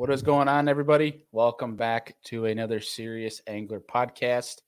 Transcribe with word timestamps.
What 0.00 0.08
is 0.08 0.22
going 0.22 0.48
on, 0.48 0.66
everybody? 0.66 1.26
Welcome 1.30 1.76
back 1.76 2.16
to 2.24 2.46
another 2.46 2.80
Serious 2.80 3.42
Angler 3.46 3.80
podcast. 3.80 4.62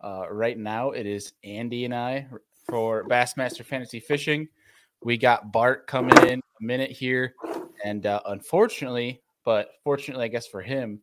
Uh, 0.00 0.24
right 0.28 0.58
now, 0.58 0.90
it 0.90 1.06
is 1.06 1.34
Andy 1.44 1.84
and 1.84 1.94
I 1.94 2.26
for 2.68 3.04
Bassmaster 3.04 3.64
Fantasy 3.64 4.00
Fishing. 4.00 4.48
We 5.04 5.18
got 5.18 5.52
Bart 5.52 5.86
coming 5.86 6.18
in 6.26 6.40
a 6.40 6.64
minute 6.64 6.90
here. 6.90 7.36
And 7.84 8.06
uh, 8.06 8.22
unfortunately, 8.26 9.22
but 9.44 9.68
fortunately, 9.84 10.24
I 10.24 10.28
guess 10.28 10.48
for 10.48 10.60
him, 10.62 11.00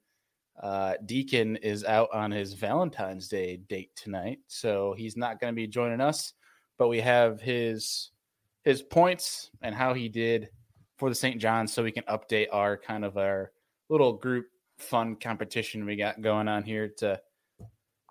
uh, 0.61 0.95
Deacon 1.05 1.55
is 1.55 1.85
out 1.85 2.09
on 2.13 2.31
his 2.31 2.55
Valentine's 2.55 3.29
Day 3.29 3.61
date 3.69 3.95
tonight. 3.95 4.39
So 4.47 4.93
he's 4.97 5.15
not 5.15 5.39
going 5.39 5.53
to 5.53 5.55
be 5.55 5.67
joining 5.67 6.01
us. 6.01 6.33
But 6.77 6.89
we 6.89 6.99
have 6.99 7.39
his 7.39 8.11
his 8.65 8.81
points 8.81 9.51
and 9.61 9.73
how 9.73 9.93
he 9.93 10.09
did 10.09 10.49
for 10.97 11.07
the 11.07 11.15
St. 11.15 11.39
John's 11.39 11.71
so 11.71 11.81
we 11.81 11.93
can 11.93 12.03
update 12.09 12.47
our 12.51 12.75
kind 12.75 13.05
of 13.05 13.17
our 13.17 13.53
little 13.89 14.13
group 14.13 14.47
fun 14.77 15.15
competition 15.15 15.85
we 15.85 15.95
got 15.95 16.21
going 16.21 16.47
on 16.47 16.63
here 16.63 16.87
to 16.97 17.19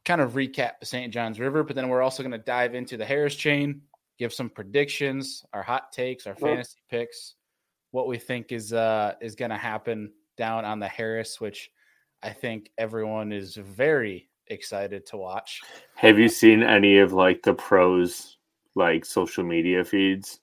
kind 0.05 0.21
of 0.21 0.33
recap 0.33 0.81
the 0.81 0.87
St. 0.87 1.13
John's 1.13 1.41
River. 1.41 1.63
But 1.63 1.77
then 1.77 1.89
we're 1.89 2.03
also 2.03 2.23
going 2.23 2.33
to 2.33 2.39
dive 2.39 2.75
into 2.75 2.97
the 2.97 3.05
Harris 3.05 3.35
chain, 3.35 3.83
give 4.19 4.33
some 4.33 4.51
predictions, 4.51 5.45
our 5.53 5.63
hot 5.63 5.93
takes, 5.93 6.27
our 6.27 6.35
fantasy 6.35 6.83
picks, 6.91 7.35
what 7.91 8.07
we 8.07 8.19
think 8.19 8.53
is 8.53 8.73
uh 8.73 9.15
is 9.20 9.35
going 9.35 9.51
to 9.51 9.57
happen 9.57 10.12
down 10.37 10.65
on 10.65 10.79
the 10.79 10.89
Harris, 10.89 11.41
which 11.41 11.70
I 12.23 12.31
think 12.31 12.70
everyone 12.79 13.33
is 13.33 13.55
very 13.55 14.29
excited 14.48 15.07
to 15.07 15.17
watch. 15.17 15.61
Have 15.95 16.19
you 16.19 16.29
seen 16.29 16.63
any 16.63 16.98
of 16.98 17.13
like 17.13 17.42
the 17.42 17.55
pros 17.55 18.39
like 18.75 19.05
social 19.05 19.45
media 19.45 19.85
feeds? 19.85 20.41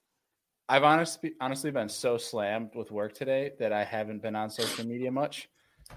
I've 0.67 0.83
honestly 0.83 1.33
honestly 1.39 1.69
been 1.69 1.89
so 1.89 2.17
slammed 2.17 2.71
with 2.73 2.89
work 2.89 3.13
today 3.13 3.51
that 3.59 3.71
I 3.71 3.83
haven't 3.83 4.23
been 4.23 4.35
on 4.35 4.49
social 4.49 4.85
media 4.85 5.11
much. 5.11 5.47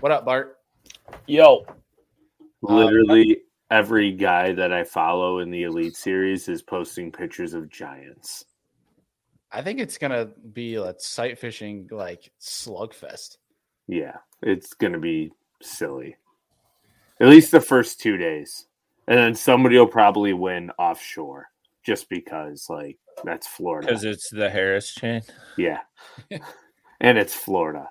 What 0.01 0.13
up, 0.13 0.27
Bart? 0.27 0.59
Yo, 1.27 1.65
uh, 2.69 2.75
Literally 2.75 3.45
every 3.71 4.13
guy 4.13 4.53
that 4.53 4.71
I 4.71 4.85
follow 4.85 5.39
in 5.39 5.51
the 5.51 5.63
Elite 5.63 5.97
Series 5.97 6.49
is 6.49 6.61
posting 6.61 7.11
pictures 7.11 7.55
of 7.55 7.71
giants. 7.71 8.45
I 9.51 9.63
think 9.63 9.81
it's 9.81 9.97
gonna 9.97 10.27
be 10.53 10.75
a 10.75 10.95
sight 10.99 11.39
fishing 11.39 11.89
like 11.91 12.31
slugfest. 12.39 13.39
Yeah, 13.87 14.17
it's 14.43 14.75
gonna 14.75 14.99
be 14.99 15.33
silly. 15.63 16.17
At 17.21 17.29
least 17.29 17.53
the 17.53 17.61
first 17.61 18.01
two 18.01 18.19
days. 18.19 18.67
And 19.07 19.19
then 19.19 19.35
somebody 19.35 19.79
will 19.79 19.87
probably 19.87 20.35
win 20.35 20.71
offshore 20.79 21.47
just 21.83 22.11
because 22.11 22.69
like 22.69 22.99
that's 23.25 23.47
Florida. 23.47 23.87
because 23.87 24.05
it's 24.05 24.31
the 24.31 24.49
Harris 24.51 24.93
chain. 24.95 25.23
Yeah. 25.57 25.81
and 27.01 27.19
it's 27.19 27.35
Florida. 27.35 27.91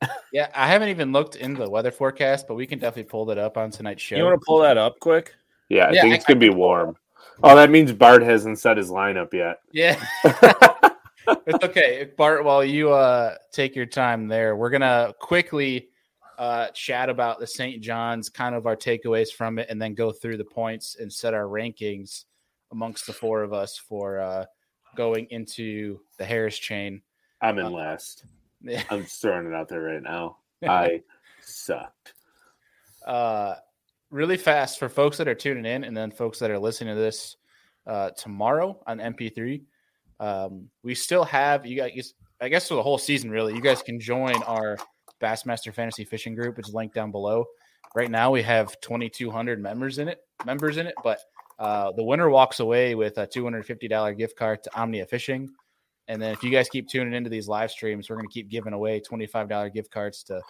Yeah, 0.32 0.48
I 0.54 0.66
haven't 0.68 0.90
even 0.90 1.10
looked 1.10 1.36
into 1.36 1.64
the 1.64 1.70
weather 1.70 1.90
forecast, 1.90 2.46
but 2.46 2.54
we 2.54 2.66
can 2.66 2.78
definitely 2.78 3.08
pull 3.10 3.24
that 3.26 3.38
up 3.38 3.56
on 3.56 3.70
tonight's 3.70 4.02
show. 4.02 4.14
You 4.16 4.24
want 4.24 4.38
to 4.40 4.44
pull 4.46 4.58
that 4.60 4.76
up 4.76 5.00
quick? 5.00 5.34
Yeah, 5.70 5.86
I 5.86 5.92
Yeah, 5.92 6.02
think 6.02 6.12
I- 6.12 6.16
it's 6.16 6.24
gonna 6.26 6.38
be 6.38 6.50
warm. 6.50 6.96
Oh, 7.42 7.56
that 7.56 7.70
means 7.70 7.92
Bart 7.92 8.22
hasn't 8.22 8.58
set 8.58 8.76
his 8.76 8.90
lineup 8.90 9.32
yet. 9.32 9.60
Yeah. 9.72 9.98
it's 10.24 11.64
okay. 11.64 12.10
Bart, 12.16 12.44
while 12.44 12.62
you 12.64 12.92
uh 12.92 13.36
take 13.52 13.74
your 13.74 13.86
time 13.86 14.28
there, 14.28 14.54
we're 14.54 14.70
gonna 14.70 15.14
quickly 15.18 15.88
uh 16.38 16.68
chat 16.68 17.08
about 17.08 17.40
the 17.40 17.46
St. 17.46 17.82
John's, 17.82 18.28
kind 18.28 18.54
of 18.54 18.66
our 18.66 18.76
takeaways 18.76 19.30
from 19.30 19.58
it, 19.58 19.66
and 19.70 19.80
then 19.80 19.94
go 19.94 20.12
through 20.12 20.36
the 20.36 20.44
points 20.44 20.96
and 21.00 21.12
set 21.12 21.32
our 21.34 21.44
rankings 21.44 22.24
amongst 22.70 23.06
the 23.06 23.12
four 23.12 23.42
of 23.42 23.52
us 23.52 23.78
for 23.78 24.20
uh 24.20 24.44
going 24.96 25.26
into 25.30 25.98
the 26.16 26.24
Harris 26.24 26.58
chain. 26.58 27.02
I'm 27.40 27.58
Uh, 27.58 27.66
in 27.66 27.72
last. 27.72 28.24
Yeah. 28.60 28.82
I'm 28.90 29.04
just 29.04 29.22
throwing 29.22 29.46
it 29.46 29.54
out 29.54 29.68
there 29.68 29.82
right 29.82 30.02
now. 30.02 30.38
I 30.68 31.02
sucked. 31.40 32.14
uh 33.06 33.54
really 34.10 34.36
fast 34.36 34.78
for 34.78 34.88
folks 34.88 35.16
that 35.18 35.28
are 35.28 35.34
tuning 35.34 35.64
in 35.64 35.84
and 35.84 35.96
then 35.96 36.10
folks 36.10 36.38
that 36.40 36.50
are 36.50 36.58
listening 36.58 36.94
to 36.94 37.00
this 37.00 37.36
uh 37.86 38.10
tomorrow 38.10 38.82
on 38.86 38.98
mp3 38.98 39.62
um 40.18 40.68
we 40.82 40.94
still 40.94 41.22
have 41.24 41.64
you 41.66 41.76
guys 41.76 42.14
i 42.40 42.48
guess 42.48 42.66
for 42.68 42.74
the 42.74 42.82
whole 42.82 42.98
season 42.98 43.30
really 43.30 43.54
you 43.54 43.60
guys 43.60 43.82
can 43.82 44.00
join 44.00 44.34
our 44.44 44.76
bassmaster 45.22 45.72
fantasy 45.72 46.04
fishing 46.04 46.34
group 46.34 46.58
it's 46.58 46.72
linked 46.74 46.94
down 46.94 47.10
below 47.12 47.44
right 47.94 48.10
now 48.10 48.30
we 48.30 48.42
have 48.42 48.80
2200 48.80 49.60
members 49.62 49.98
in 49.98 50.08
it 50.08 50.20
members 50.46 50.78
in 50.78 50.86
it 50.86 50.94
but 51.04 51.20
uh 51.58 51.92
the 51.92 52.04
winner 52.04 52.28
walks 52.30 52.60
away 52.60 52.94
with 52.94 53.18
a 53.18 53.26
$250 53.26 54.16
gift 54.16 54.36
card 54.36 54.62
to 54.62 54.80
omnia 54.80 55.06
fishing 55.06 55.48
and 56.08 56.20
then 56.20 56.32
if 56.32 56.42
you 56.42 56.50
guys 56.50 56.68
keep 56.68 56.88
tuning 56.88 57.14
into 57.14 57.30
these 57.30 57.48
live 57.48 57.70
streams 57.70 58.08
we're 58.08 58.16
going 58.16 58.28
to 58.28 58.32
keep 58.32 58.48
giving 58.48 58.72
away 58.72 59.00
$25 59.00 59.72
gift 59.72 59.90
cards 59.90 60.22
to 60.22 60.40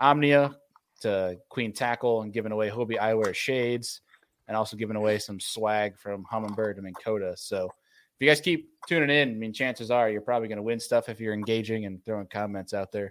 omnia 0.00 0.54
to 1.00 1.38
Queen 1.48 1.72
Tackle 1.72 2.22
and 2.22 2.32
giving 2.32 2.52
away 2.52 2.70
Hobie 2.70 2.98
Eyewear 2.98 3.34
shades 3.34 4.00
and 4.48 4.56
also 4.56 4.76
giving 4.76 4.96
away 4.96 5.18
some 5.18 5.40
swag 5.40 5.98
from 5.98 6.24
Humminbird 6.24 6.78
and 6.78 6.96
Coda. 6.98 7.34
So 7.36 7.66
if 7.66 8.20
you 8.20 8.28
guys 8.28 8.40
keep 8.40 8.70
tuning 8.88 9.10
in, 9.10 9.30
I 9.30 9.34
mean, 9.34 9.52
chances 9.52 9.90
are 9.90 10.08
you're 10.08 10.20
probably 10.20 10.48
going 10.48 10.56
to 10.56 10.62
win 10.62 10.80
stuff 10.80 11.08
if 11.08 11.20
you're 11.20 11.34
engaging 11.34 11.84
and 11.84 12.04
throwing 12.04 12.26
comments 12.26 12.72
out 12.72 12.92
there. 12.92 13.10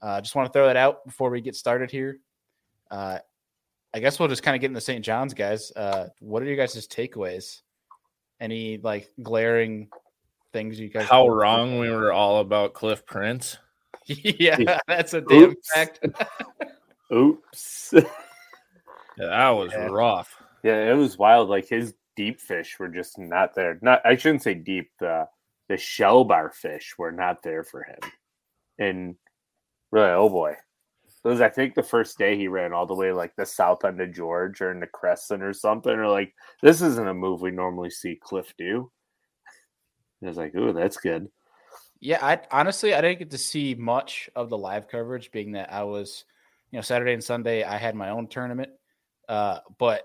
Uh, 0.00 0.20
just 0.20 0.34
want 0.34 0.46
to 0.46 0.52
throw 0.52 0.66
that 0.66 0.76
out 0.76 1.04
before 1.04 1.30
we 1.30 1.40
get 1.40 1.56
started 1.56 1.90
here. 1.90 2.18
Uh, 2.90 3.18
I 3.92 3.98
guess 4.00 4.18
we'll 4.18 4.28
just 4.28 4.42
kind 4.42 4.54
of 4.54 4.60
get 4.60 4.68
into 4.68 4.80
St. 4.80 5.04
John's, 5.04 5.34
guys. 5.34 5.72
Uh, 5.74 6.08
what 6.20 6.42
are 6.42 6.46
you 6.46 6.56
guys' 6.56 6.86
takeaways? 6.86 7.60
Any 8.40 8.78
like 8.78 9.10
glaring 9.22 9.88
things 10.52 10.78
you 10.78 10.88
guys? 10.88 11.08
How 11.08 11.28
wrong 11.28 11.78
we 11.78 11.90
were 11.90 12.12
all 12.12 12.38
about 12.38 12.72
Cliff 12.74 13.04
Prince. 13.04 13.58
yeah, 14.06 14.78
that's 14.86 15.14
a 15.14 15.20
damn 15.20 15.50
Oops. 15.50 15.72
fact. 15.74 16.06
Oops. 17.12 17.94
Yeah, 17.94 19.26
that 19.26 19.48
was 19.50 19.72
Yeah. 19.72 19.88
rough. 19.90 20.34
yeah, 20.62 20.90
it 20.90 20.94
was 20.96 21.18
wild. 21.18 21.48
Like 21.48 21.68
his 21.68 21.94
deep 22.16 22.40
fish 22.40 22.78
were 22.78 22.88
just 22.88 23.18
not 23.18 23.54
there. 23.54 23.78
Not 23.82 24.00
I 24.06 24.16
shouldn't 24.16 24.42
say 24.42 24.54
deep. 24.54 24.90
The 25.00 25.28
the 25.68 25.76
shell 25.76 26.24
bar 26.24 26.50
fish 26.50 26.94
were 26.96 27.12
not 27.12 27.42
there 27.42 27.64
for 27.64 27.82
him. 27.82 27.98
And 28.78 29.16
really, 29.90 30.10
oh 30.10 30.28
boy. 30.28 30.54
It 31.24 31.28
was 31.28 31.40
I 31.40 31.50
think 31.50 31.74
the 31.74 31.82
first 31.82 32.16
day 32.16 32.36
he 32.36 32.48
ran 32.48 32.72
all 32.72 32.86
the 32.86 32.94
way 32.94 33.12
like 33.12 33.36
the 33.36 33.44
south 33.44 33.84
end 33.84 34.00
of 34.00 34.14
George 34.14 34.60
or 34.60 34.70
in 34.70 34.80
the 34.80 34.86
Crescent 34.86 35.42
or 35.42 35.52
something. 35.52 35.92
Or 35.92 36.08
like 36.08 36.34
this 36.62 36.80
isn't 36.80 37.08
a 37.08 37.14
move 37.14 37.42
we 37.42 37.50
normally 37.50 37.90
see 37.90 38.18
Cliff 38.22 38.54
do. 38.56 38.90
I 40.22 40.26
was 40.28 40.36
like, 40.36 40.54
ooh, 40.54 40.72
that's 40.72 40.96
good. 40.98 41.28
Yeah, 42.00 42.18
I 42.22 42.40
honestly 42.50 42.94
I 42.94 43.00
didn't 43.02 43.18
get 43.18 43.30
to 43.32 43.38
see 43.38 43.74
much 43.74 44.30
of 44.34 44.48
the 44.48 44.56
live 44.56 44.88
coverage, 44.88 45.30
being 45.30 45.52
that 45.52 45.72
I 45.72 45.82
was, 45.82 46.24
you 46.70 46.78
know, 46.78 46.82
Saturday 46.82 47.12
and 47.12 47.24
Sunday 47.24 47.64
I 47.64 47.76
had 47.76 47.94
my 47.94 48.10
own 48.10 48.26
tournament. 48.26 48.70
Uh, 49.28 49.58
but 49.78 50.04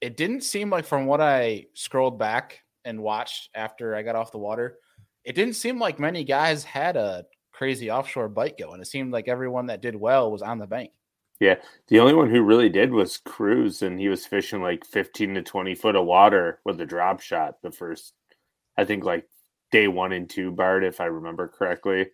it 0.00 0.16
didn't 0.16 0.42
seem 0.42 0.70
like 0.70 0.84
from 0.84 1.06
what 1.06 1.20
I 1.20 1.66
scrolled 1.74 2.18
back 2.18 2.60
and 2.84 3.00
watched 3.00 3.50
after 3.54 3.94
I 3.94 4.02
got 4.02 4.16
off 4.16 4.32
the 4.32 4.38
water, 4.38 4.78
it 5.24 5.34
didn't 5.34 5.54
seem 5.54 5.78
like 5.78 5.98
many 5.98 6.24
guys 6.24 6.64
had 6.64 6.96
a 6.96 7.24
crazy 7.62 7.92
offshore 7.92 8.28
bite 8.28 8.58
going. 8.58 8.80
It 8.80 8.88
seemed 8.88 9.12
like 9.12 9.28
everyone 9.28 9.66
that 9.66 9.80
did 9.80 9.94
well 9.94 10.32
was 10.32 10.42
on 10.42 10.58
the 10.58 10.66
bank. 10.66 10.90
Yeah, 11.38 11.54
the 11.86 12.00
only 12.00 12.12
one 12.12 12.28
who 12.28 12.42
really 12.42 12.68
did 12.68 12.90
was 12.90 13.18
Cruz, 13.18 13.82
and 13.82 14.00
he 14.00 14.08
was 14.08 14.26
fishing 14.26 14.60
like 14.60 14.84
15 14.84 15.34
to 15.34 15.42
20 15.42 15.76
foot 15.76 15.94
of 15.94 16.04
water 16.04 16.58
with 16.64 16.80
a 16.80 16.84
drop 16.84 17.20
shot 17.20 17.62
the 17.62 17.70
first, 17.70 18.14
I 18.76 18.84
think, 18.84 19.04
like 19.04 19.28
day 19.70 19.86
one 19.86 20.10
and 20.10 20.28
two, 20.28 20.50
Bart, 20.50 20.82
if 20.82 21.00
I 21.00 21.04
remember 21.04 21.46
correctly. 21.46 22.08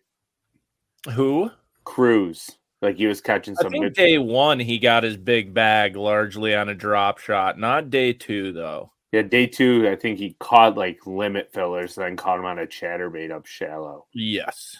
Who? 1.14 1.50
Cruz, 1.84 2.50
like 2.82 2.96
he 2.96 3.06
was 3.06 3.22
catching 3.22 3.54
some. 3.54 3.68
I 3.68 3.70
some 3.70 3.72
think 3.72 3.84
good. 3.84 3.94
day 3.94 4.18
one 4.18 4.60
he 4.60 4.78
got 4.78 5.02
his 5.02 5.16
big 5.16 5.54
bag 5.54 5.96
largely 5.96 6.54
on 6.54 6.68
a 6.68 6.74
drop 6.74 7.20
shot. 7.20 7.58
Not 7.58 7.88
day 7.88 8.12
two 8.12 8.52
though. 8.52 8.92
yeah, 9.12 9.22
day 9.22 9.46
two, 9.46 9.88
I 9.88 9.96
think 9.96 10.18
he 10.18 10.36
caught 10.40 10.76
like 10.76 11.06
limit 11.06 11.50
fillers, 11.54 11.96
and 11.96 12.04
then 12.04 12.16
caught 12.18 12.38
him 12.38 12.44
on 12.44 12.58
a 12.58 12.66
chatterbait 12.66 13.30
up 13.30 13.46
shallow. 13.46 14.08
Yes. 14.12 14.76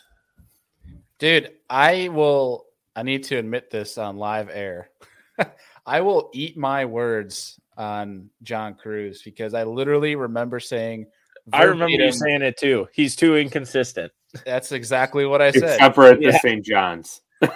Dude, 1.19 1.53
I 1.69 2.09
will. 2.09 2.67
I 2.94 3.03
need 3.03 3.25
to 3.25 3.37
admit 3.37 3.70
this 3.70 3.99
on 3.99 4.17
live 4.17 4.49
air. 4.53 4.91
I 5.87 6.00
will 6.00 6.31
eat 6.32 6.56
my 6.56 6.85
words 6.85 7.61
on 7.76 8.31
John 8.43 8.75
Cruz 8.75 9.23
because 9.23 9.55
I 9.55 9.65
literally 9.65 10.17
remember 10.17 10.61
saying. 10.61 11.06
I 11.53 11.62
remember 11.62 11.91
you 11.91 12.12
saying 12.12 12.43
it 12.43 12.59
too. 12.59 12.88
He's 12.93 13.17
too 13.17 13.37
inconsistent. 13.37 14.12
That's 14.44 14.73
exactly 14.73 15.25
what 15.25 15.41
I 15.41 15.50
said. 15.50 15.75
Except 15.75 15.94
for 15.94 16.05
at 16.05 16.19
the 16.19 16.26
Yeah. 16.26 16.38
St. 16.41 16.65
John's. 16.65 17.23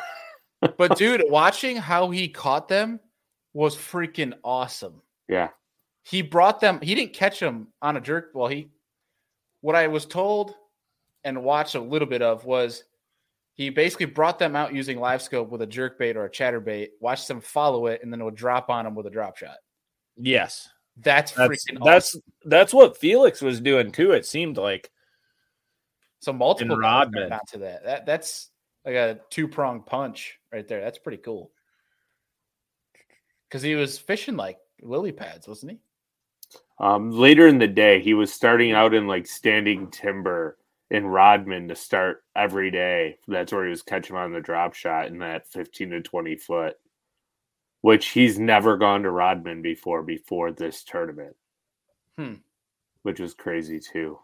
But 0.77 0.97
dude, 0.97 1.25
watching 1.29 1.77
how 1.77 2.11
he 2.11 2.29
caught 2.29 2.69
them 2.69 3.01
was 3.53 3.77
freaking 3.77 4.33
awesome. 4.45 5.03
Yeah. 5.29 5.49
He 6.05 6.23
brought 6.23 6.61
them. 6.61 6.79
He 6.81 6.95
didn't 6.95 7.15
catch 7.15 7.41
them 7.41 7.67
on 7.83 7.97
a 7.97 8.01
jerk. 8.01 8.31
Well, 8.33 8.47
he. 8.47 8.71
What 9.61 9.75
I 9.75 9.89
was 9.89 10.07
told 10.07 10.55
and 11.25 11.43
watched 11.43 11.75
a 11.75 11.81
little 11.81 12.07
bit 12.07 12.23
of 12.23 12.45
was 12.45 12.85
he 13.55 13.71
basically 13.71 14.07
brought 14.07 14.39
them 14.39 14.57
out 14.57 14.75
using 14.75 14.99
live 14.99 15.23
scope 15.23 15.51
with 15.51 15.63
a 15.63 15.67
jerk 15.67 15.99
bait 15.99 16.17
or 16.17 16.25
a 16.25 16.31
chatter 16.31 16.61
bait, 16.61 16.93
watched 17.01 17.29
them 17.29 17.41
follow 17.41 17.87
it, 17.87 18.01
and 18.03 18.13
then 18.13 18.21
it 18.21 18.25
would 18.25 18.35
drop 18.35 18.71
on 18.71 18.85
them 18.85 18.95
with 18.95 19.07
a 19.07 19.11
drop 19.11 19.37
shot. 19.37 19.57
Yes. 20.17 20.69
That's, 20.99 21.33
That's 21.33 21.51
freaking 21.51 21.83
that's 21.85 22.11
awesome. 22.15 22.23
that's 22.45 22.75
what 22.75 22.99
Felix 22.99 23.41
was 23.41 23.61
doing 23.61 23.93
too. 23.93 24.13
It 24.13 24.27
seemed 24.27 24.59
like 24.59 24.91
So 26.21 26.33
multiple 26.35 26.75
and 26.75 26.83
guys 26.83 27.05
got 27.07 27.15
Rodman. 27.15 27.33
onto 27.33 27.59
that. 27.61 27.85
That 27.85 28.07
that's 28.07 28.51
like 28.85 28.95
a 28.97 29.19
two 29.31 29.49
prong 29.49 29.83
punch 29.85 30.39
right 30.53 30.67
there. 30.69 30.83
That's 30.83 30.99
pretty 30.99 31.17
cool. 31.19 31.51
Because 33.49 33.63
he 33.63 33.75
was 33.75 33.99
fishing 33.99 34.37
like 34.37 34.59
lily 34.83 35.13
pads, 35.13 35.49
wasn't 35.49 35.73
he? 35.73 35.79
Um, 36.79 37.11
later 37.11 37.47
in 37.49 37.59
the 37.59 37.69
day, 37.69 38.01
he 38.01 38.13
was 38.13 38.33
starting 38.33 38.73
out 38.73 38.93
in 38.93 39.07
like 39.07 39.27
standing 39.27 39.91
timber 39.91 40.59
in 40.93 41.07
Rodman 41.07 41.69
to 41.69 41.75
start 41.75 42.23
every 42.37 42.71
day. 42.71 43.19
That's 43.27 43.51
where 43.51 43.65
he 43.65 43.71
was 43.71 43.81
catching 43.81 44.15
on 44.15 44.31
the 44.31 44.41
drop 44.41 44.75
shot 44.75 45.07
in 45.07 45.19
that 45.21 45.49
15 45.49 45.89
to 45.89 46.03
20 46.03 46.37
foot, 46.37 46.77
which 47.81 48.09
he's 48.09 48.39
never 48.39 48.77
gone 48.77 49.03
to 49.05 49.11
Rodman 49.11 49.63
before, 49.63 50.03
before 50.03 50.53
this 50.53 50.85
tournament, 50.85 51.35
Hmm. 52.19 52.35
which 53.05 53.21
was 53.21 53.33
crazy 53.33 53.81
too. 53.81 54.19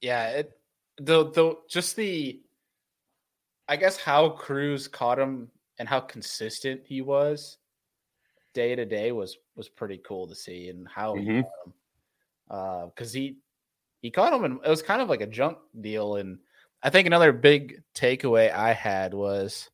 Yeah, 0.00 0.30
it 0.30 0.58
the 0.96 1.30
the 1.30 1.58
just 1.68 1.94
the 1.94 2.40
I 3.68 3.76
guess 3.76 3.98
how 3.98 4.30
Cruz 4.30 4.88
caught 4.88 5.18
him 5.18 5.50
and 5.78 5.86
how 5.86 6.00
consistent 6.00 6.80
he 6.86 7.02
was 7.02 7.58
day 8.54 8.74
to 8.74 8.86
day 8.86 9.12
was 9.12 9.36
was 9.56 9.68
pretty 9.68 9.98
cool 9.98 10.26
to 10.26 10.34
see 10.34 10.70
and 10.70 10.88
how 10.88 11.14
he 11.16 11.26
Mhm. 11.26 11.42
caught 11.42 11.66
him. 11.66 11.74
Uh 12.50 12.86
because 12.86 13.12
he 13.12 13.36
he 14.02 14.10
caught 14.10 14.32
him 14.32 14.44
and 14.44 14.58
it 14.64 14.68
was 14.68 14.82
kind 14.82 15.00
of 15.00 15.08
like 15.08 15.20
a 15.22 15.26
junk 15.26 15.58
deal. 15.80 16.16
And 16.16 16.38
I 16.82 16.90
think 16.90 17.06
another 17.06 17.32
big 17.32 17.82
takeaway 17.94 18.52
I 18.52 18.72
had 18.72 19.14
was 19.14 19.70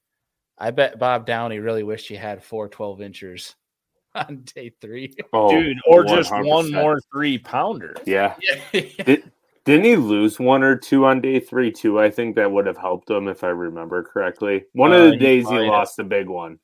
I 0.58 0.70
bet 0.70 0.98
Bob 0.98 1.26
Downey 1.26 1.58
really 1.58 1.82
wished 1.82 2.08
he 2.08 2.14
had 2.14 2.44
four 2.44 2.68
12 2.68 3.00
inchers 3.00 3.56
on 4.14 4.44
day 4.54 4.72
three. 4.80 5.16
Oh, 5.32 5.50
Dude, 5.50 5.78
or 5.86 6.04
just 6.04 6.30
one 6.32 6.70
more 6.70 7.00
three 7.12 7.38
pounder. 7.38 7.94
Yeah. 8.04 8.34
yeah. 8.72 8.80
Did, 9.04 9.32
didn't 9.64 9.84
he 9.84 9.96
lose 9.96 10.38
one 10.38 10.62
or 10.62 10.76
two 10.76 11.04
on 11.04 11.20
day 11.20 11.40
three 11.40 11.70
too? 11.70 11.98
I 12.00 12.10
think 12.10 12.36
that 12.36 12.50
would 12.50 12.66
have 12.66 12.78
helped 12.78 13.10
him 13.10 13.28
if 13.28 13.44
I 13.44 13.48
remember 13.48 14.02
correctly. 14.02 14.64
One 14.72 14.92
Uh, 14.92 14.96
of 14.96 15.04
the 15.06 15.10
he 15.12 15.18
days 15.18 15.44
might 15.44 15.52
he 15.52 15.56
have. 15.64 15.66
lost 15.68 15.98
a 15.98 16.04
big 16.04 16.26
one. 16.28 16.58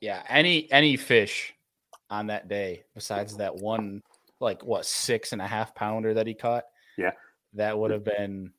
Yeah, 0.00 0.22
any 0.28 0.70
any 0.70 0.96
fish 0.96 1.54
on 2.10 2.26
that 2.26 2.48
day 2.48 2.82
besides 2.94 3.36
that 3.38 3.56
one 3.56 4.02
like 4.42 4.62
what 4.64 4.84
six 4.84 5.32
and 5.32 5.40
a 5.40 5.46
half 5.46 5.74
pounder 5.74 6.12
that 6.14 6.26
he 6.26 6.34
caught. 6.34 6.64
Yeah. 6.98 7.12
that 7.54 7.78
would 7.78 7.90
have 7.90 8.04
been 8.04 8.52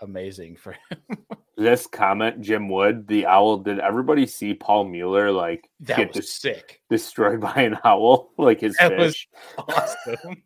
amazing 0.00 0.56
for 0.56 0.72
him. 0.72 0.98
This 1.54 1.86
comment, 1.86 2.40
Jim 2.40 2.68
Wood, 2.70 3.06
the 3.06 3.26
owl. 3.26 3.58
Did 3.58 3.78
everybody 3.78 4.26
see 4.26 4.54
Paul 4.54 4.84
Mueller 4.84 5.30
like 5.30 5.68
That 5.80 5.98
get 5.98 6.14
was 6.16 6.32
sick. 6.32 6.80
destroyed 6.88 7.40
by 7.42 7.54
an 7.56 7.76
owl? 7.84 8.30
Like 8.38 8.60
his 8.62 8.74
That 8.78 8.96
was 8.96 9.12
fish. 9.14 9.28
awesome. 9.58 10.42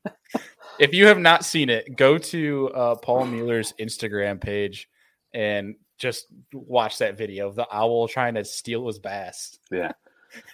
if 0.81 0.93
you 0.93 1.07
have 1.07 1.19
not 1.21 1.45
seen 1.45 1.71
it, 1.71 1.97
go 1.97 2.19
to 2.19 2.71
uh, 2.75 2.95
Paul 2.97 3.27
Mueller's 3.27 3.73
Instagram 3.81 4.41
page 4.41 4.89
and 5.33 5.77
just 5.97 6.27
watch 6.53 6.99
that 6.99 7.17
video 7.17 7.47
of 7.49 7.55
the 7.55 7.69
owl 7.73 8.09
trying 8.09 8.35
to 8.35 8.45
steal 8.45 8.87
his 8.89 8.99
bass. 8.99 9.57
Yeah. 9.71 9.93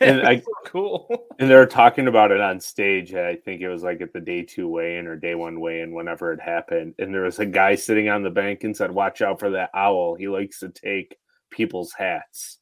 And 0.01 0.27
I- 0.27 0.43
cool. 0.67 1.09
And 1.39 1.51
they're 1.51 1.67
talking 1.67 2.09
about 2.09 2.31
it 2.31 2.41
on 2.41 2.61
stage. 2.61 3.15
I 3.15 3.37
think 3.37 3.61
it 3.61 3.69
was 3.69 3.83
like 3.83 4.01
at 4.01 4.13
the 4.13 4.21
day 4.21 4.43
two 4.43 4.69
weigh 4.69 4.99
in 4.99 5.07
or 5.07 5.17
day 5.17 5.35
one 5.35 5.61
weigh 5.61 5.81
in, 5.81 5.93
whenever 5.93 6.33
it 6.33 6.41
happened. 6.41 6.95
And 6.99 7.15
there 7.15 7.23
was 7.23 7.39
a 7.39 7.47
guy 7.47 7.75
sitting 7.75 8.09
on 8.09 8.23
the 8.23 8.31
bank 8.31 8.65
and 8.65 8.77
said, 8.77 8.91
Watch 8.91 9.23
out 9.23 9.41
for 9.41 9.51
that 9.51 9.71
owl. 9.75 10.15
He 10.15 10.29
likes 10.29 10.61
to 10.61 10.69
take 10.69 11.17
people's 11.51 11.93
hats. 11.93 12.59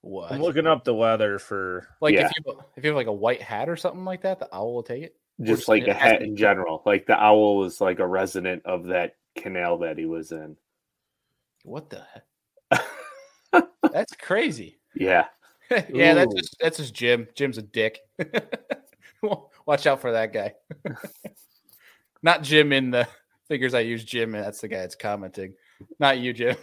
What? 0.00 0.32
I'm 0.32 0.42
looking 0.42 0.66
up 0.66 0.84
the 0.84 0.94
weather 0.94 1.38
for. 1.38 1.88
like 2.00 2.14
yeah. 2.14 2.26
if 2.26 2.32
you 2.44 2.60
if 2.76 2.84
you 2.84 2.90
have 2.90 2.96
like 2.96 3.06
a 3.06 3.12
white 3.12 3.40
hat 3.40 3.68
or 3.70 3.76
something 3.76 4.04
like 4.04 4.22
that, 4.22 4.38
the 4.38 4.54
owl 4.54 4.74
will 4.74 4.82
take 4.82 5.02
it. 5.02 5.16
Just 5.40 5.60
just- 5.60 5.68
like 5.68 5.86
a 5.86 5.94
hat 5.94 6.22
in 6.22 6.36
general. 6.36 6.82
Like 6.84 7.06
the 7.06 7.18
owl 7.20 7.56
was 7.56 7.80
like 7.80 8.00
a 8.00 8.06
resident 8.06 8.62
of 8.66 8.84
that 8.86 9.16
canal 9.36 9.78
that 9.78 9.98
he 9.98 10.04
was 10.04 10.30
in. 10.30 10.56
What 11.64 11.88
the 11.88 12.02
heck? 12.70 13.66
That's 13.92 14.14
crazy. 14.16 14.78
Yeah. 14.94 15.26
yeah, 15.92 16.14
that's 16.14 16.34
just 16.34 16.56
that's 16.60 16.76
just 16.78 16.94
Jim. 16.94 17.28
Jim's 17.34 17.58
a 17.58 17.62
dick. 17.62 18.00
Watch 19.66 19.86
out 19.86 20.00
for 20.00 20.12
that 20.12 20.32
guy. 20.32 20.54
Not 22.22 22.42
Jim 22.42 22.72
in 22.72 22.90
the 22.90 23.08
figures 23.48 23.74
I 23.74 23.80
use 23.80 24.04
Jim, 24.04 24.34
and 24.34 24.44
that's 24.44 24.60
the 24.60 24.68
guy 24.68 24.78
that's 24.78 24.94
commenting. 24.94 25.54
Not 25.98 26.18
you, 26.18 26.32
Jim. 26.32 26.56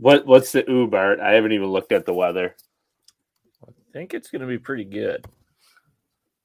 What 0.00 0.24
what's 0.24 0.52
the 0.52 0.68
ooh, 0.70 0.86
Bart? 0.86 1.20
I 1.20 1.32
haven't 1.32 1.52
even 1.52 1.68
looked 1.68 1.92
at 1.92 2.06
the 2.06 2.14
weather. 2.14 2.56
I 3.68 3.72
think 3.92 4.14
it's 4.14 4.30
going 4.30 4.40
to 4.40 4.46
be 4.46 4.58
pretty 4.58 4.84
good. 4.84 5.26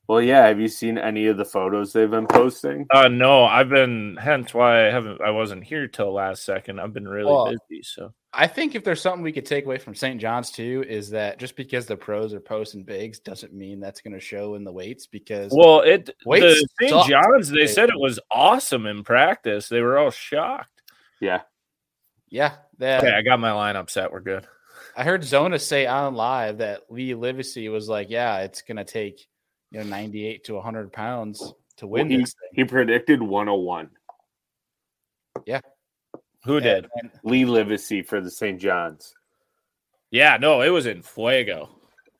Well, 0.08 0.22
yeah. 0.22 0.48
Have 0.48 0.60
you 0.60 0.68
seen 0.68 0.98
any 0.98 1.28
of 1.28 1.38
the 1.38 1.46
photos 1.46 1.94
they've 1.94 2.10
been 2.10 2.28
posting? 2.28 2.86
Uh, 2.92 3.08
no, 3.08 3.46
I've 3.46 3.70
been. 3.70 4.18
Hence 4.22 4.54
why 4.54 4.88
I 4.88 4.92
haven't. 4.92 5.22
I 5.22 5.32
wasn't 5.32 5.64
here 5.64 5.88
till 5.88 6.14
last 6.14 6.44
second. 6.44 6.80
I've 6.80 6.94
been 6.94 7.08
really 7.08 7.32
Well, 7.32 7.52
busy. 7.70 7.82
So 7.82 8.14
I 8.32 8.48
think 8.48 8.76
if 8.76 8.84
there's 8.84 9.02
something 9.02 9.24
we 9.24 9.32
could 9.32 9.46
take 9.46 9.66
away 9.66 9.78
from 9.78 9.96
St. 9.96 10.22
John's 10.22 10.52
too, 10.52 10.84
is 10.88 11.10
that 11.12 11.40
just 11.40 11.56
because 11.56 11.88
the 11.88 11.98
pros 11.98 12.34
are 12.34 12.40
posting 12.40 12.84
bigs 12.84 13.20
doesn't 13.20 13.54
mean 13.54 13.80
that's 13.80 14.02
going 14.02 14.14
to 14.14 14.20
show 14.20 14.56
in 14.56 14.64
the 14.64 14.72
weights. 14.72 15.08
Because 15.08 15.52
well, 15.56 15.82
it 15.82 16.10
the 16.24 16.68
St. 16.80 17.08
John's. 17.08 17.50
They 17.50 17.68
said 17.68 17.90
it 17.90 18.00
was 18.00 18.20
awesome 18.32 18.86
in 18.86 19.04
practice. 19.04 19.70
They 19.70 19.82
were 19.82 19.98
all 19.98 20.12
shocked. 20.12 20.70
Yeah. 21.20 21.42
yeah, 22.30 22.56
that 22.78 23.04
Okay, 23.04 23.14
I 23.14 23.22
got 23.22 23.40
my 23.40 23.52
lineup 23.52 23.90
set. 23.90 24.12
We're 24.12 24.20
good. 24.20 24.46
I 24.96 25.04
heard 25.04 25.24
Zona 25.24 25.60
say 25.60 25.88
on 25.88 26.16
live 26.16 26.60
that 26.60 26.84
Lee 26.90 27.12
Livesay 27.12 27.72
was 27.72 27.90
like, 27.90 28.10
"Yeah, 28.10 28.40
it's 28.40 28.62
going 28.62 28.78
to 28.78 28.84
take 28.84 29.26
you 29.76 29.84
know 29.84 29.90
98 29.90 30.46
to 30.46 30.54
100 30.54 30.94
pounds 30.94 31.54
to 31.78 31.88
win 31.88 32.10
he, 32.10 32.18
this 32.18 32.34
thing." 32.34 32.50
he 32.54 32.64
predicted 32.64 33.22
101. 33.22 33.90
Yeah. 35.46 35.60
Who 36.46 36.60
did? 36.62 36.88
And- 36.96 37.12
Lee 37.24 37.44
Livesay 37.44 38.06
for 38.06 38.22
the 38.22 38.32
St. 38.32 38.60
John's. 38.60 39.14
Yeah, 40.12 40.38
no, 40.38 40.62
it 40.62 40.70
was 40.70 40.86
in 40.86 41.02
Fuego, 41.02 41.70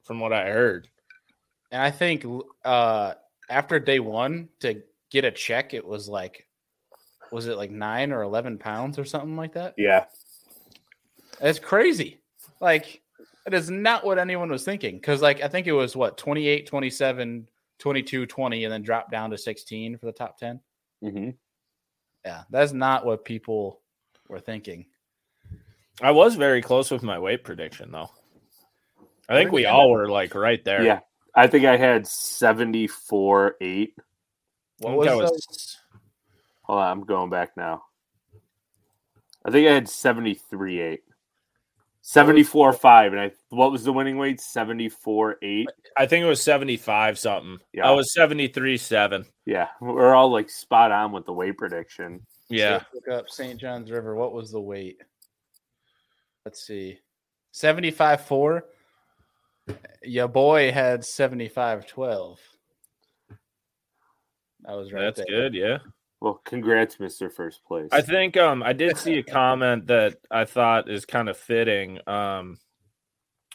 from 0.04 0.20
what 0.20 0.34
I 0.34 0.50
heard. 0.50 0.90
And 1.72 1.82
I 1.82 1.92
think 1.92 2.26
uh 2.66 3.14
after 3.50 3.80
day 3.80 4.00
one 4.00 4.50
to 4.60 4.82
get 5.10 5.24
a 5.24 5.32
check, 5.32 5.74
it 5.74 5.86
was 5.86 6.10
like 6.10 6.48
was 7.32 7.48
it 7.48 7.58
like 7.58 7.72
nine 7.72 8.12
or 8.12 8.24
eleven 8.24 8.58
pounds 8.58 9.00
or 9.00 9.06
something 9.06 9.38
like 9.38 9.54
that? 9.54 9.76
Yeah. 9.78 10.06
That's 11.40 11.60
crazy. 11.60 12.20
Like 12.60 13.02
that 13.46 13.54
is 13.54 13.70
not 13.70 14.04
what 14.06 14.20
anyone 14.20 14.50
was 14.50 14.66
thinking. 14.66 15.00
Cause 15.00 15.22
like 15.22 15.42
I 15.42 15.48
think 15.48 15.68
it 15.68 15.72
was 15.72 15.96
what 15.96 16.18
28, 16.18 16.68
27, 16.68 17.48
22, 17.80 18.26
20, 18.26 18.64
and 18.64 18.74
then 18.74 18.82
dropped 18.82 19.12
down 19.12 19.30
to 19.30 19.38
16 19.38 19.98
for 19.98 20.06
the 20.08 20.12
top 20.12 20.38
10. 20.38 20.60
hmm 21.02 21.30
Yeah, 22.26 22.44
that's 22.50 22.74
not 22.74 23.06
what 23.06 23.24
people 23.26 23.82
were 24.28 24.40
thinking. 24.40 24.86
I 26.02 26.12
was 26.12 26.36
very 26.36 26.62
close 26.62 26.92
with 26.92 27.04
my 27.04 27.18
weight 27.20 27.44
prediction, 27.44 27.92
though. 27.92 28.10
I 29.30 29.36
think 29.36 29.52
we 29.52 29.66
all 29.66 29.92
were 29.92 30.10
like 30.10 30.36
right 30.36 30.64
there. 30.66 30.84
Yeah. 30.84 31.00
I 31.34 31.48
think 31.48 31.66
I 31.66 31.78
had 31.78 32.08
74 32.08 33.56
8. 33.62 33.94
I 33.98 34.02
What 34.80 34.98
was, 34.98 35.08
was 35.08 35.78
Hold 36.64 36.80
on, 36.80 36.92
I'm 36.92 37.04
going 37.04 37.30
back 37.30 37.56
now. 37.56 37.84
I 39.46 39.52
think 39.52 39.68
I 39.68 39.74
had 39.74 39.88
73 39.88 40.82
8. 40.82 41.00
74 42.08 42.74
5. 42.74 43.14
And 43.14 43.22
I 43.22 43.32
what 43.50 43.72
was 43.72 43.84
the 43.84 43.92
winning 43.92 44.18
weight? 44.18 44.40
74 44.40 45.38
8. 45.42 45.68
I 45.98 46.06
think 46.06 46.24
it 46.24 46.28
was 46.28 46.42
75 46.42 47.18
something. 47.18 47.58
Yeah. 47.74 47.88
I 47.88 47.92
was 47.92 48.14
73 48.14 48.78
7. 48.78 49.26
Yeah. 49.48 49.70
We're 49.82 50.14
all 50.14 50.32
like 50.32 50.52
spot 50.52 50.92
on 50.92 51.12
with 51.12 51.26
the 51.26 51.34
weight 51.34 51.58
prediction. 51.58 52.22
Yeah. 52.48 52.80
So 52.80 52.86
look 52.94 53.08
up 53.08 53.30
St. 53.30 53.60
John's 53.60 53.90
River. 53.90 54.16
What 54.16 54.34
was 54.34 54.52
the 54.52 54.62
weight? 54.62 55.02
Let's 56.46 56.62
see. 56.62 57.00
75 57.54 58.22
4. 58.22 58.66
Your 60.04 60.28
boy 60.28 60.72
had 60.72 61.04
75 61.04 61.88
12. 61.88 62.40
I 64.68 64.76
was 64.76 64.94
right 64.94 65.06
That's 65.06 65.18
there. 65.18 65.50
good. 65.50 65.56
Yeah. 65.56 65.78
Well, 66.26 66.42
congrats, 66.44 66.96
Mr. 66.96 67.32
First 67.32 67.64
Place. 67.66 67.90
I 67.92 68.02
think 68.02 68.36
um 68.36 68.64
I 68.64 68.74
did 68.74 68.98
see 68.98 69.20
a 69.20 69.24
comment 69.24 69.86
that 69.86 70.16
I 70.32 70.46
thought 70.46 70.90
is 70.90 71.06
kind 71.06 71.30
of 71.30 71.38
fitting. 71.38 72.00
Um 72.08 72.58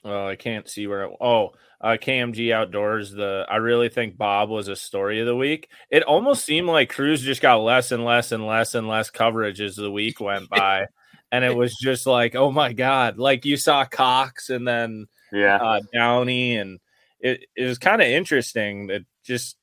well, 0.04 0.28
I 0.28 0.36
can't 0.36 0.68
see 0.68 0.86
where 0.86 1.02
it, 1.02 1.16
oh 1.20 1.48
uh 1.80 1.96
KMG 2.00 2.52
outdoors 2.52 3.10
the 3.10 3.44
I 3.50 3.56
really 3.56 3.88
think 3.88 4.16
Bob 4.16 4.50
was 4.50 4.68
a 4.68 4.76
story 4.76 5.18
of 5.18 5.26
the 5.26 5.34
week. 5.34 5.68
It 5.90 6.04
almost 6.04 6.44
seemed 6.44 6.68
like 6.68 6.90
Cruz 6.90 7.22
just 7.22 7.42
got 7.42 7.56
less 7.56 7.90
and 7.90 8.04
less 8.04 8.30
and 8.30 8.46
less 8.46 8.76
and 8.76 8.86
less 8.86 9.10
coverage 9.10 9.60
as 9.60 9.74
the 9.74 9.90
week 9.90 10.20
went 10.20 10.48
by. 10.48 10.86
and 11.32 11.44
it 11.44 11.56
was 11.56 11.76
just 11.82 12.06
like, 12.06 12.36
oh 12.36 12.52
my 12.52 12.72
god, 12.72 13.18
like 13.18 13.44
you 13.44 13.56
saw 13.56 13.84
Cox 13.84 14.48
and 14.48 14.64
then 14.64 15.08
yeah. 15.32 15.56
uh 15.56 15.80
Downey 15.92 16.56
and 16.56 16.78
it, 17.18 17.46
it 17.56 17.64
was 17.64 17.78
kind 17.78 18.00
of 18.00 18.06
interesting 18.06 18.86
that 18.86 19.02
just 19.24 19.56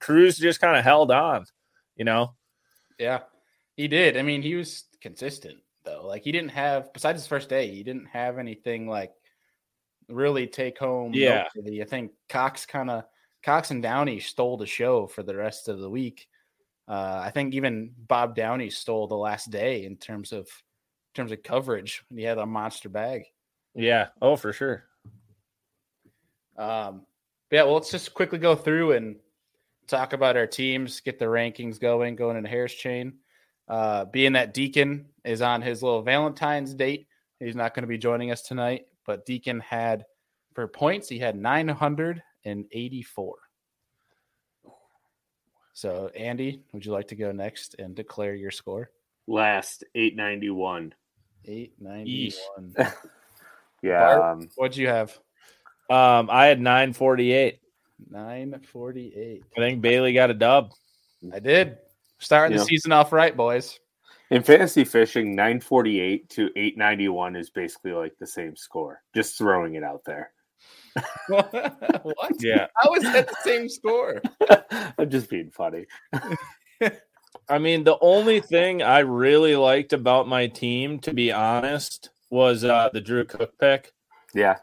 Cruz 0.00 0.36
just 0.36 0.60
kind 0.60 0.76
of 0.76 0.84
held 0.84 1.10
on, 1.10 1.46
you 1.96 2.04
know. 2.04 2.34
Yeah, 2.98 3.20
he 3.76 3.88
did. 3.88 4.16
I 4.16 4.22
mean, 4.22 4.42
he 4.42 4.54
was 4.54 4.84
consistent 5.00 5.58
though. 5.84 6.06
Like 6.06 6.22
he 6.24 6.32
didn't 6.32 6.50
have 6.50 6.92
besides 6.92 7.20
his 7.20 7.26
first 7.26 7.48
day, 7.48 7.70
he 7.70 7.82
didn't 7.82 8.06
have 8.06 8.38
anything 8.38 8.88
like 8.88 9.12
really 10.08 10.46
take 10.46 10.78
home. 10.78 11.12
Yeah. 11.14 11.44
noteworthy. 11.54 11.82
I 11.82 11.86
think 11.86 12.12
Cox 12.28 12.66
kind 12.66 12.90
of 12.90 13.04
Cox 13.42 13.70
and 13.70 13.82
Downey 13.82 14.20
stole 14.20 14.56
the 14.56 14.66
show 14.66 15.06
for 15.06 15.22
the 15.22 15.36
rest 15.36 15.68
of 15.68 15.78
the 15.78 15.90
week. 15.90 16.26
Uh, 16.88 17.22
I 17.24 17.30
think 17.30 17.54
even 17.54 17.92
Bob 17.96 18.34
Downey 18.34 18.70
stole 18.70 19.06
the 19.06 19.16
last 19.16 19.50
day 19.50 19.84
in 19.84 19.96
terms 19.96 20.32
of 20.32 20.40
in 20.40 21.14
terms 21.14 21.32
of 21.32 21.42
coverage 21.42 22.02
when 22.08 22.18
he 22.18 22.24
had 22.24 22.38
a 22.38 22.46
monster 22.46 22.88
bag. 22.88 23.24
Yeah. 23.74 24.08
Oh, 24.20 24.36
for 24.36 24.52
sure. 24.52 24.84
Um, 26.56 27.06
yeah, 27.50 27.64
well, 27.64 27.74
let's 27.74 27.90
just 27.90 28.14
quickly 28.14 28.38
go 28.38 28.54
through 28.54 28.92
and 28.92 29.16
talk 29.86 30.12
about 30.12 30.36
our 30.36 30.46
teams, 30.46 31.00
get 31.00 31.18
the 31.18 31.24
rankings 31.24 31.80
going, 31.80 32.16
going 32.16 32.36
into 32.36 32.48
Harris 32.48 32.74
Chain. 32.74 33.14
Uh, 33.68 34.04
being 34.06 34.32
that 34.34 34.52
Deacon 34.52 35.06
is 35.24 35.42
on 35.42 35.62
his 35.62 35.82
little 35.82 36.02
Valentine's 36.02 36.74
date, 36.74 37.06
he's 37.40 37.56
not 37.56 37.74
going 37.74 37.82
to 37.82 37.88
be 37.88 37.98
joining 37.98 38.30
us 38.30 38.42
tonight. 38.42 38.86
But 39.06 39.26
Deacon 39.26 39.60
had 39.60 40.04
for 40.54 40.68
points, 40.68 41.08
he 41.08 41.18
had 41.18 41.36
984. 41.36 43.34
So, 45.72 46.10
Andy, 46.14 46.62
would 46.72 46.86
you 46.86 46.92
like 46.92 47.08
to 47.08 47.16
go 47.16 47.32
next 47.32 47.74
and 47.78 47.96
declare 47.96 48.34
your 48.34 48.52
score? 48.52 48.90
Last 49.26 49.82
891. 49.94 50.94
891. 51.46 52.74
Yeah. 53.84 53.98
Bart? 53.98 54.22
Um, 54.22 54.48
What'd 54.56 54.78
you 54.78 54.88
have? 54.88 55.10
Um, 55.90 56.30
I 56.30 56.46
had 56.46 56.58
948. 56.58 57.60
948. 58.10 59.42
I 59.56 59.60
think 59.60 59.80
Bailey 59.80 60.12
got 60.12 60.30
a 60.30 60.34
dub. 60.34 60.72
I 61.32 61.38
did. 61.38 61.78
Starting 62.18 62.56
Yeah. 62.56 62.62
the 62.62 62.66
season 62.66 62.92
off 62.92 63.12
right, 63.12 63.36
boys. 63.36 63.78
in 64.30 64.42
fantasy 64.42 64.84
fishing, 64.84 65.34
948 65.36 66.28
to 66.30 66.50
891 66.56 67.36
is 67.36 67.50
basically 67.50 67.92
like 67.92 68.16
the 68.18 68.26
same 68.26 68.56
score. 68.56 69.02
Just 69.14 69.36
throwing 69.38 69.74
it 69.74 69.84
out 69.84 70.02
there. 70.04 70.32
what? 71.28 71.52
Yeah. 72.40 72.66
How 72.76 72.94
is 72.94 73.02
that 73.04 73.28
the 73.28 73.36
same 73.44 73.68
score? 73.68 74.22
I'm 74.98 75.10
just 75.10 75.28
being 75.28 75.50
funny. 75.50 75.86
I 77.48 77.58
mean, 77.58 77.84
the 77.84 77.98
only 78.00 78.40
thing 78.40 78.82
I 78.82 79.00
really 79.00 79.56
liked 79.56 79.92
about 79.92 80.26
my 80.28 80.46
team, 80.46 80.98
to 81.00 81.12
be 81.12 81.30
honest, 81.30 82.10
was 82.30 82.64
uh, 82.64 82.88
the 82.92 83.00
Drew 83.00 83.24
Cook 83.24 83.52
pick. 83.58 83.92
Yeah. 84.34 84.56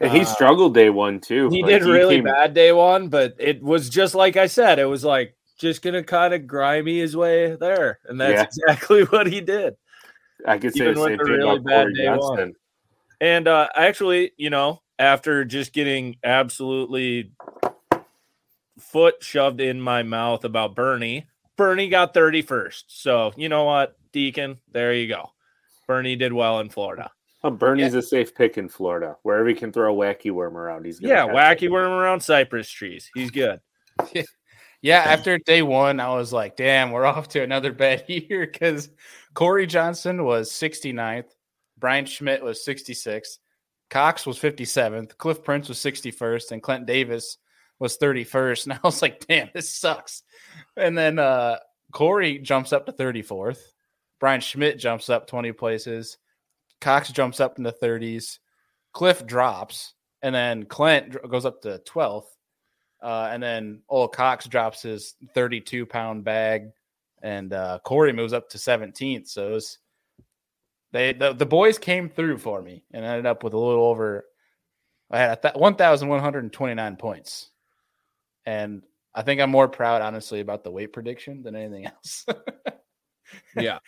And 0.00 0.12
he 0.12 0.20
Uh, 0.20 0.24
struggled 0.24 0.74
day 0.74 0.90
one 0.90 1.18
too. 1.20 1.48
He 1.50 1.62
Like, 1.62 1.80
did 1.80 1.82
really 1.84 2.16
came- 2.16 2.24
bad 2.24 2.54
day 2.54 2.72
one, 2.72 3.08
but 3.08 3.34
it 3.38 3.62
was 3.62 3.88
just 3.88 4.14
like 4.14 4.36
I 4.36 4.46
said. 4.46 4.78
It 4.78 4.84
was 4.84 5.04
like 5.04 5.34
just 5.58 5.82
gonna 5.82 6.04
kind 6.04 6.32
of 6.34 6.46
grimy 6.46 6.98
his 7.00 7.16
way 7.16 7.56
there, 7.56 7.98
and 8.04 8.20
that's 8.20 8.32
Yeah. 8.32 8.70
exactly 8.70 9.02
what 9.10 9.26
he 9.26 9.40
did. 9.40 9.74
I 10.46 10.58
could 10.58 10.72
say 10.72 10.92
the 10.92 10.94
same 10.94 11.18
thing 11.18 11.26
really 11.26 11.42
about 11.56 11.64
bad 11.64 11.82
Corey 11.82 11.94
day 11.94 12.08
one. 12.10 12.18
Johnston. 12.18 12.54
And 13.20 13.48
uh, 13.48 13.68
actually, 13.74 14.32
you 14.36 14.50
know, 14.50 14.82
after 15.00 15.44
just 15.44 15.72
getting 15.72 16.16
absolutely 16.22 17.32
foot 18.78 19.16
shoved 19.22 19.60
in 19.60 19.80
my 19.80 20.04
mouth 20.04 20.44
about 20.44 20.76
Bernie, 20.76 21.26
Bernie 21.56 21.88
got 21.88 22.14
31st. 22.14 22.84
So, 22.86 23.32
you 23.36 23.48
know 23.48 23.64
what, 23.64 23.96
Deacon, 24.12 24.58
there 24.70 24.92
you 24.94 25.08
go. 25.08 25.32
Bernie 25.88 26.14
did 26.14 26.32
well 26.32 26.60
in 26.60 26.68
Florida. 26.68 27.10
Oh, 27.44 27.50
Bernie's 27.50 27.94
a 27.94 28.02
safe 28.02 28.34
pick 28.34 28.58
in 28.58 28.68
Florida. 28.68 29.16
Wherever 29.22 29.48
he 29.48 29.54
can 29.54 29.72
throw 29.72 29.94
a 29.94 29.96
wacky 29.96 30.30
worm 30.32 30.56
around, 30.56 30.84
he's 30.84 30.98
gonna 30.98 31.14
Yeah, 31.14 31.26
wacky 31.26 31.62
it. 31.64 31.70
worm 31.70 31.92
around 31.92 32.20
cypress 32.20 32.68
trees. 32.68 33.10
He's 33.14 33.30
good. 33.30 33.60
Yeah, 34.80 35.00
after 35.00 35.38
day 35.38 35.62
one, 35.62 35.98
I 35.98 36.14
was 36.14 36.32
like, 36.32 36.54
damn, 36.56 36.92
we're 36.92 37.04
off 37.04 37.26
to 37.30 37.42
another 37.42 37.72
bad 37.72 38.04
year 38.08 38.46
because 38.46 38.90
Corey 39.34 39.66
Johnston 39.66 40.24
was 40.24 40.52
69th, 40.52 41.30
Bryan 41.78 42.06
Schmitt 42.06 42.44
was 42.44 42.64
66th, 42.64 43.38
Cox 43.90 44.24
was 44.24 44.38
57th, 44.38 45.16
Cliff 45.16 45.42
Prince 45.42 45.68
was 45.68 45.78
61st, 45.78 46.52
and 46.52 46.62
Clint 46.62 46.86
Davis 46.86 47.38
was 47.80 47.98
31st. 47.98 48.64
And 48.70 48.72
I 48.74 48.78
was 48.84 49.02
like, 49.02 49.26
damn, 49.26 49.50
this 49.52 49.68
sucks. 49.68 50.22
And 50.76 50.96
then 50.96 51.18
uh, 51.18 51.56
Corey 51.92 52.38
jumps 52.38 52.72
up 52.72 52.86
to 52.86 52.92
34th, 52.92 53.58
Bryan 54.20 54.40
Schmitt 54.40 54.78
jumps 54.78 55.10
up 55.10 55.26
20 55.26 55.50
places, 55.52 56.18
Cox 56.80 57.10
jumps 57.10 57.40
up 57.40 57.58
in 57.58 57.64
the 57.64 57.72
30s, 57.72 58.38
Cliff 58.92 59.26
drops, 59.26 59.94
and 60.22 60.34
then 60.34 60.64
Clint 60.64 61.16
goes 61.28 61.44
up 61.44 61.62
to 61.62 61.80
12th. 61.86 62.26
Uh, 63.00 63.28
and 63.30 63.40
then 63.42 63.82
old 63.88 64.12
Cox 64.12 64.46
drops 64.46 64.82
his 64.82 65.14
32 65.34 65.86
pound 65.86 66.24
bag, 66.24 66.70
and 67.22 67.52
uh, 67.52 67.78
Corey 67.84 68.12
moves 68.12 68.32
up 68.32 68.48
to 68.50 68.58
17th. 68.58 69.28
So 69.28 69.52
was, 69.52 69.78
they 70.92 71.12
the, 71.12 71.32
the 71.32 71.46
boys 71.46 71.78
came 71.78 72.08
through 72.08 72.38
for 72.38 72.60
me 72.60 72.84
and 72.92 73.04
ended 73.04 73.26
up 73.26 73.44
with 73.44 73.54
a 73.54 73.58
little 73.58 73.84
over. 73.84 74.24
I 75.10 75.18
had 75.18 75.42
th- 75.42 75.54
1,129 75.54 76.96
points, 76.96 77.50
and 78.44 78.82
I 79.14 79.22
think 79.22 79.40
I'm 79.40 79.50
more 79.50 79.68
proud, 79.68 80.02
honestly, 80.02 80.40
about 80.40 80.64
the 80.64 80.70
weight 80.70 80.92
prediction 80.92 81.42
than 81.42 81.54
anything 81.54 81.86
else. 82.04 82.26
Yeah. 83.56 83.78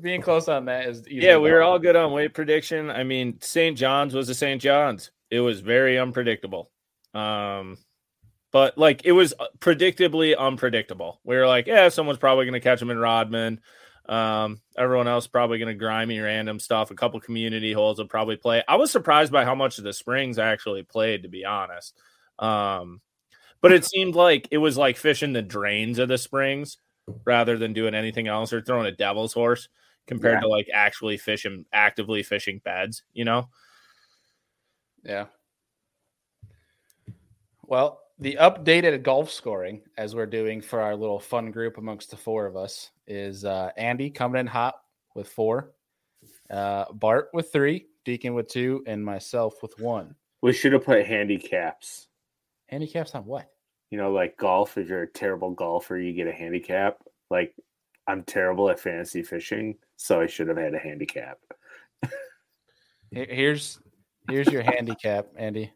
Being 0.00 0.20
close 0.20 0.48
on 0.48 0.66
that 0.66 0.86
is 0.86 1.02
Yeah, 1.08 1.38
we 1.38 1.50
were 1.50 1.62
all 1.62 1.78
good 1.78 1.96
on 1.96 2.12
weight 2.12 2.34
prediction. 2.34 2.90
I 2.90 3.04
mean, 3.04 3.38
St. 3.40 3.76
John's 3.76 4.14
was 4.14 4.28
a 4.28 4.34
St. 4.34 4.60
John's. 4.60 5.10
It 5.30 5.40
was 5.40 5.60
very 5.60 5.98
unpredictable. 5.98 6.70
Um, 7.14 7.78
but 8.50 8.78
like 8.78 9.02
it 9.04 9.12
was 9.12 9.34
predictably 9.58 10.36
unpredictable. 10.36 11.20
We 11.24 11.36
were 11.36 11.46
like, 11.46 11.66
yeah, 11.66 11.88
someone's 11.88 12.18
probably 12.18 12.44
going 12.44 12.54
to 12.54 12.60
catch 12.60 12.80
him 12.80 12.90
in 12.90 12.98
Rodman. 12.98 13.60
Um, 14.08 14.60
everyone 14.76 15.08
else 15.08 15.26
probably 15.26 15.58
going 15.58 15.68
to 15.68 15.74
grimy 15.74 16.18
random 16.18 16.58
stuff. 16.58 16.90
A 16.90 16.94
couple 16.94 17.20
community 17.20 17.72
holes 17.72 17.98
will 17.98 18.06
probably 18.06 18.36
play. 18.36 18.62
I 18.66 18.76
was 18.76 18.90
surprised 18.90 19.32
by 19.32 19.44
how 19.44 19.54
much 19.54 19.78
of 19.78 19.84
the 19.84 19.92
springs 19.92 20.38
actually 20.38 20.82
played, 20.82 21.24
to 21.24 21.28
be 21.28 21.44
honest. 21.44 21.94
Um, 22.38 23.00
but 23.60 23.72
it 23.72 23.84
seemed 23.84 24.14
like 24.14 24.48
it 24.50 24.58
was 24.58 24.78
like 24.78 24.96
fishing 24.96 25.32
the 25.32 25.42
drains 25.42 25.98
of 25.98 26.08
the 26.08 26.16
springs 26.16 26.78
rather 27.24 27.56
than 27.56 27.72
doing 27.72 27.94
anything 27.94 28.28
else 28.28 28.52
or 28.52 28.60
throwing 28.60 28.86
a 28.86 28.92
devil's 28.92 29.32
horse 29.32 29.68
compared 30.06 30.34
Yeah. 30.36 30.40
to 30.40 30.48
like 30.48 30.68
actually 30.72 31.16
fishing 31.16 31.64
actively 31.72 32.22
fishing 32.22 32.60
beds, 32.64 33.02
you 33.12 33.24
know? 33.24 33.48
Yeah. 35.04 35.26
Well, 37.66 38.00
the 38.18 38.36
updated 38.40 39.02
golf 39.02 39.30
scoring, 39.30 39.82
as 39.96 40.14
we're 40.14 40.26
doing 40.26 40.60
for 40.60 40.80
our 40.80 40.96
little 40.96 41.20
fun 41.20 41.50
group 41.50 41.78
amongst 41.78 42.10
the 42.10 42.16
four 42.16 42.46
of 42.46 42.56
us, 42.56 42.90
is 43.06 43.44
uh, 43.44 43.70
Andy 43.76 44.10
coming 44.10 44.40
in 44.40 44.46
hot 44.46 44.76
with 45.14 45.28
four, 45.28 45.72
uh, 46.50 46.86
Bart 46.92 47.28
with 47.32 47.52
three, 47.52 47.86
Deacon 48.04 48.34
with 48.34 48.48
two, 48.48 48.82
and 48.86 49.04
myself 49.04 49.62
with 49.62 49.78
one. 49.78 50.14
We 50.40 50.52
should 50.52 50.72
have 50.72 50.84
put 50.84 51.06
handicaps. 51.06 52.08
Handicaps 52.66 53.14
on 53.14 53.24
what? 53.24 53.50
You 53.90 53.98
know, 53.98 54.12
like 54.12 54.36
golf. 54.36 54.76
If 54.76 54.88
you're 54.88 55.02
a 55.02 55.08
terrible 55.08 55.50
golfer, 55.50 55.98
you 55.98 56.12
get 56.12 56.26
a 56.26 56.32
handicap. 56.32 56.98
Like 57.30 57.54
I'm 58.06 58.22
terrible 58.22 58.70
at 58.70 58.80
fantasy 58.80 59.22
fishing, 59.22 59.76
so 59.96 60.20
I 60.20 60.26
should 60.26 60.48
have 60.48 60.56
had 60.56 60.74
a 60.74 60.78
handicap. 60.78 61.38
Here's 63.10 63.78
here's 64.28 64.48
your 64.48 64.62
handicap, 64.62 65.28
Andy. 65.36 65.72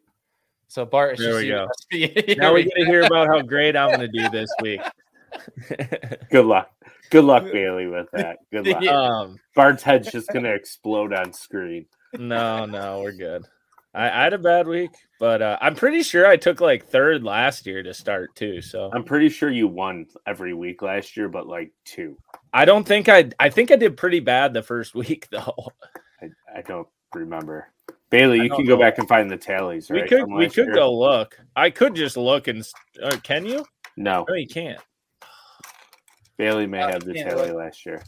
So 0.67 0.85
Bart, 0.85 1.13
it's 1.13 1.21
There 1.21 1.35
we 1.35 1.47
go. 1.47 1.67
Here 1.89 2.35
now 2.37 2.53
we 2.53 2.63
we 2.63 2.69
get 2.69 2.75
to 2.77 2.85
hear 2.85 3.03
about 3.03 3.27
how 3.27 3.41
great 3.41 3.75
I'm 3.75 3.89
going 3.89 3.99
to 3.99 4.07
do 4.07 4.29
this 4.29 4.49
week. 4.61 4.81
Good 6.31 6.45
luck. 6.45 6.71
Good 7.09 7.25
luck, 7.25 7.43
Bailey, 7.43 7.87
with 7.87 8.07
that. 8.13 8.39
Good 8.51 8.67
luck. 8.67 8.83
Um, 8.87 9.37
Bart's 9.55 9.83
head's 9.83 10.11
just 10.11 10.29
gonna 10.29 10.49
explode 10.49 11.13
on 11.13 11.31
screen. 11.31 11.85
no, 12.17 12.65
no, 12.65 13.01
we're 13.01 13.11
good. 13.11 13.45
I, 13.93 14.09
I 14.09 14.23
had 14.23 14.33
a 14.33 14.39
bad 14.39 14.67
week, 14.67 14.91
but 15.19 15.41
uh, 15.41 15.57
I'm 15.61 15.75
pretty 15.75 16.01
sure 16.01 16.25
I 16.25 16.35
took 16.35 16.61
like 16.61 16.87
third 16.87 17.23
last 17.23 17.65
year 17.65 17.83
to 17.83 17.93
start 17.93 18.35
too. 18.35 18.61
So 18.61 18.89
I'm 18.93 19.03
pretty 19.03 19.29
sure 19.29 19.49
you 19.49 19.67
won 19.67 20.07
every 20.25 20.53
week 20.53 20.81
last 20.81 21.15
year, 21.15 21.29
but 21.29 21.47
like 21.47 21.71
two. 21.85 22.17
I 22.53 22.65
don't 22.65 22.87
think 22.87 23.07
I. 23.07 23.29
I 23.39 23.49
think 23.49 23.71
I 23.71 23.75
did 23.75 23.95
pretty 23.95 24.19
bad 24.19 24.53
the 24.53 24.63
first 24.63 24.95
week 24.95 25.27
though. 25.31 25.71
I, 26.21 26.29
I 26.57 26.61
don't 26.61 26.87
remember. 27.13 27.69
Bailey, 28.09 28.41
you 28.41 28.49
can 28.49 28.65
go 28.65 28.75
know. 28.75 28.81
back 28.81 28.99
and 28.99 29.07
find 29.07 29.29
the 29.29 29.37
tallies. 29.37 29.89
we 29.89 30.07
could. 30.07 30.25
We 30.31 30.47
could 30.47 30.67
year? 30.67 30.75
go 30.75 30.93
look. 30.93 31.37
I 31.55 31.69
could 31.69 31.95
just 31.95 32.17
look 32.17 32.47
and. 32.47 32.67
Uh, 33.01 33.17
can 33.23 33.45
you? 33.45 33.65
No, 33.95 34.25
No, 34.27 34.35
you 34.35 34.47
can't. 34.47 34.79
Bailey 36.37 36.65
may 36.65 36.79
have 36.79 37.03
the 37.03 37.13
tally 37.13 37.49
look. 37.49 37.57
last 37.57 37.85
year. 37.85 38.01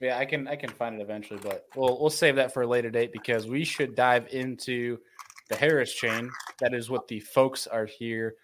Yeah, 0.00 0.16
I 0.16 0.24
can 0.24 0.46
I 0.46 0.56
can 0.56 0.70
find 0.70 0.96
it 0.96 1.02
eventually, 1.02 1.40
but 1.42 1.66
we'll 1.74 1.98
we'll 2.00 2.10
save 2.10 2.36
that 2.36 2.54
for 2.54 2.62
a 2.62 2.66
later 2.66 2.90
date 2.90 3.12
because 3.12 3.46
we 3.46 3.64
should 3.64 3.96
dive 3.96 4.28
into 4.30 4.98
the 5.48 5.56
Harris 5.56 5.92
chain. 5.92 6.30
That 6.60 6.72
is 6.72 6.88
what 6.88 7.08
the 7.08 7.20
folks 7.20 7.66
are 7.66 7.86
here 7.86 8.34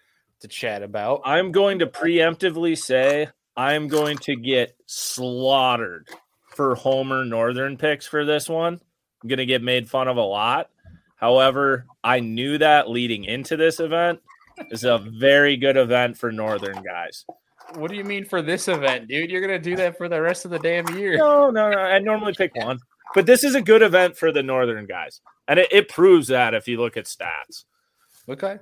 to 0.41 0.47
chat 0.47 0.83
about. 0.83 1.21
I'm 1.23 1.51
going 1.51 1.79
to 1.79 1.87
preemptively 1.87 2.77
say 2.77 3.29
I'm 3.55 3.87
going 3.87 4.17
to 4.19 4.35
get 4.35 4.75
slaughtered 4.85 6.09
for 6.55 6.75
Homer 6.75 7.23
Northern 7.23 7.77
picks 7.77 8.05
for 8.05 8.25
this 8.25 8.49
one. 8.49 8.79
I'm 9.23 9.29
going 9.29 9.37
to 9.37 9.45
get 9.45 9.63
made 9.63 9.89
fun 9.89 10.07
of 10.07 10.17
a 10.17 10.21
lot. 10.21 10.69
However, 11.15 11.85
I 12.03 12.19
knew 12.19 12.57
that 12.57 12.89
leading 12.89 13.23
into 13.23 13.55
this 13.55 13.79
event 13.79 14.19
is 14.71 14.83
a 14.83 14.97
very 14.97 15.55
good 15.57 15.77
event 15.77 16.17
for 16.17 16.31
Northern 16.31 16.81
guys. 16.83 17.25
What 17.73 17.89
do 17.89 17.97
you 17.97 18.03
mean 18.03 18.25
for 18.25 18.41
this 18.41 18.67
event, 18.67 19.07
dude? 19.07 19.29
You're 19.29 19.41
gonna 19.41 19.59
do 19.59 19.75
that 19.75 19.97
for 19.97 20.07
the 20.07 20.21
rest 20.21 20.45
of 20.45 20.51
the 20.51 20.59
damn 20.59 20.87
year. 20.97 21.17
No, 21.17 21.49
no, 21.49 21.69
no. 21.69 21.77
I 21.77 21.99
normally 21.99 22.33
pick 22.33 22.55
one, 22.55 22.79
but 23.13 23.25
this 23.25 23.43
is 23.43 23.55
a 23.55 23.61
good 23.61 23.81
event 23.81 24.17
for 24.17 24.31
the 24.31 24.43
Northern 24.43 24.85
guys. 24.85 25.21
And 25.47 25.59
it, 25.59 25.67
it 25.71 25.89
proves 25.89 26.27
that 26.29 26.53
if 26.53 26.67
you 26.67 26.79
look 26.79 26.95
at 26.97 27.05
stats. 27.05 27.65
Okay. 28.29 28.59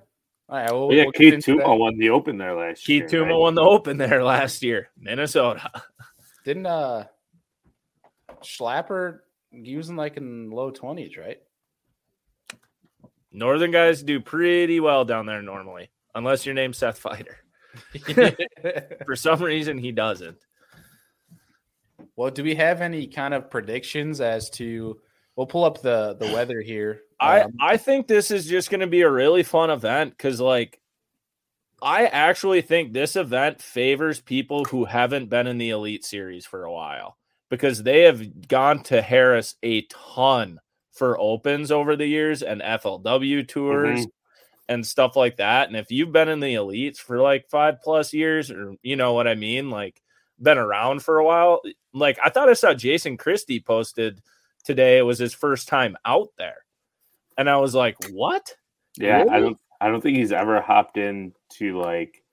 All 0.49 0.57
right, 0.57 0.71
we'll, 0.71 0.93
yeah, 0.93 1.03
we'll 1.03 1.11
Keith 1.13 1.33
into 1.33 1.57
that. 1.57 1.65
Tuma 1.65 1.77
won 1.77 1.97
the 1.97 2.09
Open 2.09 2.37
there 2.37 2.55
last 2.55 2.87
year. 2.87 3.01
Keith 3.01 3.11
Tuma 3.11 3.27
right? 3.27 3.37
won 3.37 3.55
the 3.55 3.61
Open 3.61 3.97
there 3.97 4.23
last 4.23 4.63
year, 4.63 4.89
Minnesota. 4.97 5.69
Didn't 6.43 6.65
uh 6.65 7.05
Schlapper 8.41 9.19
he 9.51 9.77
was 9.77 9.89
in 9.89 9.95
like 9.95 10.17
in 10.17 10.49
low 10.49 10.71
twenties, 10.71 11.15
right? 11.17 11.39
Northern 13.31 13.71
guys 13.71 14.03
do 14.03 14.19
pretty 14.19 14.79
well 14.79 15.05
down 15.05 15.25
there 15.25 15.41
normally, 15.41 15.89
unless 16.13 16.45
your 16.45 16.55
name's 16.55 16.77
Seth 16.77 17.01
Feider. 17.01 17.35
For 19.05 19.15
some 19.15 19.41
reason, 19.41 19.77
he 19.77 19.91
doesn't. 19.91 20.37
well, 22.15 22.31
do 22.31 22.43
we 22.43 22.55
have 22.55 22.81
any 22.81 23.07
kind 23.07 23.33
of 23.33 23.49
predictions 23.49 24.21
as 24.21 24.49
to? 24.51 24.99
We'll 25.35 25.47
pull 25.47 25.63
up 25.63 25.81
the 25.81 26.15
the 26.19 26.31
weather 26.33 26.61
here. 26.61 27.01
I 27.19 27.41
Um, 27.41 27.53
I 27.59 27.77
think 27.77 28.07
this 28.07 28.29
is 28.31 28.45
just 28.45 28.69
going 28.69 28.81
to 28.81 28.87
be 28.87 29.01
a 29.01 29.09
really 29.09 29.43
fun 29.43 29.69
event 29.69 30.11
because, 30.11 30.39
like, 30.39 30.79
I 31.81 32.05
actually 32.05 32.61
think 32.61 32.93
this 32.93 33.15
event 33.15 33.61
favors 33.61 34.21
people 34.21 34.65
who 34.65 34.85
haven't 34.85 35.29
been 35.29 35.47
in 35.47 35.57
the 35.57 35.71
Elite 35.71 36.05
Series 36.05 36.45
for 36.45 36.63
a 36.63 36.71
while 36.71 37.17
because 37.49 37.83
they 37.83 38.01
have 38.01 38.47
gone 38.47 38.83
to 38.83 39.01
Harris 39.01 39.55
a 39.63 39.81
ton 39.83 40.59
for 40.91 41.19
opens 41.19 41.71
over 41.71 41.95
the 41.95 42.05
years 42.05 42.41
and 42.43 42.61
FLW 42.61 43.47
tours 43.47 44.07
and 44.69 44.85
stuff 44.85 45.15
like 45.15 45.37
that. 45.37 45.67
And 45.67 45.77
if 45.77 45.91
you've 45.91 46.11
been 46.11 46.29
in 46.29 46.39
the 46.39 46.55
elites 46.55 46.97
for 46.97 47.19
like 47.19 47.49
five 47.49 47.81
plus 47.83 48.13
years, 48.13 48.51
or 48.51 48.75
you 48.81 48.95
know 48.95 49.13
what 49.13 49.27
I 49.27 49.35
mean, 49.35 49.69
like 49.69 50.01
been 50.41 50.57
around 50.57 51.03
for 51.03 51.17
a 51.17 51.25
while, 51.25 51.61
like 51.93 52.17
I 52.23 52.29
thought 52.29 52.49
I 52.49 52.53
saw 52.53 52.73
Jason 52.73 53.17
Christie 53.17 53.59
posted 53.59 54.21
today. 54.63 54.97
It 54.97 55.03
was 55.03 55.19
his 55.19 55.33
first 55.33 55.67
time 55.67 55.97
out 56.05 56.29
there, 56.37 56.65
and 57.37 57.49
I 57.49 57.57
was 57.57 57.75
like, 57.75 57.95
"What?" 58.11 58.55
Yeah, 58.97 59.25
I 59.29 59.39
don't. 59.39 59.57
I 59.81 59.89
don't 59.89 60.01
think 60.01 60.17
he's 60.17 60.31
ever 60.31 60.61
hopped 60.61 60.97
in 60.97 61.33
to 61.57 61.77
like 61.79 62.23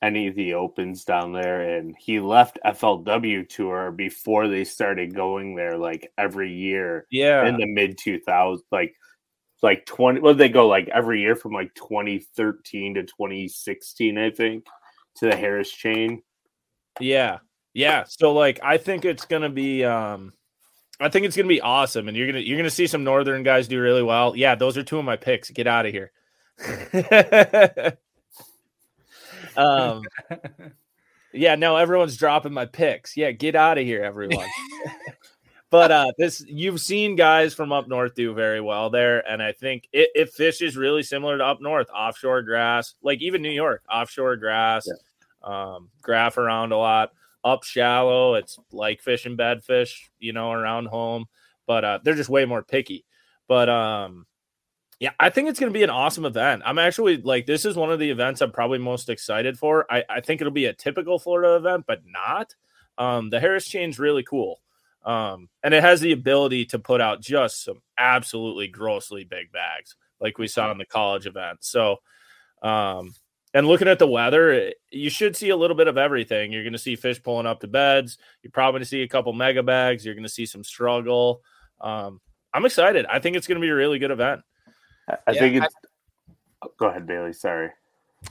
any 0.00 0.26
of 0.26 0.34
the 0.34 0.54
opens 0.54 1.04
down 1.04 1.32
there, 1.32 1.76
and 1.76 1.94
he 1.98 2.18
left 2.18 2.58
FLW 2.64 3.48
tour 3.48 3.92
before 3.92 4.48
they 4.48 4.64
started 4.64 5.14
going 5.14 5.54
there 5.54 5.76
like 5.76 6.10
every 6.18 6.52
year 6.52 7.06
Yeah, 7.10 7.46
in 7.46 7.56
the 7.56 7.66
mid 7.66 7.98
2000s, 7.98 8.60
like 8.72 8.94
like 9.62 9.86
20. 9.86 10.20
Well, 10.20 10.34
they 10.34 10.48
go 10.48 10.68
like 10.68 10.88
every 10.88 11.20
year 11.20 11.36
from 11.36 11.52
like 11.52 11.74
2013 11.74 12.94
to 12.94 13.02
2016, 13.02 14.18
I 14.18 14.30
think, 14.30 14.66
to 15.16 15.26
the 15.26 15.36
Harris 15.36 15.70
chain. 15.70 16.22
yeah, 17.00 17.38
yeah. 17.74 18.04
So 18.08 18.32
like, 18.32 18.60
I 18.62 18.78
think 18.78 19.04
it's 19.04 19.24
gonna 19.24 19.50
be. 19.50 19.84
um 19.84 20.32
I 21.00 21.08
think 21.08 21.26
it's 21.26 21.36
gonna 21.36 21.48
be 21.48 21.60
awesome, 21.60 22.06
and 22.08 22.16
you're 22.16 22.28
gonna 22.28 22.40
you're 22.40 22.56
gonna 22.58 22.70
see 22.70 22.86
some 22.86 23.02
northern 23.02 23.42
guys 23.42 23.66
do 23.66 23.80
really 23.80 24.02
well. 24.02 24.36
Yeah, 24.36 24.54
those 24.54 24.76
are 24.76 24.84
two 24.84 24.98
of 24.98 25.04
my 25.04 25.16
picks. 25.16 25.50
Get 25.50 25.66
out 25.66 25.86
of 25.86 25.92
here. 25.92 26.12
um, 29.56 30.02
yeah, 31.32 31.54
no, 31.56 31.76
everyone's 31.76 32.16
dropping 32.16 32.52
my 32.52 32.66
picks. 32.66 33.16
Yeah, 33.16 33.32
get 33.32 33.56
out 33.56 33.78
of 33.78 33.84
here, 33.84 34.02
everyone. 34.02 34.46
but 35.72 35.90
uh 35.90 36.12
this 36.18 36.44
you've 36.46 36.82
seen 36.82 37.16
guys 37.16 37.54
from 37.54 37.72
up 37.72 37.88
north 37.88 38.14
do 38.14 38.34
very 38.34 38.60
well 38.60 38.90
there, 38.90 39.26
and 39.28 39.42
I 39.42 39.52
think 39.52 39.88
it, 39.92 40.10
it 40.14 40.32
fishes 40.32 40.76
really 40.76 41.02
similar 41.02 41.38
to 41.38 41.44
up 41.44 41.62
north, 41.62 41.88
offshore 41.90 42.42
grass, 42.42 42.94
like 43.02 43.22
even 43.22 43.40
New 43.40 43.50
York, 43.50 43.82
offshore 43.90 44.36
grass, 44.36 44.86
um, 45.42 45.88
graph 46.02 46.36
around 46.36 46.72
a 46.72 46.76
lot. 46.76 47.12
Up 47.42 47.64
shallow, 47.64 48.34
it's 48.34 48.58
like 48.70 49.00
fishing 49.00 49.34
bed 49.34 49.64
fish, 49.64 50.10
you 50.20 50.32
know, 50.34 50.52
around 50.52 50.86
home, 50.86 51.24
but 51.66 51.84
uh 51.84 51.98
they're 52.04 52.14
just 52.14 52.30
way 52.30 52.44
more 52.44 52.62
picky. 52.62 53.06
But 53.48 53.70
um 53.70 54.26
yeah, 55.00 55.10
I 55.18 55.30
think 55.30 55.48
it's 55.48 55.58
going 55.58 55.72
to 55.72 55.76
be 55.76 55.82
an 55.82 55.90
awesome 55.90 56.24
event. 56.24 56.62
I'm 56.64 56.78
actually 56.78 57.16
like, 57.16 57.44
this 57.44 57.64
is 57.64 57.74
one 57.74 57.90
of 57.90 57.98
the 57.98 58.08
events 58.08 58.40
I'm 58.40 58.52
probably 58.52 58.78
most 58.78 59.08
excited 59.08 59.58
for. 59.58 59.84
I, 59.92 60.04
I 60.08 60.20
think 60.20 60.40
it'll 60.40 60.52
be 60.52 60.66
a 60.66 60.72
typical 60.72 61.18
Florida 61.18 61.56
event, 61.56 61.86
but 61.88 62.02
not. 62.06 62.54
Um, 62.98 63.28
the 63.28 63.40
Harris 63.40 63.66
chain's 63.66 63.98
really 63.98 64.22
cool. 64.22 64.60
Um, 65.04 65.48
and 65.62 65.74
it 65.74 65.82
has 65.82 66.00
the 66.00 66.12
ability 66.12 66.66
to 66.66 66.78
put 66.78 67.00
out 67.00 67.20
just 67.20 67.64
some 67.64 67.82
absolutely 67.98 68.68
grossly 68.68 69.24
big 69.24 69.50
bags, 69.52 69.96
like 70.20 70.38
we 70.38 70.46
saw 70.46 70.70
in 70.70 70.78
the 70.78 70.84
college 70.84 71.26
event. 71.26 71.58
So, 71.60 71.96
um, 72.62 73.12
and 73.54 73.66
looking 73.66 73.88
at 73.88 73.98
the 73.98 74.06
weather, 74.06 74.50
it- 74.50 74.76
you 74.90 75.10
should 75.10 75.36
see 75.36 75.48
a 75.50 75.56
little 75.56 75.76
bit 75.76 75.88
of 75.88 75.98
everything. 75.98 76.52
You're 76.52 76.62
going 76.62 76.72
to 76.72 76.78
see 76.78 76.96
fish 76.96 77.22
pulling 77.22 77.46
up 77.46 77.60
to 77.60 77.68
beds. 77.68 78.16
You're 78.42 78.50
probably 78.52 78.78
going 78.78 78.82
to 78.84 78.88
see 78.88 79.02
a 79.02 79.08
couple 79.08 79.32
mega 79.32 79.62
bags. 79.62 80.04
You're 80.06 80.14
going 80.14 80.22
to 80.22 80.28
see 80.28 80.46
some 80.46 80.62
struggle. 80.64 81.42
Um, 81.80 82.20
I'm 82.54 82.64
excited. 82.64 83.06
I 83.06 83.18
think 83.18 83.36
it's 83.36 83.46
going 83.46 83.56
to 83.60 83.64
be 83.64 83.70
a 83.70 83.74
really 83.74 83.98
good 83.98 84.10
event. 84.10 84.42
I, 85.08 85.14
I 85.26 85.32
Yeah, 85.32 85.40
think 85.40 85.62
I- 85.62 85.66
it's. 85.66 85.74
go 86.78 86.86
ahead, 86.86 87.06
Bailey. 87.06 87.32
Sorry. 87.32 87.70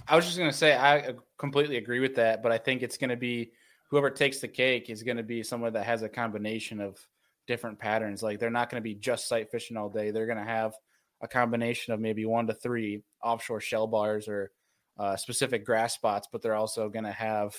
I 0.08 0.16
was 0.16 0.24
just 0.26 0.38
gonna 0.38 0.54
say 0.54 0.74
I 0.74 1.16
completely 1.38 1.76
agree 1.76 2.00
with 2.00 2.16
that, 2.16 2.42
but 2.42 2.54
I 2.54 2.58
think 2.58 2.82
it's 2.82 2.96
gonna 2.98 3.18
be 3.18 3.52
whoever 3.92 4.10
takes 4.10 4.40
the 4.40 4.48
cake 4.48 4.90
is 4.90 5.04
gonna 5.04 5.22
be 5.22 5.44
someone 5.44 5.74
that 5.74 5.86
has 5.86 6.02
a 6.02 6.10
combination 6.10 6.82
of 6.82 6.98
different 7.46 7.78
patterns. 7.78 8.24
Like 8.24 8.40
they're 8.40 8.50
not 8.50 8.70
gonna 8.70 8.82
be 8.82 8.96
just 8.96 9.28
sight 9.28 9.52
fishing 9.52 9.78
all 9.78 9.90
day. 9.90 10.10
They're 10.10 10.26
gonna 10.26 10.44
have 10.44 10.74
a 11.22 11.28
combination 11.28 11.94
of 11.94 12.00
maybe 12.00 12.26
one 12.26 12.48
to 12.48 12.54
three 12.54 13.04
offshore 13.24 13.62
shell 13.62 13.86
bars 13.86 14.28
or 14.28 14.52
uh, 14.98 15.16
specific 15.16 15.66
grass 15.66 15.94
spots, 15.94 16.28
but 16.32 16.42
they're 16.42 16.56
also 16.56 16.90
gonna 16.90 17.12
have 17.12 17.56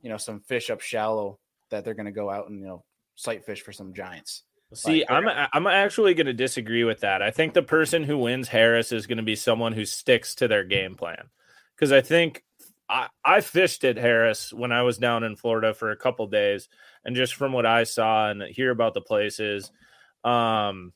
you 0.00 0.08
know 0.08 0.16
some 0.16 0.40
fish 0.40 0.70
up 0.70 0.80
shallow 0.80 1.38
that 1.70 1.84
they're 1.84 1.94
gonna 1.94 2.12
go 2.12 2.30
out 2.30 2.48
and 2.48 2.60
you 2.60 2.66
know 2.66 2.84
sight 3.16 3.44
fish 3.44 3.62
for 3.62 3.72
some 3.72 3.92
giants. 3.92 4.44
See, 4.74 5.04
Like, 5.08 5.10
I'm 5.10 5.48
I'm 5.52 5.66
actually 5.66 6.14
going 6.14 6.26
to 6.26 6.32
disagree 6.32 6.84
with 6.84 7.00
that. 7.00 7.20
I 7.20 7.30
think 7.30 7.52
the 7.52 7.62
person 7.62 8.04
who 8.04 8.16
wins 8.16 8.48
Harris 8.48 8.90
is 8.90 9.06
going 9.06 9.18
to 9.18 9.22
be 9.22 9.36
someone 9.36 9.74
who 9.74 9.84
sticks 9.84 10.34
to 10.36 10.48
their 10.48 10.64
game 10.64 10.94
plan. 10.94 11.28
Because 11.76 11.92
I 11.92 12.00
think 12.00 12.42
I, 12.92 13.08
I 13.24 13.40
fished 13.40 13.84
at 13.84 13.96
Harris 13.96 14.52
when 14.52 14.70
I 14.70 14.82
was 14.82 14.98
down 14.98 15.24
in 15.24 15.34
Florida 15.34 15.72
for 15.72 15.90
a 15.90 15.96
couple 15.96 16.26
days, 16.26 16.68
and 17.04 17.16
just 17.16 17.34
from 17.34 17.54
what 17.54 17.64
I 17.64 17.84
saw 17.84 18.30
and 18.30 18.42
hear 18.42 18.70
about 18.70 18.92
the 18.92 19.00
places, 19.00 19.72
um, 20.24 20.92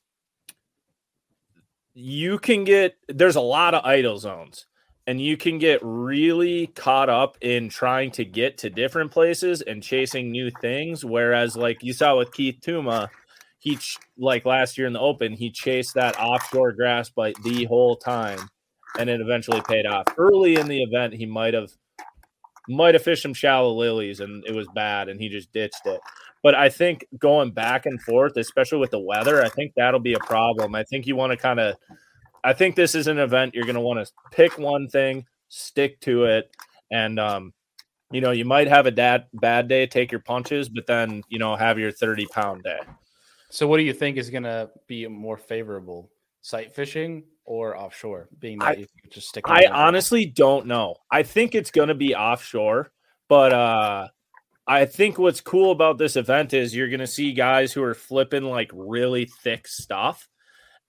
you 1.94 2.38
can 2.38 2.64
get 2.64 2.96
there's 3.08 3.36
a 3.36 3.40
lot 3.40 3.72
of 3.72 3.82
idle 3.84 4.18
zones 4.18 4.66
and 5.06 5.20
you 5.20 5.38
can 5.38 5.56
get 5.56 5.80
really 5.82 6.66
caught 6.66 7.08
up 7.08 7.38
in 7.40 7.70
trying 7.70 8.10
to 8.10 8.24
get 8.24 8.58
to 8.58 8.68
different 8.68 9.10
places 9.10 9.62
and 9.62 9.82
chasing 9.82 10.30
new 10.30 10.50
things 10.60 11.06
whereas 11.06 11.56
like 11.56 11.82
you 11.82 11.94
saw 11.94 12.18
with 12.18 12.30
Keith 12.32 12.58
Tuma 12.60 13.08
he 13.58 13.76
ch- 13.76 13.98
like 14.18 14.44
last 14.44 14.76
year 14.76 14.86
in 14.86 14.92
the 14.92 15.00
open 15.00 15.32
he 15.32 15.50
chased 15.50 15.94
that 15.94 16.20
offshore 16.20 16.72
grass 16.72 17.08
bite 17.08 17.42
the 17.42 17.64
whole 17.64 17.96
time 17.96 18.40
and 18.98 19.08
it 19.08 19.20
eventually 19.20 19.62
paid 19.62 19.86
off. 19.86 20.04
Early 20.18 20.56
in 20.56 20.68
the 20.68 20.82
event 20.82 21.14
he 21.14 21.24
might 21.24 21.54
have 21.54 21.70
might 22.68 22.94
have 22.94 23.02
fished 23.02 23.22
some 23.22 23.34
shallow 23.34 23.72
lilies 23.72 24.20
and 24.20 24.44
it 24.46 24.54
was 24.54 24.66
bad 24.74 25.08
and 25.08 25.20
he 25.20 25.28
just 25.28 25.52
ditched 25.52 25.86
it 25.86 26.00
but 26.42 26.54
i 26.54 26.68
think 26.68 27.06
going 27.18 27.50
back 27.50 27.86
and 27.86 28.00
forth 28.02 28.36
especially 28.36 28.78
with 28.78 28.90
the 28.90 28.98
weather 28.98 29.42
i 29.42 29.48
think 29.48 29.72
that'll 29.76 30.00
be 30.00 30.14
a 30.14 30.20
problem 30.20 30.74
i 30.74 30.82
think 30.84 31.06
you 31.06 31.16
want 31.16 31.30
to 31.30 31.36
kind 31.36 31.60
of 31.60 31.76
i 32.44 32.52
think 32.52 32.74
this 32.76 32.94
is 32.94 33.06
an 33.06 33.18
event 33.18 33.54
you're 33.54 33.64
going 33.64 33.74
to 33.74 33.80
want 33.80 34.04
to 34.04 34.12
pick 34.30 34.58
one 34.58 34.88
thing 34.88 35.24
stick 35.48 36.00
to 36.00 36.24
it 36.24 36.50
and 36.90 37.18
um 37.20 37.52
you 38.12 38.20
know 38.20 38.30
you 38.30 38.44
might 38.44 38.68
have 38.68 38.86
a 38.86 38.90
dad, 38.90 39.26
bad 39.34 39.68
day 39.68 39.86
take 39.86 40.10
your 40.12 40.20
punches 40.20 40.68
but 40.68 40.86
then 40.86 41.22
you 41.28 41.38
know 41.38 41.56
have 41.56 41.78
your 41.78 41.92
30 41.92 42.26
pound 42.26 42.62
day 42.62 42.78
So 43.50 43.66
what 43.66 43.76
do 43.78 43.84
you 43.84 43.92
think 43.92 44.16
is 44.16 44.30
gonna 44.30 44.70
be 44.86 45.06
more 45.06 45.36
favorable? 45.36 46.10
Sight 46.42 46.74
fishing 46.74 47.24
or 47.46 47.76
offshore? 47.76 48.28
Being 48.38 48.58
that 48.58 48.68
I- 48.68 48.74
you 48.74 48.86
just 49.10 49.28
stick. 49.28 49.44
I 49.48 49.66
honestly 49.66 50.26
don't 50.26 50.66
know. 50.66 50.96
I 51.10 51.22
think 51.22 51.54
it's 51.54 51.70
going 51.70 51.88
to 51.88 51.94
be 51.94 52.14
offshore, 52.14 52.92
but 53.28 53.52
uh 53.52 54.08
I 54.68 54.84
think 54.84 55.16
what's 55.16 55.40
cool 55.40 55.70
about 55.70 55.96
this 55.96 56.16
event 56.16 56.52
is 56.52 56.74
you're 56.74 56.88
going 56.88 56.98
to 57.00 57.06
see 57.06 57.32
guys 57.32 57.72
who 57.72 57.84
are 57.84 57.94
flipping 57.94 58.42
like 58.42 58.70
really 58.74 59.26
thick 59.26 59.68
stuff. 59.68 60.28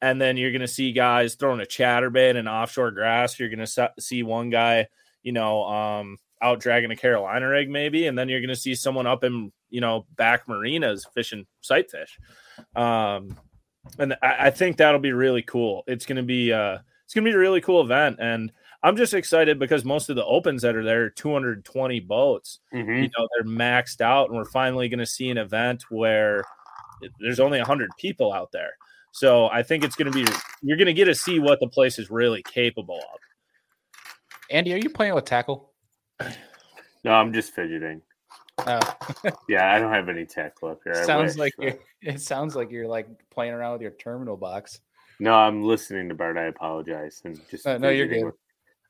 And 0.01 0.19
then 0.19 0.35
you're 0.35 0.51
going 0.51 0.61
to 0.61 0.67
see 0.67 0.91
guys 0.93 1.35
throwing 1.35 1.61
a 1.61 1.65
chatterbait 1.65 2.35
and 2.37 2.49
offshore 2.49 2.91
grass. 2.91 3.39
You're 3.39 3.49
going 3.49 3.65
to 3.65 3.91
see 3.99 4.23
one 4.23 4.49
guy, 4.49 4.87
you 5.21 5.31
know, 5.31 5.63
um, 5.63 6.17
out 6.41 6.59
dragging 6.59 6.91
a 6.91 6.95
Carolina 6.95 7.47
rig 7.47 7.69
maybe. 7.69 8.07
And 8.07 8.17
then 8.17 8.29
you're 8.29 8.41
going 8.41 8.49
to 8.49 8.55
see 8.55 8.73
someone 8.73 9.05
up 9.05 9.23
in, 9.23 9.51
you 9.69 9.81
know, 9.81 10.07
back 10.15 10.47
marinas 10.47 11.05
fishing 11.13 11.45
sight 11.61 11.91
fish. 11.91 12.17
Um, 12.75 13.37
and 13.99 14.13
I, 14.21 14.47
I 14.47 14.49
think 14.49 14.77
that'll 14.77 14.99
be 14.99 15.13
really 15.13 15.41
cool. 15.41 15.83
It's 15.87 16.05
going 16.05 16.17
to 16.17 16.23
be, 16.23 16.53
uh, 16.53 16.79
it's 17.05 17.13
going 17.13 17.25
to 17.25 17.31
be 17.31 17.35
a 17.35 17.39
really 17.39 17.61
cool 17.61 17.81
event. 17.81 18.17
And 18.19 18.51
I'm 18.83 18.95
just 18.95 19.13
excited 19.13 19.59
because 19.59 19.83
most 19.83 20.09
of 20.09 20.15
the 20.15 20.25
opens 20.25 20.61
that 20.61 20.75
are 20.75 20.83
there 20.83 21.03
are 21.05 21.09
220 21.09 21.99
boats. 22.01 22.59
Mhm. 22.73 23.03
You 23.03 23.09
know, 23.17 23.27
they're 23.35 23.51
maxed 23.51 24.01
out, 24.01 24.29
and 24.29 24.37
we're 24.37 24.45
finally 24.45 24.87
going 24.89 24.99
to 24.99 25.05
see 25.05 25.29
an 25.29 25.37
event 25.37 25.83
where 25.89 26.43
there's 27.19 27.39
only 27.39 27.59
100 27.59 27.89
people 27.97 28.33
out 28.33 28.51
there. 28.51 28.71
So 29.11 29.47
I 29.47 29.63
think 29.63 29.83
it's 29.83 29.95
going 29.95 30.11
to 30.11 30.25
be, 30.25 30.31
you're 30.61 30.77
going 30.77 30.87
to 30.87 30.93
get 30.93 31.05
to 31.05 31.15
see 31.15 31.39
what 31.39 31.59
the 31.59 31.67
place 31.67 31.97
is 31.97 32.11
really 32.11 32.43
capable 32.43 32.97
of. 32.97 33.19
Andy, 34.51 34.73
are 34.73 34.77
you 34.77 34.89
playing 34.89 35.15
with 35.15 35.25
tackle? 35.25 35.73
No, 37.03 37.11
I'm 37.11 37.33
just 37.33 37.53
fidgeting. 37.53 38.01
Uh, 38.59 38.93
Yeah, 39.49 39.73
I 39.73 39.79
don't 39.79 39.93
have 39.93 40.09
any 40.09 40.25
tech 40.25 40.53
up 40.63 40.79
here. 40.83 41.05
Sounds 41.05 41.33
wish, 41.33 41.37
like 41.39 41.53
but- 41.57 41.65
you're, 41.65 41.79
it 42.15 42.21
sounds 42.21 42.55
like 42.55 42.71
you're 42.71 42.87
like 42.87 43.07
playing 43.29 43.53
around 43.53 43.73
with 43.73 43.81
your 43.81 43.91
terminal 43.91 44.37
box. 44.37 44.79
No, 45.19 45.33
I'm 45.33 45.63
listening 45.63 46.09
to 46.09 46.15
Bart. 46.15 46.37
I 46.37 46.45
apologize. 46.45 47.21
And 47.25 47.39
just 47.49 47.65
Uh, 47.65 47.77
no, 47.77 47.89
you're 47.89 48.07
good. 48.07 48.31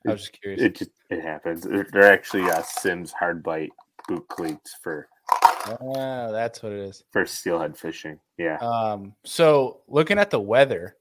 I 0.08 0.12
was 0.12 0.22
just 0.22 0.42
curious. 0.42 0.62
It 0.62 0.76
just 0.76 0.92
it 1.10 1.22
happens. 1.22 1.62
They're 1.64 2.12
actually 2.14 2.44
uh, 2.50 2.62
Simms 2.64 3.12
hard 3.12 3.44
bite 3.44 3.72
boot 4.08 4.28
cleats 4.28 4.76
for 4.82 5.08
Ah, 5.32 6.32
that's 6.32 6.64
what 6.64 6.72
it 6.72 6.80
is. 6.80 7.04
for 7.12 7.26
steelhead 7.26 7.78
fishing. 7.78 8.20
Yeah. 8.38 8.58
Um, 8.58 9.14
so 9.26 9.82
looking 9.88 10.18
at 10.18 10.30
the 10.30 10.40
weather, 10.40 10.96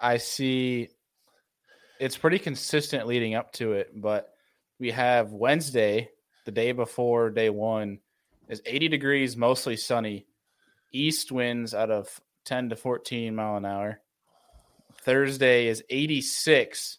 I 0.00 0.18
see 0.18 0.90
it's 1.98 2.16
pretty 2.16 2.38
consistent 2.38 3.06
leading 3.08 3.34
up 3.34 3.52
to 3.54 3.72
it, 3.72 3.90
but 3.94 4.32
we 4.78 4.90
have 4.92 5.32
Wednesday, 5.32 6.10
the 6.44 6.52
day 6.52 6.72
before 6.72 7.30
day 7.30 7.50
one, 7.50 7.98
is 8.48 8.62
80 8.66 8.88
degrees, 8.88 9.36
mostly 9.36 9.76
sunny, 9.76 10.26
east 10.92 11.32
winds 11.32 11.74
out 11.74 11.90
of 11.90 12.20
10 12.44 12.70
to 12.70 12.76
14 12.76 13.34
mile 13.34 13.56
an 13.56 13.64
hour. 13.64 14.00
Thursday 15.02 15.66
is 15.66 15.82
86, 15.90 16.98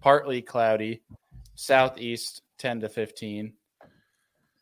partly 0.00 0.42
cloudy, 0.42 1.02
southeast 1.54 2.42
10 2.58 2.80
to 2.80 2.88
15. 2.88 3.52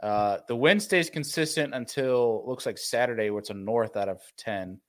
Uh, 0.02 0.38
the 0.48 0.56
wind 0.56 0.82
stays 0.82 1.08
consistent 1.08 1.74
until 1.74 2.44
looks 2.46 2.66
like 2.66 2.78
Saturday, 2.78 3.30
where 3.30 3.38
it's 3.38 3.50
a 3.50 3.54
north 3.54 3.96
out 3.96 4.08
of 4.08 4.20
10. 4.36 4.80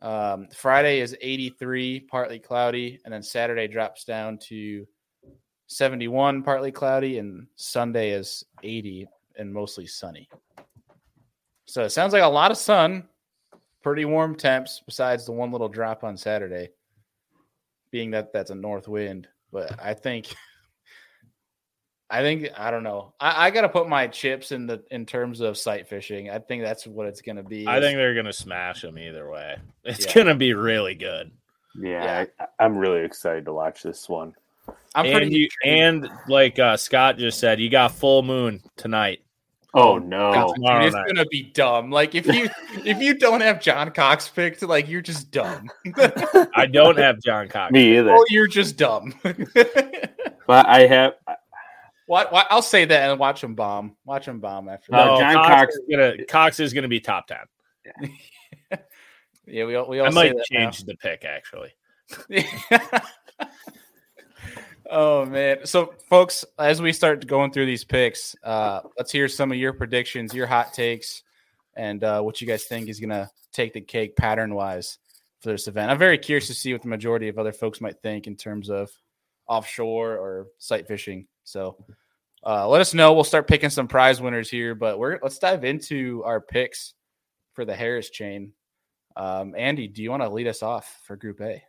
Um, 0.00 0.48
Friday 0.54 1.00
is 1.00 1.16
83, 1.20 2.00
partly 2.00 2.38
cloudy, 2.38 3.00
and 3.04 3.12
then 3.12 3.22
Saturday 3.22 3.66
drops 3.66 4.04
down 4.04 4.38
to 4.48 4.86
71, 5.66 6.42
partly 6.42 6.70
cloudy, 6.72 7.18
and 7.18 7.46
Sunday 7.56 8.10
is 8.10 8.44
80 8.62 9.08
and 9.36 9.52
mostly 9.52 9.86
sunny. 9.86 10.28
So 11.66 11.82
it 11.82 11.90
sounds 11.90 12.12
like 12.12 12.22
a 12.22 12.26
lot 12.26 12.50
of 12.50 12.56
sun, 12.56 13.08
pretty 13.82 14.04
warm 14.04 14.34
temps, 14.36 14.82
besides 14.84 15.24
the 15.26 15.32
one 15.32 15.50
little 15.50 15.68
drop 15.68 16.04
on 16.04 16.16
Saturday, 16.16 16.70
being 17.90 18.10
that 18.10 18.32
that's 18.32 18.50
a 18.50 18.54
north 18.54 18.88
wind. 18.88 19.28
But 19.52 19.78
I 19.82 19.94
think 19.94 20.34
I 22.10 22.20
think 22.20 22.48
I 22.56 22.70
don't 22.70 22.82
know. 22.82 23.14
I, 23.18 23.46
I 23.46 23.50
got 23.50 23.62
to 23.62 23.68
put 23.68 23.88
my 23.88 24.06
chips 24.06 24.52
in 24.52 24.66
the 24.66 24.82
in 24.90 25.06
terms 25.06 25.40
of 25.40 25.56
sight 25.56 25.88
fishing. 25.88 26.28
I 26.30 26.38
think 26.38 26.62
that's 26.62 26.86
what 26.86 27.06
it's 27.06 27.22
going 27.22 27.36
to 27.36 27.42
be. 27.42 27.66
I 27.66 27.80
think 27.80 27.96
they're 27.96 28.14
gonna 28.14 28.32
smash 28.32 28.82
them 28.82 28.98
either 28.98 29.28
way. 29.30 29.56
It's 29.84 30.06
Yeah. 30.06 30.14
gonna 30.14 30.34
be 30.34 30.54
really 30.54 30.94
good. 30.94 31.32
Yeah, 31.76 32.26
I, 32.38 32.46
I'm 32.64 32.76
really 32.76 33.00
excited 33.04 33.44
to 33.46 33.52
watch 33.52 33.82
this 33.82 34.08
one. 34.08 34.34
I'm 34.94 35.06
and 35.06 35.14
pretty 35.14 35.36
you, 35.36 35.48
and 35.64 36.08
like 36.28 36.58
uh, 36.58 36.76
Scott 36.76 37.18
just 37.18 37.40
said, 37.40 37.60
you 37.60 37.68
got 37.68 37.92
full 37.92 38.22
moon 38.22 38.62
tonight. 38.76 39.20
Oh 39.76 39.98
no! 39.98 40.54
Dude, 40.56 40.64
it's 40.84 40.94
night. 40.94 41.06
gonna 41.08 41.26
be 41.26 41.50
dumb. 41.52 41.90
Like 41.90 42.14
if 42.14 42.26
you 42.26 42.48
if 42.84 43.00
you 43.00 43.14
don't 43.14 43.40
have 43.40 43.60
John 43.60 43.90
Cox 43.90 44.28
picked, 44.28 44.62
like 44.62 44.88
you're 44.88 45.02
just 45.02 45.32
dumb. 45.32 45.68
I 46.54 46.66
don't 46.70 46.96
have 46.96 47.20
John 47.20 47.48
Cox. 47.48 47.72
Me 47.72 47.98
either. 47.98 48.14
oh, 48.14 48.24
you're 48.30 48.46
just 48.46 48.76
dumb. 48.76 49.14
But 50.46 50.66
I 50.68 50.80
have. 50.86 51.14
what, 52.06 52.30
what? 52.30 52.46
I'll 52.50 52.60
say 52.60 52.84
that 52.84 53.10
and 53.10 53.18
watch 53.18 53.42
him 53.42 53.54
bomb. 53.54 53.96
Watch 54.04 54.28
him 54.28 54.40
bomb 54.40 54.68
after 54.68 54.92
that. 54.92 55.06
No, 55.06 55.18
John 55.18 55.34
Cox, 55.36 55.48
Cox- 55.48 55.74
is 55.74 55.82
gonna 55.90 56.24
Cox 56.26 56.60
is 56.60 56.74
gonna 56.74 56.88
be 56.88 57.00
top 57.00 57.26
ten. 57.26 58.10
Yeah, 59.46 59.64
we 59.64 59.74
all 59.74 59.88
we 59.88 60.00
all 60.00 60.06
I 60.06 60.10
say 60.10 60.14
might 60.14 60.28
that 60.36 60.46
now. 60.50 60.58
change 60.58 60.84
the 60.84 60.96
pick 60.96 61.24
actually. 61.24 61.70
Oh 64.90 65.24
man. 65.26 65.66
So 65.66 65.94
folks, 66.08 66.44
as 66.58 66.80
we 66.80 66.92
start 66.92 67.26
going 67.26 67.52
through 67.52 67.66
these 67.66 67.84
picks, 67.84 68.36
uh, 68.42 68.80
let's 68.98 69.12
hear 69.12 69.28
some 69.28 69.52
of 69.52 69.58
your 69.58 69.72
predictions, 69.72 70.34
your 70.34 70.46
hot 70.46 70.72
takes, 70.72 71.22
and 71.74 72.02
uh, 72.02 72.20
what 72.22 72.40
you 72.40 72.46
guys 72.46 72.64
think 72.64 72.88
is 72.88 73.00
gonna 73.00 73.30
take 73.52 73.72
the 73.72 73.80
cake 73.80 74.16
pattern 74.16 74.54
wise 74.54 74.98
for 75.40 75.50
this 75.50 75.68
event. 75.68 75.90
I'm 75.90 75.98
very 75.98 76.18
curious 76.18 76.46
to 76.48 76.54
see 76.54 76.72
what 76.72 76.82
the 76.82 76.88
majority 76.88 77.28
of 77.28 77.38
other 77.38 77.52
folks 77.52 77.80
might 77.80 78.00
think 78.02 78.26
in 78.26 78.36
terms 78.36 78.70
of 78.70 78.90
offshore 79.46 80.16
or 80.16 80.46
sight 80.58 80.88
fishing. 80.88 81.26
So 81.44 81.76
uh, 82.44 82.68
let 82.68 82.80
us 82.80 82.94
know. 82.94 83.12
We'll 83.12 83.24
start 83.24 83.46
picking 83.46 83.70
some 83.70 83.88
prize 83.88 84.20
winners 84.20 84.50
here, 84.50 84.74
but 84.74 84.98
we're 84.98 85.18
let's 85.22 85.38
dive 85.38 85.64
into 85.64 86.22
our 86.24 86.40
picks 86.40 86.94
for 87.52 87.64
the 87.64 87.74
Harris 87.74 88.10
chain. 88.10 88.52
Um, 89.16 89.54
Andy, 89.56 89.86
do 89.86 90.02
you 90.02 90.10
want 90.10 90.22
to 90.22 90.28
lead 90.28 90.48
us 90.48 90.62
off 90.62 91.00
for 91.04 91.16
Group 91.16 91.40
A? 91.40 91.62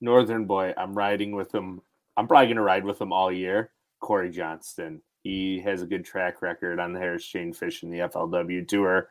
Northern 0.00 0.44
boy, 0.44 0.72
I'm 0.76 0.94
riding 0.94 1.34
with 1.34 1.54
him. 1.54 1.80
I'm 2.16 2.28
probably 2.28 2.46
going 2.46 2.56
to 2.56 2.62
ride 2.62 2.84
with 2.84 3.00
him 3.00 3.12
all 3.12 3.32
year. 3.32 3.72
Corey 4.00 4.30
Johnston. 4.30 5.02
He 5.22 5.60
has 5.60 5.82
a 5.82 5.86
good 5.86 6.04
track 6.04 6.42
record 6.42 6.80
on 6.80 6.92
the 6.92 7.00
Harris 7.00 7.24
Chain 7.24 7.52
Fish 7.52 7.82
in 7.82 7.90
the 7.90 7.98
FLW 7.98 8.66
Tour. 8.66 9.08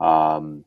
Um, 0.00 0.64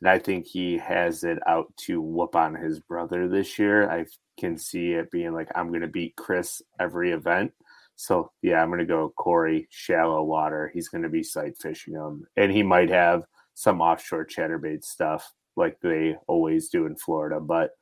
and 0.00 0.08
I 0.08 0.18
think 0.18 0.46
he 0.46 0.78
has 0.78 1.24
it 1.24 1.38
out 1.46 1.76
to 1.78 2.00
whoop 2.00 2.34
on 2.36 2.54
his 2.54 2.80
brother 2.80 3.28
this 3.28 3.58
year. 3.58 3.90
I 3.90 4.06
can 4.38 4.56
see 4.56 4.92
it 4.92 5.10
being 5.10 5.34
like, 5.34 5.48
I'm 5.54 5.68
going 5.68 5.82
to 5.82 5.88
beat 5.88 6.16
Chris 6.16 6.62
every 6.78 7.10
event. 7.10 7.52
So, 7.96 8.32
yeah, 8.40 8.62
I'm 8.62 8.68
going 8.68 8.78
to 8.78 8.86
go 8.86 9.12
Corey, 9.16 9.68
shallow 9.70 10.22
water. 10.22 10.70
He's 10.72 10.88
going 10.88 11.02
to 11.02 11.10
be 11.10 11.22
sight 11.22 11.58
fishing 11.58 11.94
him. 11.94 12.26
And 12.36 12.50
he 12.50 12.62
might 12.62 12.88
have 12.88 13.24
some 13.54 13.82
offshore 13.82 14.24
chatterbait 14.24 14.84
stuff 14.84 15.34
like 15.56 15.78
they 15.80 16.16
always 16.26 16.70
do 16.70 16.86
in 16.86 16.96
Florida. 16.96 17.40
But 17.40 17.72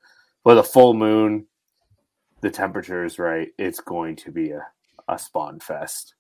with 0.45 0.59
a 0.59 0.65
full 0.65 0.95
moon, 0.95 1.47
the 2.41 2.51
temperature 2.51 3.05
is 3.05 3.19
right. 3.19 3.49
It's 3.59 3.81
going 3.81 4.17
to 4.17 4.31
be 4.31 4.51
a, 4.51 4.67
a 5.09 5.19
spawn 5.19 5.61
fest. 5.61 6.15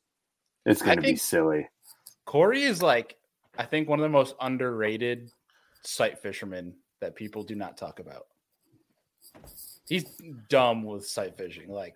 It's 0.66 0.82
I 0.82 0.86
going 0.86 0.96
to 0.98 1.02
be 1.02 1.16
silly. 1.16 1.68
Corey 2.24 2.62
is 2.62 2.82
like, 2.82 3.16
I 3.56 3.64
think 3.64 3.88
one 3.88 3.98
of 3.98 4.02
the 4.02 4.08
most 4.08 4.34
underrated 4.40 5.30
sight 5.82 6.18
fishermen 6.18 6.74
that 7.00 7.16
people 7.16 7.42
do 7.42 7.54
not 7.54 7.76
talk 7.76 8.00
about. 8.00 8.26
He's 9.88 10.04
dumb 10.48 10.84
with 10.84 11.06
sight 11.06 11.36
fishing. 11.36 11.70
Like, 11.70 11.94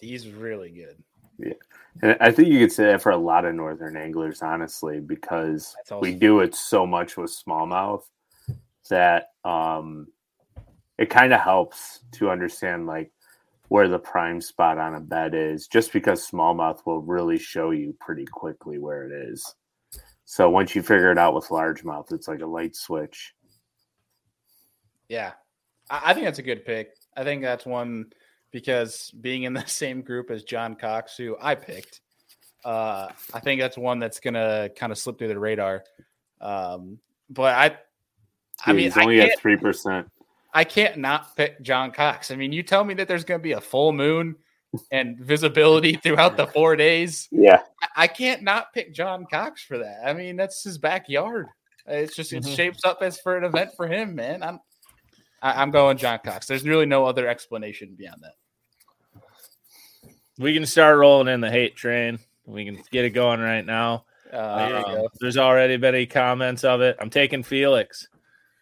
he's 0.00 0.28
really 0.28 0.70
good. 0.70 0.96
Yeah. 1.38 1.54
And 2.02 2.16
I 2.20 2.30
think 2.30 2.48
you 2.48 2.58
could 2.58 2.72
say 2.72 2.84
that 2.86 3.02
for 3.02 3.12
a 3.12 3.16
lot 3.16 3.46
of 3.46 3.54
northern 3.54 3.96
anglers, 3.96 4.42
honestly, 4.42 5.00
because 5.00 5.74
we 6.00 6.14
do 6.14 6.40
it 6.40 6.54
so 6.54 6.86
much 6.86 7.16
with 7.16 7.34
smallmouth 7.34 8.02
that 8.90 9.30
um, 9.44 10.08
it 10.98 11.08
kind 11.08 11.32
of 11.32 11.40
helps 11.40 12.00
to 12.12 12.30
understand 12.30 12.86
like 12.86 13.10
where 13.68 13.88
the 13.88 13.98
prime 13.98 14.40
spot 14.40 14.78
on 14.78 14.94
a 14.94 15.00
bed 15.00 15.34
is, 15.34 15.66
just 15.66 15.92
because 15.92 16.28
smallmouth 16.28 16.84
will 16.86 17.02
really 17.02 17.38
show 17.38 17.70
you 17.70 17.94
pretty 18.00 18.24
quickly 18.24 18.78
where 18.78 19.04
it 19.04 19.30
is. 19.30 19.54
So 20.24 20.50
once 20.50 20.74
you 20.74 20.82
figure 20.82 21.12
it 21.12 21.18
out 21.18 21.34
with 21.34 21.48
largemouth, 21.48 22.12
it's 22.12 22.28
like 22.28 22.40
a 22.40 22.46
light 22.46 22.74
switch. 22.74 23.34
Yeah. 25.08 25.32
I, 25.88 26.10
I 26.10 26.14
think 26.14 26.26
that's 26.26 26.38
a 26.40 26.42
good 26.42 26.64
pick. 26.64 26.94
I 27.16 27.24
think 27.24 27.42
that's 27.42 27.64
one 27.64 28.06
because 28.50 29.10
being 29.20 29.44
in 29.44 29.52
the 29.52 29.64
same 29.66 30.02
group 30.02 30.30
as 30.30 30.42
John 30.44 30.74
Cox, 30.74 31.16
who 31.16 31.36
I 31.40 31.54
picked, 31.54 32.00
uh, 32.64 33.08
I 33.32 33.40
think 33.40 33.60
that's 33.60 33.78
one 33.78 34.00
that's 34.00 34.18
going 34.18 34.34
to 34.34 34.70
kind 34.76 34.90
of 34.90 34.98
slip 34.98 35.18
through 35.18 35.28
the 35.28 35.38
radar. 35.38 35.84
Um, 36.40 36.98
but 37.30 37.54
I, 37.54 37.76
I 38.64 38.72
mean, 38.72 38.84
he's 38.84 38.96
only 38.96 39.18
can't, 39.18 39.32
at 39.32 39.38
three 39.38 39.56
percent. 39.56 40.08
I 40.56 40.64
can't 40.64 40.96
not 40.96 41.36
pick 41.36 41.60
John 41.60 41.90
Cox. 41.92 42.30
I 42.30 42.36
mean, 42.36 42.50
you 42.52 42.62
tell 42.62 42.82
me 42.82 42.94
that 42.94 43.08
there's 43.08 43.24
going 43.24 43.38
to 43.40 43.42
be 43.42 43.52
a 43.52 43.60
full 43.60 43.92
moon 43.92 44.36
and 44.90 45.18
visibility 45.18 45.94
throughout 46.02 46.36
the 46.36 46.46
four 46.46 46.76
days. 46.76 47.28
Yeah, 47.30 47.60
I- 47.82 48.04
I 48.04 48.06
can't 48.06 48.42
not 48.42 48.72
pick 48.72 48.94
John 48.94 49.26
Cox 49.30 49.62
for 49.62 49.78
that. 49.78 50.00
I 50.04 50.12
mean, 50.14 50.36
that's 50.36 50.62
his 50.64 50.78
backyard. 50.78 51.46
It's 51.86 52.16
just 52.16 52.32
it 52.32 52.42
Mhm. 52.42 52.56
shapes 52.56 52.84
up 52.84 52.98
as 53.02 53.20
for 53.20 53.36
an 53.36 53.44
event 53.44 53.70
for 53.76 53.86
him, 53.86 54.14
man. 54.14 54.42
I'm 54.42 54.58
I, 55.42 55.60
I'm 55.62 55.70
going 55.70 55.98
John 55.98 56.18
Cox. 56.24 56.46
There's 56.46 56.64
really 56.64 56.86
no 56.86 57.04
other 57.04 57.28
explanation 57.28 57.94
beyond 57.94 58.22
that. 58.22 59.22
We 60.38 60.52
can 60.54 60.66
start 60.66 60.98
rolling 60.98 61.28
in 61.32 61.40
the 61.40 61.50
hate 61.50 61.76
train. 61.76 62.18
We 62.46 62.64
can 62.64 62.82
get 62.90 63.04
it 63.04 63.10
going 63.10 63.40
right 63.40 63.64
now. 63.64 64.04
Uh, 64.32 64.68
there 64.68 64.76
Um, 64.78 64.82
go. 64.84 65.08
there's 65.20 65.36
already 65.36 65.76
been 65.76 65.94
any 65.94 66.06
comments 66.06 66.64
of 66.64 66.80
it. 66.80 66.96
I'm 67.00 67.10
taking 67.10 67.42
Felix. 67.42 68.08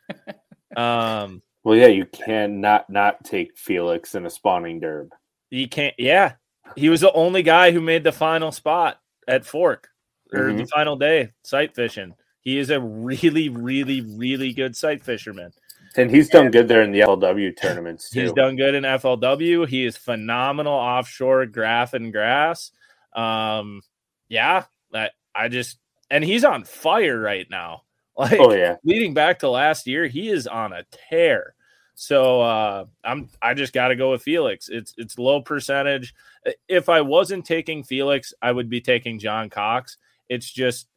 um, 0.76 1.40
Well, 1.64 1.76
yeah, 1.76 1.86
you 1.86 2.04
can 2.06 2.60
not 2.60 2.88
not 2.90 3.24
take 3.24 3.56
Felix 3.56 4.14
in 4.14 4.26
a 4.26 4.30
spawning 4.30 4.80
derb. 4.80 5.08
you 5.50 5.68
can't. 5.68 5.94
Yeah, 5.98 6.34
he 6.76 6.88
was 6.88 7.00
the 7.00 7.12
only 7.12 7.42
guy 7.42 7.72
who 7.72 7.80
made 7.80 8.04
the 8.04 8.12
final 8.12 8.52
spot 8.52 9.00
at 9.26 9.46
Fork 9.46 9.88
or 10.32 10.52
the 10.52 10.66
final 10.66 10.96
day 10.96 11.32
sight 11.42 11.74
fishing. 11.74 12.14
He 12.40 12.58
is 12.58 12.70
a 12.70 12.80
really, 12.80 13.48
really, 13.48 14.02
really 14.02 14.52
good 14.52 14.76
sight 14.76 15.02
fisherman. 15.02 15.52
And 15.96 16.10
he's 16.10 16.28
done 16.28 16.50
good 16.50 16.66
there 16.66 16.82
in 16.82 16.90
the 16.90 17.00
LW 17.00 17.56
tournaments 17.56 18.10
too. 18.10 18.22
He's 18.22 18.32
done 18.32 18.56
good 18.56 18.74
in 18.74 18.82
FLW. 18.82 19.66
He 19.68 19.86
is 19.86 19.96
phenomenal 19.96 20.72
offshore 20.72 21.46
graph 21.46 21.94
and 21.94 22.12
grass. 22.12 22.72
Um, 23.14 23.80
yeah, 24.28 24.64
I, 24.92 25.10
I 25.34 25.48
just 25.48 25.78
and 26.10 26.24
he's 26.24 26.44
on 26.44 26.64
fire 26.64 27.18
right 27.18 27.46
now. 27.48 27.82
Like 28.18 28.38
Oh 28.38 28.52
yeah, 28.52 28.76
leading 28.84 29.12
back 29.12 29.40
to 29.40 29.48
last 29.50 29.86
year, 29.88 30.06
he 30.06 30.28
is 30.30 30.46
on 30.46 30.72
a 30.72 30.84
tear. 31.10 31.54
So 31.96 32.40
uh, 32.42 32.84
I'm 33.04 33.28
I 33.42 33.54
just 33.54 33.72
got 33.72 33.88
to 33.88 33.96
go 33.96 34.12
with 34.12 34.22
Felix. 34.22 34.68
It's 34.68 34.94
it's 34.96 35.18
low 35.18 35.40
percentage. 35.42 36.14
If 36.68 36.88
I 36.88 37.00
wasn't 37.00 37.44
taking 37.44 37.82
Felix, 37.82 38.32
I 38.42 38.52
would 38.52 38.68
be 38.70 38.80
taking 38.80 39.18
John 39.18 39.50
Cox. 39.50 39.96
It's 40.28 40.50
just 40.50 40.88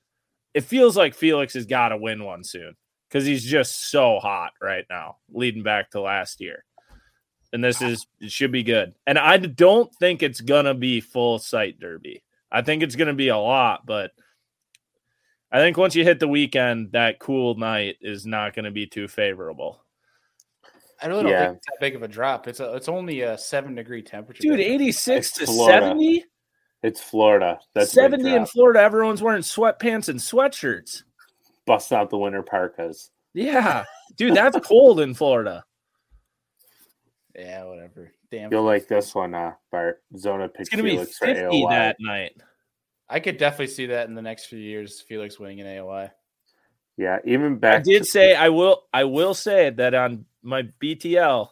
it 0.54 0.62
feels 0.62 0.96
like 0.98 1.16
Felix 1.16 1.54
has 1.56 1.66
got 1.66 1.90
to 1.90 1.98
win 1.98 2.24
one 2.24 2.44
soon 2.44 2.76
because 3.10 3.26
he's 3.26 3.44
just 3.44 3.90
so 3.90 4.20
hot 4.20 4.52
right 4.62 4.86
now, 4.90 5.18
leading 5.32 5.64
back 5.64 5.92
to 5.92 6.02
last 6.02 6.40
year. 6.42 6.66
and 7.54 7.64
this 7.64 7.82
is 7.82 8.06
it 8.20 8.32
should 8.32 8.52
be 8.52 8.64
good. 8.64 8.94
And 9.06 9.18
I 9.18 9.38
don't 9.38 9.94
think 9.96 10.22
it's 10.24 10.42
gonna 10.42 10.74
be 10.74 11.02
full 11.02 11.40
sight 11.40 11.80
derby. 11.80 12.24
I 12.52 12.62
think 12.62 12.84
it's 12.84 12.96
gonna 12.96 13.14
be 13.14 13.30
a 13.30 13.38
lot, 13.38 13.86
but 13.86 14.12
I 15.52 15.60
think 15.60 15.78
once 15.78 15.96
you 15.96 16.04
hit 16.04 16.20
the 16.20 16.28
weekend, 16.28 16.92
that 16.92 17.20
cool 17.20 17.56
night 17.56 17.96
is 18.02 18.26
not 18.26 18.54
going 18.54 18.66
to 18.66 18.72
be 18.72 18.86
too 18.86 19.08
favorable. 19.08 19.84
I 21.02 21.08
really 21.08 21.24
don't 21.24 21.32
Yeah. 21.32 21.46
think 21.48 21.58
it's 21.58 21.66
that 21.68 21.80
big 21.80 21.96
of 21.96 22.04
a 22.04 22.08
drop. 22.08 22.48
It's 22.48 22.60
a, 22.60 22.74
it's 22.76 22.90
only 22.90 23.22
a 23.22 23.38
seven 23.38 23.76
degree 23.76 24.02
temperature. 24.02 24.42
Dude, 24.42 24.60
86 24.60 25.32
to 25.34 25.48
70? 25.48 26.26
It's 26.84 27.02
Florida. 27.02 27.60
That's 27.74 27.92
70 27.92 28.36
in. 28.36 28.46
Florida. 28.46 28.82
Everyone's 28.82 29.22
wearing 29.22 29.42
sweatpants 29.42 30.10
and 30.10 30.20
sweatshirts. 30.20 31.04
Bust 31.66 31.92
out 31.94 32.10
the 32.10 32.18
winter 32.18 32.44
parkas. 32.44 33.12
Yeah. 33.34 33.86
Dude, 34.16 34.36
that's 34.36 34.58
cold 34.68 35.00
in 35.00 35.14
Florida. 35.14 35.64
yeah, 37.36 37.64
whatever. 37.64 38.12
Damn, 38.32 38.52
You'll 38.52 38.64
like 38.64 38.88
this 38.88 39.16
one, 39.16 39.34
uh, 39.34 39.54
Bart. 39.72 40.02
Zona 40.18 40.46
It's 40.46 40.58
picked 40.58 40.72
going 40.72 40.78
to 40.80 40.84
be 40.84 40.96
Felix 40.98 41.18
for 41.18 41.28
50 41.28 41.66
that 41.70 41.96
night. 42.00 42.34
I 43.10 43.20
could 43.20 43.38
definitely 43.38 43.68
see 43.68 43.86
that 43.88 44.08
in 44.10 44.16
the 44.16 44.22
next 44.22 44.46
few 44.48 44.60
years. 44.60 45.02
Felix 45.02 45.40
winning 45.40 45.62
an 45.62 45.68
AOY. 45.68 46.12
Yeah, 46.98 47.20
even 47.26 47.58
back. 47.58 47.80
I 47.80 47.84
did 47.84 48.04
to- 48.04 48.10
say 48.10 48.36
I 48.36 48.50
will 48.50 48.84
I 48.94 49.04
will 49.06 49.34
say 49.34 49.70
that 49.70 49.94
on 49.94 50.26
my 50.42 50.64
BTL 50.82 51.50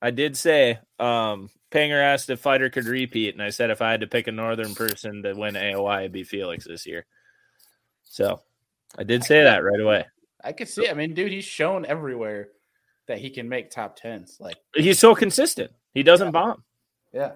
I 0.00 0.10
did 0.10 0.36
say 0.36 0.78
um 0.98 1.50
Panger 1.70 2.00
asked 2.00 2.30
if 2.30 2.42
Feider 2.42 2.70
could 2.72 2.84
repeat 2.86 3.34
and 3.34 3.42
I 3.42 3.50
said 3.50 3.70
if 3.70 3.82
I 3.82 3.90
had 3.90 4.00
to 4.02 4.06
pick 4.06 4.26
a 4.28 4.32
northern 4.32 4.74
person 4.74 5.22
to 5.24 5.34
win 5.34 5.54
AOY 5.54 6.00
it'd 6.00 6.12
be 6.12 6.22
Felix 6.24 6.64
this 6.66 6.86
year. 6.86 7.04
So 8.04 8.40
I 8.96 9.02
did 9.02 9.24
say 9.24 9.42
that 9.42 9.64
right 9.64 9.80
away. 9.80 10.06
I 10.42 10.52
could 10.52 10.68
see. 10.68 10.84
it. 10.84 10.90
I 10.90 10.94
mean, 10.94 11.14
dude, 11.14 11.32
he's 11.32 11.44
shown 11.44 11.84
everywhere 11.86 12.48
that 13.08 13.18
he 13.18 13.30
can 13.30 13.48
make 13.48 13.70
top 13.70 13.96
tens. 13.96 14.36
Like, 14.38 14.56
He's 14.74 14.98
so 14.98 15.14
consistent. 15.14 15.72
He 15.94 16.02
doesn't 16.02 16.30
bomb. 16.32 16.62
yeah, 17.12 17.32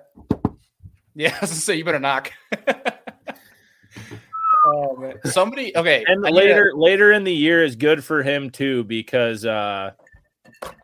yeah. 1.15 1.35
I 1.37 1.41
was 1.41 1.51
gonna 1.51 1.61
say 1.61 1.75
you 1.77 1.85
better 1.85 1.99
knock. 1.99 2.33
oh 4.75 4.97
man, 4.97 5.15
somebody. 5.25 5.77
Okay, 5.77 6.05
And 6.07 6.27
I 6.27 6.31
need 6.31 6.35
to- 6.37 6.47
later 6.47 6.73
later 6.75 7.13
in 7.13 7.25
the 7.25 7.33
year 7.35 7.65
is 7.65 7.77
good 7.77 8.05
for 8.05 8.23
him 8.23 8.51
too 8.51 8.85
because 8.85 9.45
uh 9.45 9.91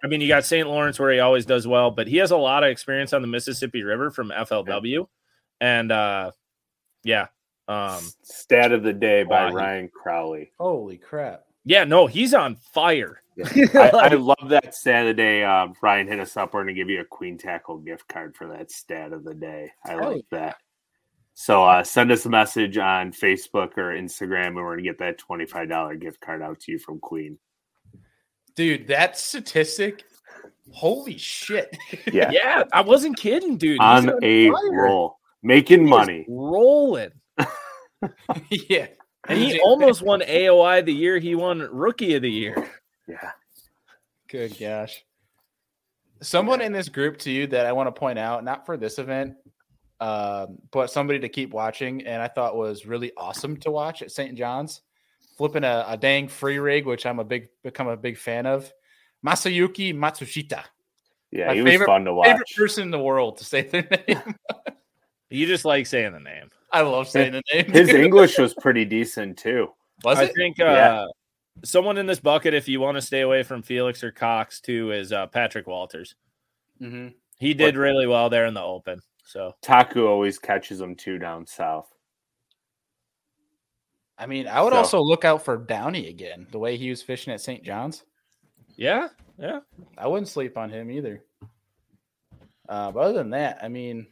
I 0.03 0.07
mean 0.07 0.21
you 0.21 0.29
got 0.29 0.45
St. 0.45 0.69
Lawrence 0.69 0.99
where 0.99 1.13
he 1.13 1.21
always 1.21 1.47
does 1.47 1.67
well, 1.67 1.91
but 1.91 2.07
he 2.07 2.17
has 2.19 2.31
a 2.31 2.37
lot 2.37 2.63
of 2.65 2.71
experience 2.71 3.13
on 3.13 3.23
the 3.23 3.29
Mississippi 3.29 3.83
River 3.83 4.11
from 4.11 4.31
FLW. 4.31 5.07
And 5.61 5.91
uh 5.93 6.31
yeah. 7.03 7.27
Um 7.69 8.03
Stat 8.23 8.73
of 8.73 8.83
the 8.83 8.93
day 8.93 9.23
by 9.25 9.47
Wow, 9.51 9.55
Ryan 9.57 9.89
Crowley. 9.89 10.53
Holy 10.59 10.99
crap! 10.99 11.45
yeah, 11.65 11.85
no, 11.85 12.07
he's 12.07 12.35
on 12.35 12.57
fire. 12.75 13.21
I, 13.75 13.91
I 13.95 14.09
love 14.15 14.51
that 14.51 14.75
stat 14.77 15.03
of 15.03 15.09
the 15.09 15.15
day. 15.15 15.43
Uh, 15.43 15.69
Ryan 15.83 16.07
hit 16.07 16.21
us 16.21 16.37
up. 16.37 16.53
We're 16.55 16.63
going 16.63 16.75
to 16.75 16.81
give 16.81 16.89
you 16.91 17.01
a 17.01 17.05
Queen 17.05 17.37
Tackle 17.37 17.79
gift 17.79 18.07
card 18.07 18.37
for 18.37 18.47
that 18.49 18.71
stat 18.71 19.13
of 19.13 19.25
the 19.25 19.35
day. 19.35 19.73
I 19.85 19.95
Oh, 19.95 20.11
like 20.13 20.25
that. 20.31 20.57
So 21.35 21.65
uh, 21.65 21.83
send 21.83 22.13
us 22.13 22.25
a 22.27 22.31
message 22.31 22.79
on 22.79 23.13
Facebook 23.13 23.77
or 23.77 23.93
Instagram, 23.93 24.47
and 24.49 24.57
we're 24.57 24.75
going 24.77 24.79
to 24.79 24.83
get 24.85 24.99
that 24.99 25.19
$25 25.19 26.01
gift 26.01 26.21
card 26.21 26.43
out 26.43 26.61
to 26.61 26.73
you 26.73 26.79
from 26.79 27.01
Queen. 27.01 27.39
Dude, 28.55 28.87
that 28.87 29.19
statistic. 29.19 30.05
Holy 30.73 31.19
shit! 31.19 31.77
Yeah. 32.13 32.31
Yeah, 32.33 32.65
I 32.73 32.81
wasn't 32.83 33.17
kidding, 33.17 33.57
dude. 33.59 33.81
On 33.81 34.09
on 34.09 34.25
a 34.25 34.49
fire. 34.51 34.73
roll. 34.73 35.19
Making 35.43 35.81
He 35.85 35.91
money. 35.91 36.25
rolling. 36.29 37.11
yeah, 38.71 38.87
And 39.29 39.39
he 39.39 39.61
almost 39.61 40.03
won 40.03 40.21
AOY 40.21 40.85
the 40.85 40.93
year 40.95 41.19
he 41.19 41.35
won 41.35 41.59
Rookie 41.61 42.15
of 42.15 42.23
the 42.23 42.31
Year. 42.31 42.71
Yeah. 43.09 43.33
Good 44.31 44.57
gosh. 44.59 45.05
Someone 46.23 46.61
in 46.63 46.73
this 46.73 46.89
group 46.89 47.19
to 47.19 47.31
you 47.31 47.47
that 47.49 47.67
I 47.67 47.73
want 47.73 47.89
to 47.89 47.99
point 47.99 48.19
out, 48.19 48.43
not 48.45 48.65
for 48.65 48.77
this 48.79 48.99
event, 48.99 49.35
um, 50.01 50.59
but 50.71 50.91
somebody 50.91 51.19
to 51.21 51.29
keep 51.29 51.53
watching, 51.53 52.07
and 52.07 52.21
I 52.23 52.29
thought 52.29 52.57
was 52.57 52.87
really 52.87 53.13
awesome 53.17 53.57
to 53.59 53.71
watch 53.71 54.03
at 54.03 54.11
St. 54.11 54.37
John's, 54.37 54.81
flipping 55.37 55.65
a, 55.65 55.85
a 55.89 55.97
dang 55.97 56.29
free 56.29 56.59
rig, 56.59 56.87
which 56.87 57.07
I'm 57.07 57.19
a 57.19 57.25
big 57.25 57.49
become 57.63 57.89
a 57.89 57.97
big 57.97 58.17
fan 58.19 58.47
of. 58.47 58.73
Masayuki 59.25 59.95
Matsushita, 59.95 60.63
Yeah, 61.31 61.47
My 61.49 61.55
he 61.55 61.63
was 61.63 61.77
fun 61.83 62.05
to 62.05 62.11
favorite 62.11 62.39
watch. 62.39 62.57
person 62.57 62.83
in 62.85 62.91
the 62.91 62.99
world 62.99 63.39
to 63.39 63.45
say 63.45 63.63
their 63.63 63.89
name. 64.09 64.23
You 65.31 65.47
just 65.47 65.65
like 65.65 65.87
saying 65.87 66.13
the 66.13 66.21
name. 66.21 66.51
I 66.71 66.83
love 66.83 67.09
saying 67.09 67.33
the 67.33 67.43
name. 67.53 67.73
His 67.73 67.89
dude. 67.89 68.01
English 68.05 68.39
was 68.39 68.55
pretty 68.55 68.85
decent 68.85 69.37
too. 69.39 69.69
was 70.05 70.19
I 70.19 70.25
it? 70.25 70.33
think 70.37 70.61
uh, 70.61 70.65
Yeah. 70.65 71.07
someone 71.65 71.99
in 71.99 72.07
this 72.07 72.21
bucket, 72.21 72.55
if 72.55 72.69
you 72.69 72.79
want 72.81 72.97
to 72.99 73.03
stay 73.03 73.23
away 73.23 73.43
from 73.43 73.63
Felix 73.63 74.05
or 74.05 74.13
Cox, 74.13 74.61
too, 74.61 74.93
is 74.93 75.13
uh, 75.13 75.27
Patrick 75.27 75.67
Walters. 75.67 76.15
hmm 76.79 77.09
He 77.39 77.55
did 77.55 77.77
really 77.77 78.07
well 78.07 78.29
there 78.31 78.47
in 78.47 78.55
the 78.55 78.63
open. 78.63 79.01
So 79.35 79.53
Taku 79.63 80.07
always 80.07 80.39
catches 80.39 80.79
them 80.79 80.95
too 80.95 81.19
down 81.19 81.45
south. 81.45 81.93
I 84.17 84.27
mean, 84.27 84.47
I 84.47 84.63
would 84.63 84.73
So- 84.73 84.77
also 84.77 85.01
look 85.01 85.25
out 85.25 85.45
for 85.45 85.57
Downey 85.57 86.07
again. 86.07 86.47
The 86.53 86.59
way 86.61 86.77
he 86.77 86.89
was 86.89 87.03
fishing 87.03 87.33
at 87.35 87.41
St. 87.41 87.65
John's, 87.65 88.05
yeah, 88.77 89.09
yeah. 89.37 89.59
I 89.99 90.07
wouldn't 90.07 90.29
sleep 90.29 90.57
on 90.57 90.71
him 90.71 90.89
either. 90.89 91.25
Uh, 92.69 92.93
but 92.93 93.01
other 93.01 93.15
than 93.15 93.31
that, 93.31 93.59
I 93.61 93.67
mean, 93.67 94.07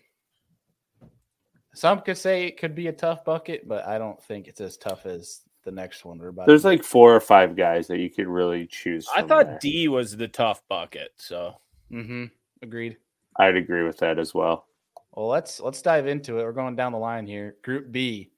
some 1.73 2.01
could 2.01 2.19
say 2.19 2.49
it 2.49 2.59
could 2.59 2.75
be 2.75 2.89
a 2.89 2.93
tough 2.93 3.25
bucket, 3.25 3.69
but 3.69 3.87
I 3.87 3.99
don't 3.99 4.21
think 4.25 4.49
it's 4.49 4.61
as 4.61 4.77
tough 4.77 5.07
as 5.07 5.43
the 5.63 5.71
next 5.71 6.05
one 6.05 6.19
we're 6.19 6.29
about. 6.31 6.49
There's 6.49 6.63
to 6.63 6.69
like 6.69 6.83
four 6.83 7.15
or 7.15 7.21
five 7.21 7.55
guys 7.55 7.87
that 7.87 8.01
you 8.01 8.11
could 8.11 8.27
really 8.27 8.67
choose. 8.67 9.07
I 9.15 9.23
thought 9.23 9.47
there. 9.47 9.59
D 9.61 9.87
was 9.87 10.17
the 10.17 10.27
tough 10.27 10.67
bucket. 10.69 11.13
So 11.15 11.55
mm-hmm. 11.93 12.25
agreed. 12.61 12.97
I'd 13.37 13.55
agree 13.55 13.85
with 13.85 13.99
that 13.99 14.19
as 14.19 14.35
well. 14.35 14.67
Well, 15.13 15.29
let's 15.29 15.61
let's 15.61 15.83
dive 15.83 16.07
into 16.07 16.39
it. 16.39 16.43
We're 16.45 16.53
going 16.53 16.77
down 16.77 16.93
the 16.93 16.99
line 16.99 17.27
here. 17.27 17.57
Group 17.63 17.93
B. 17.93 18.31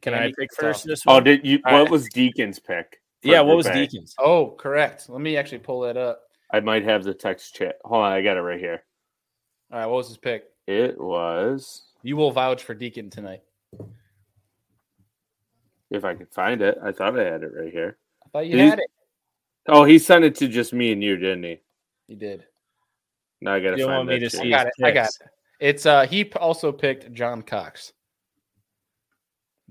can 0.00 0.14
Andy, 0.14 0.28
I 0.28 0.32
pick 0.40 0.50
first 0.54 0.82
tough. 0.84 0.88
this 0.88 1.02
Oh, 1.06 1.14
one? 1.14 1.24
did 1.24 1.46
you? 1.46 1.60
All 1.66 1.72
what 1.74 1.82
right. 1.82 1.90
was 1.90 2.08
Deacon's 2.08 2.58
pick? 2.58 3.00
yeah, 3.22 3.40
what 3.40 3.56
was 3.56 3.66
A? 3.66 3.72
Deacons? 3.74 4.14
Oh, 4.18 4.50
correct. 4.58 5.08
Let 5.08 5.20
me 5.20 5.36
actually 5.36 5.58
pull 5.58 5.80
that 5.82 5.96
up. 5.96 6.22
I 6.50 6.60
might 6.60 6.84
have 6.84 7.04
the 7.04 7.14
text 7.14 7.54
chat. 7.54 7.76
Hold 7.84 8.02
on, 8.04 8.12
I 8.12 8.22
got 8.22 8.36
it 8.36 8.40
right 8.40 8.58
here. 8.60 8.82
All 9.72 9.78
right, 9.78 9.86
what 9.86 9.96
was 9.96 10.08
his 10.08 10.16
pick? 10.18 10.44
It 10.66 10.98
was, 11.00 11.82
You 12.02 12.16
will 12.16 12.30
vouch 12.30 12.62
for 12.62 12.74
Deacon 12.74 13.10
tonight. 13.10 13.42
if 15.90 16.04
I 16.04 16.14
could 16.14 16.32
find 16.32 16.62
it. 16.62 16.78
I 16.82 16.92
thought 16.92 17.18
I 17.18 17.24
had 17.24 17.42
it 17.42 17.52
right 17.54 17.72
here. 17.72 17.96
I 18.24 18.28
thought 18.30 18.46
you 18.46 18.52
Did 18.52 18.60
he- 18.64 18.70
had 18.70 18.78
it. 18.78 18.90
Oh, 19.68 19.84
he 19.84 19.98
sent 19.98 20.24
it 20.24 20.34
to 20.36 20.48
just 20.48 20.72
me 20.72 20.92
and 20.92 21.02
you, 21.02 21.16
didn't 21.16 21.44
he? 21.44 21.60
He 22.08 22.14
did. 22.16 22.44
Now 23.40 23.54
I 23.54 23.60
gotta 23.60 23.76
You 23.78 23.86
find 23.86 23.98
want 23.98 24.08
me 24.08 24.18
to 24.18 24.28
too. 24.30 24.38
I 24.38 24.42
see 24.42 24.50
got 24.50 24.66
his 24.66 24.74
it. 24.78 24.84
I 24.84 24.90
got 24.90 25.08
it. 25.08 25.28
It's 25.62 25.86
uh 25.86 26.06
he 26.08 26.28
also 26.32 26.72
picked 26.72 27.12
John 27.12 27.40
Cox. 27.40 27.92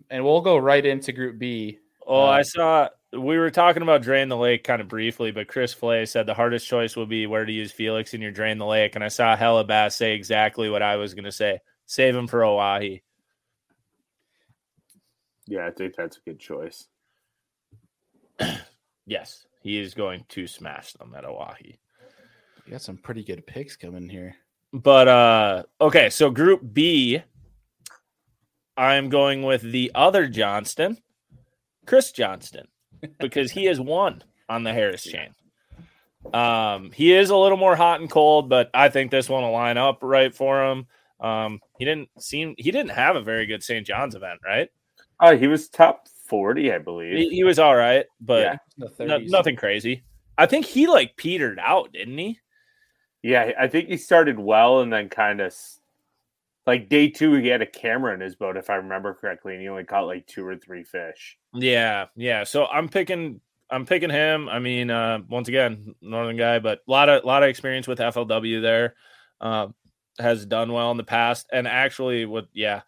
And 0.09 0.23
we'll 0.23 0.39
go 0.39 0.55
right 0.57 0.85
into 0.85 1.11
group 1.11 1.37
B. 1.37 1.79
Oh, 2.07 2.21
Uh, 2.21 2.27
I 2.27 2.41
saw 2.43 2.87
we 3.11 3.37
were 3.37 3.51
talking 3.51 3.83
about 3.83 4.01
drain 4.01 4.29
the 4.29 4.37
lake 4.37 4.63
kind 4.63 4.81
of 4.81 4.87
briefly, 4.87 5.31
but 5.31 5.49
Chris 5.49 5.73
Flay 5.73 6.05
said 6.05 6.25
the 6.25 6.33
hardest 6.33 6.65
choice 6.65 6.95
will 6.95 7.05
be 7.05 7.27
where 7.27 7.43
to 7.43 7.51
use 7.51 7.73
Felix 7.73 8.13
in 8.13 8.21
your 8.21 8.31
drain 8.31 8.57
the 8.57 8.65
lake, 8.65 8.95
and 8.95 9.03
I 9.03 9.09
saw 9.09 9.35
Hella 9.35 9.65
Bass 9.65 9.97
say 9.97 10.13
exactly 10.13 10.69
what 10.69 10.81
I 10.81 10.95
was 10.95 11.13
going 11.13 11.25
to 11.25 11.31
say: 11.31 11.59
save 11.87 12.15
him 12.15 12.27
for 12.27 12.39
Oahe. 12.39 13.01
Yeah, 15.45 15.67
I 15.67 15.71
think 15.71 15.97
that's 15.97 16.15
a 16.15 16.21
good 16.21 16.39
choice. 16.39 16.87
Yes, 19.07 19.45
he 19.61 19.77
is 19.77 19.93
going 19.93 20.23
to 20.29 20.47
smash 20.47 20.93
them 20.93 21.13
at 21.17 21.25
Oahe. 21.25 21.75
You 22.65 22.71
got 22.71 22.81
some 22.81 22.97
pretty 22.97 23.25
good 23.25 23.45
picks 23.45 23.75
coming 23.75 24.07
here. 24.07 24.35
But 24.73 25.07
uh 25.07 25.63
okay, 25.79 26.09
so 26.09 26.29
group 26.29 26.61
B, 26.73 27.21
I'm 28.77 29.09
going 29.09 29.43
with 29.43 29.61
the 29.61 29.91
other 29.93 30.27
Johnston, 30.27 30.97
Chris 31.85 32.11
Johnston, 32.11 32.67
because 33.19 33.51
he 33.51 33.65
has 33.65 33.79
won 33.79 34.23
on 34.47 34.63
the 34.63 34.73
Harris 34.73 35.03
chain. 35.03 35.35
Um, 36.33 36.91
he 36.91 37.13
is 37.13 37.31
a 37.31 37.35
little 37.35 37.57
more 37.57 37.75
hot 37.75 37.99
and 37.99 38.09
cold, 38.09 38.47
but 38.47 38.69
I 38.73 38.89
think 38.89 39.11
this 39.11 39.27
one 39.27 39.43
will 39.43 39.51
line 39.51 39.77
up 39.77 39.99
right 40.01 40.33
for 40.33 40.63
him. 40.65 40.85
Um, 41.19 41.59
he 41.77 41.85
didn't 41.85 42.09
seem 42.19 42.55
he 42.57 42.71
didn't 42.71 42.91
have 42.91 43.15
a 43.15 43.21
very 43.21 43.45
good 43.45 43.63
St. 43.63 43.85
John's 43.85 44.15
event, 44.15 44.39
right? 44.45 44.69
Oh, 45.19 45.35
he 45.35 45.47
was 45.47 45.67
top 45.69 46.07
forty, 46.27 46.71
I 46.71 46.77
believe. 46.77 47.17
He, 47.17 47.29
he 47.29 47.43
was 47.43 47.59
all 47.59 47.75
right, 47.75 48.05
but 48.21 48.41
Yeah. 48.41 48.55
No- 48.99 49.17
nothing 49.17 49.55
crazy. 49.55 50.03
I 50.37 50.45
think 50.45 50.65
he 50.65 50.87
like 50.87 51.17
petered 51.17 51.59
out, 51.59 51.91
didn't 51.91 52.17
he? 52.17 52.39
Yeah, 53.23 53.51
I 53.59 53.67
think 53.67 53.89
he 53.89 53.97
started 53.97 54.39
well 54.39 54.81
and 54.81 54.91
then 54.91 55.09
kind 55.09 55.41
of 55.41 55.55
like 56.67 56.89
day 56.89 57.09
two, 57.09 57.33
he 57.33 57.47
had 57.47 57.61
a 57.61 57.65
camera 57.65 58.13
in 58.13 58.19
his 58.21 58.35
boat, 58.35 58.57
if 58.57 58.69
I 58.69 58.75
remember 58.75 59.13
correctly, 59.13 59.53
and 59.53 59.61
he 59.61 59.67
only 59.69 59.83
caught 59.83 60.05
like 60.07 60.27
two 60.27 60.45
or 60.45 60.55
three 60.57 60.83
fish. 60.83 61.37
Yeah, 61.53 62.07
yeah. 62.15 62.43
So 62.43 62.65
I'm 62.67 62.89
picking 62.89 63.41
I'm 63.69 63.85
picking 63.85 64.09
him. 64.09 64.49
I 64.49 64.59
mean, 64.59 64.89
uh 64.91 65.19
once 65.29 65.47
again, 65.47 65.95
northern 66.01 66.37
guy, 66.37 66.59
but 66.59 66.79
a 66.87 66.91
lot 66.91 67.09
of 67.09 67.23
lot 67.25 67.43
of 67.43 67.49
experience 67.49 67.87
with 67.87 67.99
FLW 67.99 68.61
there. 68.61 68.95
Uh, 69.39 69.67
has 70.19 70.45
done 70.45 70.71
well 70.73 70.91
in 70.91 70.97
the 70.97 71.03
past. 71.03 71.47
And 71.51 71.67
actually 71.67 72.25
what 72.25 72.47
yeah, 72.53 72.81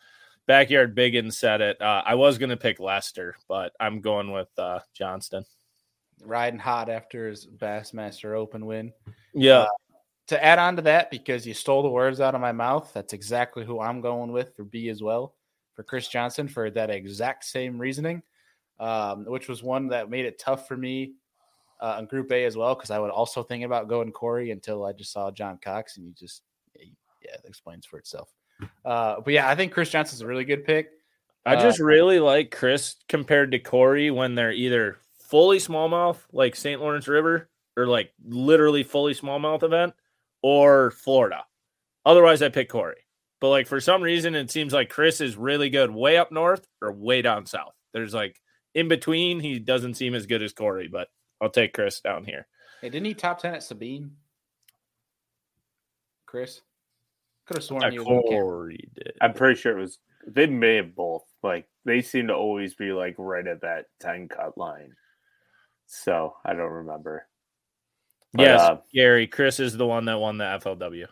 backyard 0.45 0.93
biggin 0.93 1.31
said 1.31 1.61
it. 1.61 1.81
Uh, 1.81 2.03
I 2.05 2.15
was 2.15 2.37
gonna 2.37 2.57
pick 2.57 2.79
Lester, 2.79 3.35
but 3.47 3.73
I'm 3.79 4.01
going 4.01 4.31
with 4.31 4.49
uh 4.57 4.79
Johnston. 4.93 5.45
riding 6.21 6.59
hot 6.59 6.89
after 6.89 7.27
his 7.29 7.45
Bassmaster 7.47 8.35
Open 8.37 8.65
win. 8.65 8.93
Yeah. 9.33 9.65
To 10.33 10.43
add 10.43 10.57
on 10.57 10.75
to 10.77 10.81
that, 10.81 11.11
because 11.11 11.45
you 11.45 11.53
stole 11.53 11.83
the 11.83 11.89
words 11.89 12.19
out 12.19 12.33
of 12.33 12.41
my 12.41 12.51
mouth, 12.51 12.91
that's 12.91 13.13
exactly 13.13 13.63
who 13.63 13.79
I'm 13.79 14.01
going 14.01 14.31
with 14.31 14.55
for 14.55 14.63
B 14.63 14.89
as 14.89 15.03
well 15.03 15.35
for 15.75 15.83
Chris 15.83 16.07
Johnston 16.07 16.47
for 16.47 16.71
that 16.71 16.89
exact 16.89 17.45
same 17.45 17.77
reasoning, 17.77 18.23
um, 18.79 19.25
which 19.25 19.47
was 19.47 19.61
one 19.61 19.87
that 19.89 20.09
made 20.09 20.25
it 20.25 20.39
tough 20.39 20.67
for 20.67 20.75
me 20.75 21.13
uh, 21.81 21.97
in 21.99 22.05
Group 22.05 22.31
A 22.31 22.45
as 22.45 22.57
well 22.57 22.73
because 22.73 22.89
I 22.89 22.97
would 22.97 23.11
also 23.11 23.43
think 23.43 23.63
about 23.63 23.87
going 23.87 24.11
Corey 24.11 24.49
until 24.49 24.85
I 24.85 24.93
just 24.93 25.11
saw 25.11 25.29
John 25.29 25.59
Cox 25.61 25.97
and 25.97 26.05
you 26.07 26.13
just 26.13 26.41
yeah, 26.75 27.33
it 27.33 27.41
explains 27.45 27.85
for 27.85 27.99
itself. 27.99 28.33
Uh, 28.83 29.21
but 29.23 29.33
yeah, 29.33 29.47
I 29.47 29.55
think 29.55 29.71
Chris 29.71 29.89
Johnston's 29.89 30.21
a 30.21 30.27
really 30.27 30.45
good 30.45 30.65
pick. 30.65 30.89
I 31.45 31.55
just 31.57 31.79
Uh, 31.79 31.85
really 31.85 32.19
like 32.19 32.49
Chris 32.49 32.95
compared 33.07 33.51
to 33.51 33.59
Corey 33.59 34.09
when 34.09 34.33
they're 34.33 34.51
either 34.51 34.97
fully 35.19 35.57
smallmouth, 35.57 36.17
like 36.31 36.55
St. 36.55 36.81
Lawrence 36.81 37.07
River, 37.07 37.49
or 37.75 37.87
like 37.87 38.11
literally 38.25 38.83
fully 38.83 39.13
smallmouth 39.13 39.63
event, 39.63 39.93
or 40.43 40.91
Florida. 40.91 41.45
Otherwise, 42.05 42.43
I 42.43 42.49
pick 42.49 42.69
Corey. 42.69 43.07
But 43.39 43.49
like 43.49 43.67
for 43.67 43.81
some 43.81 44.01
reason, 44.01 44.35
it 44.35 44.51
seems 44.51 44.71
like 44.71 44.89
Chris 44.89 45.19
is 45.19 45.35
really 45.35 45.69
good 45.69 45.91
way 45.91 46.17
up 46.17 46.31
north 46.31 46.67
or 46.81 46.91
way 46.91 47.21
down 47.21 47.45
south. 47.45 47.73
There's 47.93 48.13
like 48.13 48.39
in 48.75 48.87
between, 48.87 49.39
he 49.39 49.59
doesn't 49.59 49.95
seem 49.95 50.13
as 50.13 50.25
good 50.25 50.41
as 50.41 50.53
Corey, 50.53 50.87
but 50.87 51.07
I'll 51.41 51.49
take 51.49 51.73
Chris 51.73 51.99
down 51.99 52.23
here. 52.25 52.47
Hey, 52.81 52.89
didn't 52.89 53.05
he 53.05 53.13
top 53.13 53.39
ten 53.39 53.53
at 53.53 53.63
Sabine? 53.63 54.11
Chris 56.25 56.61
could 57.45 57.57
have 57.57 57.63
sworn 57.63 57.83
Yeah, 57.83 57.91
he 57.91 57.99
was. 57.99 58.23
Corey 58.29 58.89
did. 58.95 59.13
I'm 59.21 59.33
pretty 59.33 59.59
sure 59.59 59.77
it 59.77 59.81
was. 59.81 59.99
They 60.25 60.47
may 60.47 60.77
have 60.77 60.95
both. 60.95 61.25
Like 61.41 61.67
they 61.85 62.01
seem 62.01 62.27
to 62.27 62.33
always 62.33 62.75
be 62.75 62.91
like 62.91 63.15
right 63.17 63.45
at 63.45 63.61
that 63.61 63.85
ten 63.99 64.27
cut 64.27 64.57
line. 64.57 64.93
So 65.85 66.35
I 66.45 66.53
don't 66.53 66.71
remember. 66.71 67.27
But, 68.33 68.43
yes, 68.43 68.61
uh, 68.61 68.77
Gary. 68.93 69.27
Chris 69.27 69.59
is 69.59 69.77
the 69.77 69.85
one 69.85 70.05
that 70.05 70.19
won 70.19 70.37
the 70.37 70.45
FLW. 70.45 71.07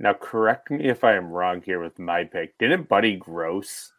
Now, 0.00 0.14
correct 0.14 0.70
me 0.70 0.88
if 0.88 1.04
I 1.04 1.14
am 1.14 1.30
wrong 1.30 1.62
here 1.62 1.82
with 1.82 1.98
my 1.98 2.24
pick. 2.24 2.58
Didn't 2.58 2.88
Buddy 2.88 3.16
Gross 3.16 3.92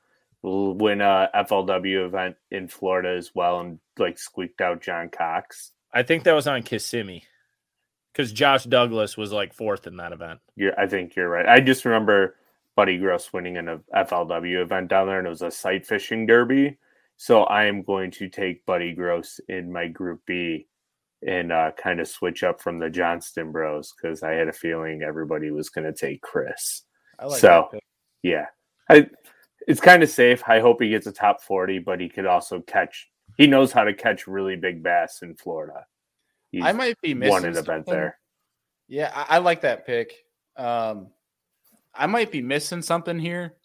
win 0.44 1.02
a 1.02 1.30
FLW 1.34 2.06
event 2.06 2.36
in 2.52 2.68
Florida 2.68 3.10
as 3.10 3.32
well 3.34 3.60
and 3.62 3.80
like 3.98 4.18
squeaked 4.20 4.62
out 4.62 4.82
John 4.82 5.10
Cox? 5.10 5.72
I 5.94 6.04
think 6.04 6.24
that 6.24 6.34
was 6.34 6.48
on 6.48 6.64
Kissimmee 6.64 7.24
because 8.12 8.32
Josh 8.32 8.66
Douglas 8.66 9.18
was 9.18 9.32
like 9.32 9.54
fourth 9.54 9.88
in 9.88 9.98
that 9.98 10.12
event. 10.12 10.40
You're, 10.56 10.78
I 10.80 10.88
think 10.88 11.16
you're 11.16 11.30
right. 11.30 11.48
I 11.48 11.60
just 11.60 11.86
remember 11.86 12.36
Buddy 12.76 12.98
Gross 12.98 13.32
winning 13.32 13.58
an 13.58 13.84
FLW 13.96 14.62
event 14.62 14.90
down 14.90 15.08
there, 15.08 15.20
and 15.20 15.28
it 15.28 15.30
was 15.30 15.42
a 15.42 15.52
sight 15.52 15.88
fishing 15.88 16.26
derby. 16.26 16.78
So 17.18 17.44
I 17.44 17.66
am 17.66 17.82
going 17.82 18.12
to 18.12 18.28
take 18.28 18.66
Buddy 18.66 18.94
Gross 18.94 19.40
in 19.48 19.72
my 19.72 19.88
Group 19.88 20.22
B 20.26 20.68
and 21.26 21.52
uh, 21.52 21.72
kind 21.78 22.00
of 22.00 22.08
switch 22.08 22.44
up 22.44 22.62
from 22.62 22.80
the 22.80 22.90
Johnston 22.90 23.52
Bros 23.52 23.94
because 23.94 24.24
I 24.24 24.34
had 24.34 24.48
a 24.48 24.54
feeling 24.54 25.02
everybody 25.02 25.52
was 25.52 25.70
going 25.70 25.86
to 25.86 25.94
take 25.94 26.22
Chris. 26.22 26.84
I 27.20 27.26
like 27.26 27.40
So-. 27.40 27.70
Yeah, 28.24 28.46
I, 28.90 29.08
it's 29.68 29.82
kind 29.82 30.04
of 30.04 30.10
safe. 30.10 30.42
I 30.48 30.60
hope 30.60 30.82
he 30.82 30.90
gets 30.90 31.08
a 31.08 31.12
top 31.12 31.42
forty, 31.42 31.80
but 31.80 32.00
he 32.00 32.10
could 32.10 32.26
also 32.26 32.62
catch. 32.62 33.10
He 33.38 33.48
knows 33.48 33.72
how 33.72 33.84
to 33.84 33.94
catch 33.94 34.28
really 34.28 34.56
big 34.56 34.82
bass 34.82 35.22
in 35.22 35.36
Florida. 35.36 35.86
He's 36.52 36.64
I 36.64 36.72
might 36.72 37.00
be 37.02 37.14
missing 37.14 37.32
won 37.32 37.46
an 37.46 37.58
event 37.58 37.86
there. 37.86 38.18
Yeah, 38.88 39.12
I, 39.14 39.36
I 39.36 39.38
like 39.40 39.62
that 39.62 39.86
pick. 39.86 40.14
Um, 40.58 41.08
I 41.94 42.08
might 42.08 42.32
be 42.32 42.42
missing 42.42 42.82
something 42.82 43.20
here, 43.20 43.56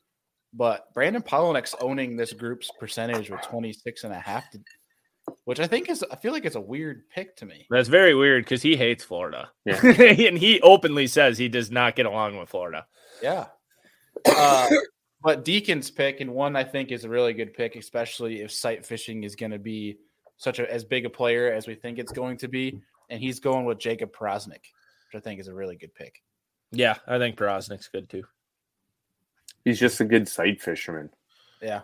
but 0.52 0.92
Brandon 0.94 1.22
Palaniuk's 1.22 1.74
owning 1.80 2.16
this 2.16 2.32
group's 2.32 2.70
percentage 2.78 3.30
with 3.30 3.42
26 3.42 4.04
and 4.04 4.12
a 4.12 4.18
half, 4.18 4.44
which 5.44 5.60
I 5.60 5.66
think 5.66 5.88
is, 5.88 6.04
I 6.10 6.16
feel 6.16 6.32
like 6.32 6.44
it's 6.44 6.56
a 6.56 6.60
weird 6.60 7.08
pick 7.10 7.36
to 7.36 7.46
me. 7.46 7.66
That's 7.70 7.88
very 7.88 8.14
weird 8.14 8.44
because 8.44 8.62
he 8.62 8.76
hates 8.76 9.04
Florida. 9.04 9.50
Yeah. 9.64 9.80
and 9.84 10.38
he 10.38 10.60
openly 10.60 11.06
says 11.06 11.38
he 11.38 11.48
does 11.48 11.70
not 11.70 11.96
get 11.96 12.06
along 12.06 12.36
with 12.38 12.48
Florida. 12.48 12.86
Yeah. 13.22 13.46
Uh, 14.24 14.68
but 15.22 15.44
Deacon's 15.44 15.90
pick 15.90 16.20
and 16.20 16.32
one 16.32 16.56
I 16.56 16.64
think 16.64 16.92
is 16.92 17.04
a 17.04 17.08
really 17.08 17.32
good 17.32 17.54
pick, 17.54 17.76
especially 17.76 18.42
if 18.42 18.52
sight 18.52 18.84
fishing 18.84 19.24
is 19.24 19.36
going 19.36 19.52
to 19.52 19.58
be 19.58 19.98
such 20.36 20.58
a 20.58 20.72
as 20.72 20.84
big 20.84 21.04
a 21.04 21.10
player 21.10 21.52
as 21.52 21.66
we 21.66 21.74
think 21.74 21.98
it's 21.98 22.12
going 22.12 22.38
to 22.38 22.48
be. 22.48 22.80
And 23.10 23.20
he's 23.20 23.40
going 23.40 23.64
with 23.64 23.78
Jacob 23.78 24.12
Powroznik, 24.12 24.64
which 25.12 25.14
I 25.14 25.20
think 25.20 25.40
is 25.40 25.48
a 25.48 25.54
really 25.54 25.76
good 25.76 25.94
pick. 25.94 26.22
Yeah, 26.72 26.96
I 27.06 27.18
think 27.18 27.36
Powroznik's 27.36 27.88
good 27.88 28.08
too. 28.08 28.24
He's 29.64 29.80
just 29.80 30.00
a 30.00 30.04
good 30.04 30.28
sight 30.28 30.62
fisherman. 30.62 31.10
Yeah. 31.60 31.82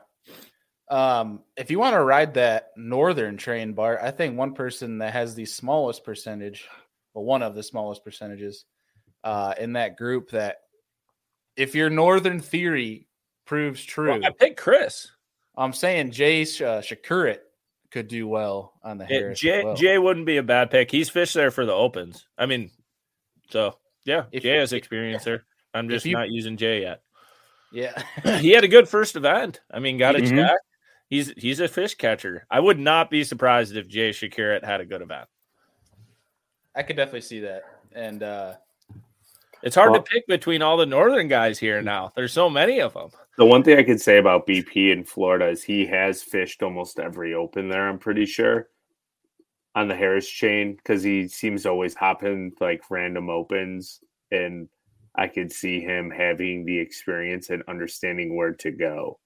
Um, 0.89 1.43
if 1.57 1.71
you 1.71 1.79
want 1.79 1.95
to 1.95 2.03
ride 2.05 2.35
that 2.35 2.71
northern 2.77 3.37
train, 3.37 3.73
Bart, 3.73 3.99
I 4.03 4.11
think 4.11 4.37
one 4.39 4.55
person 4.55 4.99
that 4.99 5.13
has 5.13 5.35
the 5.35 5.45
smallest 5.45 6.05
percentage, 6.05 6.69
well, 7.15 7.25
one 7.25 7.43
of 7.43 7.55
the 7.55 7.63
smallest 7.63 8.05
percentages, 8.05 8.65
uh, 9.25 9.55
in 9.59 9.73
that 9.73 9.97
group 9.97 10.31
that 10.31 10.59
if 11.57 11.75
your 11.75 11.91
northern 11.91 12.39
theory 12.39 13.09
proves 13.47 13.83
true, 13.85 14.11
Well, 14.13 14.25
I 14.27 14.31
picked 14.31 14.59
Chris. 14.61 15.11
I'm 15.57 15.73
saying 15.73 16.11
Jay 16.13 16.43
uh, 16.43 16.81
Przekurat 16.83 17.39
could 17.91 18.09
do 18.09 18.29
well 18.29 18.75
on 18.85 18.99
the 18.99 19.05
It- 19.05 19.11
Harris. 19.11 19.41
Jay, 19.41 19.65
well. 19.65 19.75
Jay 19.75 19.99
wouldn't 19.99 20.27
be 20.27 20.37
a 20.37 20.43
bad 20.43 20.71
pick. 20.71 20.91
He's 20.91 21.09
fished 21.09 21.35
there 21.35 21.51
for 21.51 21.65
the 21.67 21.73
opens. 21.73 22.27
I 22.39 22.47
mean, 22.47 22.71
so 23.51 23.79
yeah, 24.05 24.25
If- 24.31 24.43
Jay 24.45 24.57
has 24.59 24.73
experience 24.73 25.25
there. 25.25 25.45
I'm 25.75 25.89
just 25.89 26.05
you- 26.07 26.13
not 26.15 26.31
using 26.31 26.57
Jay 26.57 26.83
yet. 26.83 27.01
yeah. 27.73 28.01
he 28.41 28.51
had 28.51 28.65
a 28.65 28.69
good 28.69 28.89
first 28.89 29.17
event. 29.17 29.61
I 29.71 29.81
mean, 29.81 29.99
got 29.99 30.15
it 30.15 30.25
Mhm. 30.25 30.37
Checked. 31.11 31.35
He's 31.37 31.43
he's 31.43 31.61
a 31.61 31.69
fish 31.69 31.95
catcher. 31.95 32.47
I 32.51 32.61
would 32.61 32.79
not 32.79 33.11
be 33.11 33.25
surprised 33.25 33.77
if 33.77 33.89
Jay 33.89 34.11
Przekurat 34.11 34.65
had 34.65 34.81
a 34.81 34.85
good 34.85 35.03
event. 35.03 35.29
I 36.75 36.83
could 36.83 36.97
definitely 36.97 37.23
see 37.23 37.41
that. 37.41 37.63
And 37.95 38.23
uh, 38.23 38.55
It's 39.63 39.75
hard 39.75 39.93
Well- 39.93 40.03
to 40.03 40.11
pick 40.11 40.27
between 40.27 40.63
all 40.63 40.77
the 40.77 40.87
northern 40.87 41.29
guys 41.29 41.59
here 41.59 41.81
now. 41.81 42.13
There's 42.15 42.33
so 42.33 42.51
many 42.51 42.81
of 42.81 42.93
them. 42.95 43.11
The 43.39 43.47
one 43.47 43.63
thing 43.63 43.79
I 43.79 43.83
could 43.83 44.01
say 44.01 44.19
about 44.19 44.47
BP 44.47 44.93
in 44.93 45.05
Florida 45.05 45.49
is 45.49 45.63
he 45.63 45.85
has 45.87 46.23
fished 46.23 46.63
almost 46.63 46.99
every 46.99 47.35
open 47.35 47.69
there, 47.69 47.87
I'm 47.89 47.99
pretty 47.99 48.25
sure, 48.25 48.69
on 49.75 49.89
the 49.89 49.95
Harris 49.95 50.29
chain, 50.29 50.75
because 50.75 51.03
he 51.03 51.29
seems 51.29 51.63
to 51.65 51.69
always 51.71 51.95
hop 51.95 52.23
in 52.25 52.53
like 52.61 52.83
random 52.91 53.29
opens. 53.29 54.01
And 54.31 54.69
I 55.15 55.29
could 55.29 55.53
see 55.53 55.81
him 55.81 56.11
having 56.11 56.65
the 56.65 56.79
experience 56.79 57.51
and 57.51 57.63
understanding 57.69 58.37
where 58.37 58.53
to 58.55 58.71
go. 58.71 59.19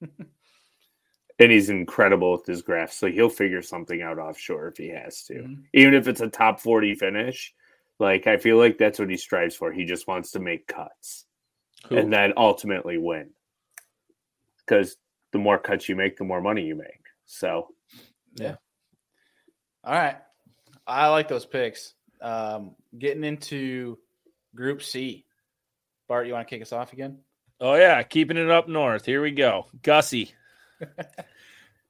And 0.00 1.52
he's 1.52 1.70
incredible 1.70 2.32
with 2.32 2.46
his 2.46 2.62
graphs, 2.62 2.96
so 2.96 3.08
he'll 3.08 3.28
figure 3.28 3.62
something 3.62 4.02
out 4.02 4.18
offshore 4.18 4.68
if 4.68 4.76
he 4.76 4.88
has 4.88 5.22
to. 5.24 5.34
Mhm. 5.34 5.64
Even 5.72 5.94
if 5.94 6.08
it's 6.08 6.20
a 6.20 6.28
top 6.28 6.60
40 6.60 6.94
finish, 6.94 7.54
like 7.98 8.26
I 8.26 8.36
feel 8.36 8.56
like 8.56 8.78
that's 8.78 8.98
what 8.98 9.10
he 9.10 9.16
strives 9.16 9.54
for. 9.56 9.72
He 9.72 9.84
just 9.84 10.06
wants 10.06 10.32
to 10.32 10.40
make 10.40 10.66
cuts 10.66 11.26
and 11.90 12.12
then 12.12 12.32
ultimately 12.36 12.98
win. 12.98 13.30
Because 14.58 14.96
the 15.32 15.38
more 15.38 15.58
cuts 15.58 15.88
you 15.88 15.96
make, 15.96 16.16
the 16.16 16.24
more 16.24 16.40
money 16.40 16.64
you 16.64 16.74
make. 16.74 17.04
So 17.26 17.74
yeah. 18.34 18.56
All 19.84 19.94
right. 19.94 20.16
I 20.86 21.08
like 21.08 21.28
those 21.28 21.46
picks. 21.46 21.94
Um, 22.20 22.74
getting 22.98 23.24
into 23.24 23.98
Group 24.54 24.82
C. 24.82 25.24
Bart, 26.08 26.26
you 26.26 26.32
want 26.32 26.48
to 26.48 26.50
kick 26.50 26.62
us 26.62 26.72
off 26.72 26.92
again? 26.92 27.18
Oh 27.60 27.74
yeah, 27.74 28.02
keeping 28.02 28.36
it 28.36 28.50
up 28.50 28.68
north. 28.68 29.04
Here 29.04 29.20
we 29.22 29.30
go. 29.32 29.66
Gussie. 29.82 30.34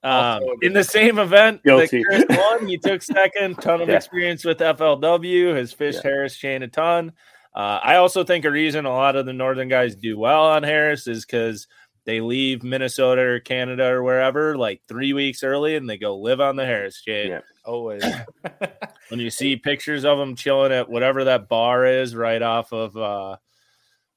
Um, 0.04 0.12
Also 0.12 0.44
a 0.52 0.56
good 0.58 0.64
in 0.64 0.72
the 0.74 0.84
same 0.84 1.18
event 1.18 1.60
Guilty. 1.64 2.04
that 2.08 2.26
Chris 2.28 2.38
won, 2.38 2.68
he 2.68 2.78
took 2.78 3.02
second. 3.02 3.56
Ton 3.56 3.80
of 3.82 3.88
Yeah. 3.88 3.96
experience 3.96 4.44
with 4.44 4.58
FLW. 4.58 5.56
Has 5.56 5.72
fished 5.72 6.04
Harris 6.04 6.36
chain 6.36 6.62
a 6.62 6.68
ton. 6.68 7.10
Uh, 7.52 7.80
I 7.82 7.96
also 7.96 8.22
think 8.22 8.44
a 8.44 8.50
reason 8.50 8.84
a 8.86 8.90
lot 8.90 9.16
of 9.16 9.26
the 9.26 9.32
northern 9.32 9.66
guys 9.68 9.96
do 9.96 10.16
well 10.16 10.44
on 10.50 10.62
Harris 10.62 11.08
is 11.08 11.26
because 11.26 11.66
they 12.04 12.20
leave 12.20 12.62
Minnesota 12.62 13.22
or 13.22 13.40
Canada 13.40 13.86
or 13.86 14.04
wherever 14.04 14.56
like 14.56 14.82
three 14.86 15.12
weeks 15.14 15.42
early 15.42 15.74
and 15.74 15.90
they 15.90 15.98
go 15.98 16.16
live 16.16 16.40
on 16.40 16.54
the 16.54 16.64
Harris 16.64 17.02
chain. 17.02 17.30
Yeah. 17.30 17.40
Always. 17.64 18.04
When 19.08 19.18
you 19.20 19.30
see 19.30 19.56
pictures 19.56 20.04
of 20.04 20.18
them 20.18 20.36
chilling 20.36 20.70
at 20.70 20.88
whatever 20.88 21.24
that 21.24 21.48
bar 21.48 21.86
is 21.86 22.14
right 22.14 22.40
off 22.42 22.72
of, 22.74 22.94
uh, 22.96 23.36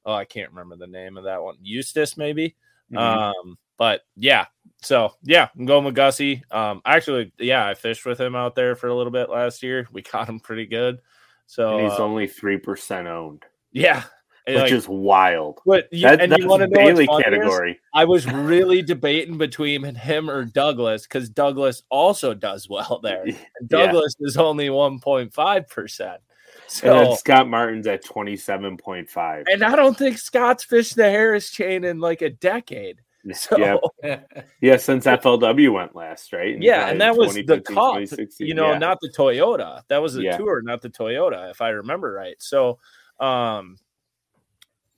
oh, 0.05 0.13
I 0.13 0.25
can't 0.25 0.49
remember 0.51 0.75
the 0.75 0.87
name 0.87 1.17
of 1.17 1.23
that 1.25 1.41
one, 1.43 1.57
Eustis 1.61 2.17
maybe. 2.17 2.55
mhm. 2.91 2.97
Um, 2.97 3.57
but 3.77 4.01
yeah, 4.15 4.45
so 4.83 5.13
yeah, 5.23 5.47
I'm 5.57 5.65
going 5.65 5.85
with 5.85 5.95
Gussie. 5.95 6.43
Um, 6.51 6.81
actually, 6.85 7.33
yeah, 7.39 7.65
I 7.67 7.73
fished 7.73 8.05
with 8.05 8.19
him 8.21 8.35
out 8.35 8.53
there 8.53 8.75
for 8.75 8.87
a 8.87 8.95
little 8.95 9.11
bit 9.11 9.29
last 9.29 9.63
year. 9.63 9.87
We 9.91 10.01
caught 10.03 10.29
him 10.29 10.39
pretty 10.39 10.67
good. 10.67 10.99
So 11.47 11.77
and 11.79 11.89
he's 11.89 11.99
uh, 11.99 12.03
only 12.03 12.27
3% 12.27 13.07
owned, 13.07 13.43
yeah, 13.71 14.03
which 14.47 14.55
like, 14.55 14.71
is 14.71 14.87
wild. 14.87 15.59
but 15.65 15.91
you, 15.91 16.01
That, 16.03 16.21
and 16.21 16.37
you 16.37 16.47
want 16.47 16.61
to 16.61 16.67
know 16.67 16.75
Bailey 16.77 17.07
funny 17.07 17.17
is? 17.19 17.23
category. 17.23 17.79
I 17.93 18.05
was 18.05 18.25
really 18.31 18.81
debating 18.83 19.37
between 19.37 19.83
him 19.95 20.29
or 20.29 20.45
Douglas 20.45 21.03
because 21.03 21.29
Douglas 21.29 21.81
also 21.89 22.33
does 22.35 22.69
well 22.69 22.99
there. 23.01 23.23
And 23.25 23.35
Yeah. 23.69 23.87
Douglas 23.87 24.15
is 24.19 24.37
only 24.37 24.67
1.5 24.69 25.67
percent. 25.69 26.13
And 26.13 26.19
then 26.19 26.30
So 26.71 27.15
Scott 27.15 27.49
Martin's 27.49 27.85
at 27.85 28.03
27.5. 28.03 29.43
And 29.51 29.63
I 29.63 29.75
don't 29.75 29.97
think 29.97 30.17
Scott's 30.17 30.63
fished 30.63 30.95
the 30.95 31.09
Harris 31.09 31.49
chain 31.49 31.83
in 31.83 31.99
like 31.99 32.21
a 32.21 32.29
decade. 32.29 33.01
So 33.33 33.57
Yeah. 33.57 34.17
Yeah, 34.61 34.77
since 34.77 35.05
FLW 35.05 35.73
went 35.73 35.95
last, 35.95 36.31
right? 36.33 36.55
In 36.55 36.61
yeah, 36.61 36.87
and 36.87 37.01
that 37.01 37.15
was 37.17 37.33
the 37.33 37.43
2015, 37.43 38.27
cup, 38.27 38.33
you 38.39 38.53
know, 38.55 38.71
Yeah. 38.71 38.77
not 38.77 38.99
the 39.01 39.09
Toyota. 39.09 39.81
That 39.89 40.01
was 40.01 40.13
the 40.13 40.23
Yeah. 40.23 40.37
tour, 40.37 40.61
not 40.61 40.81
the 40.81 40.89
Toyota, 40.89 41.51
if 41.51 41.61
I 41.61 41.69
remember 41.69 42.13
right. 42.13 42.35
So, 42.39 42.79
um, 43.19 43.77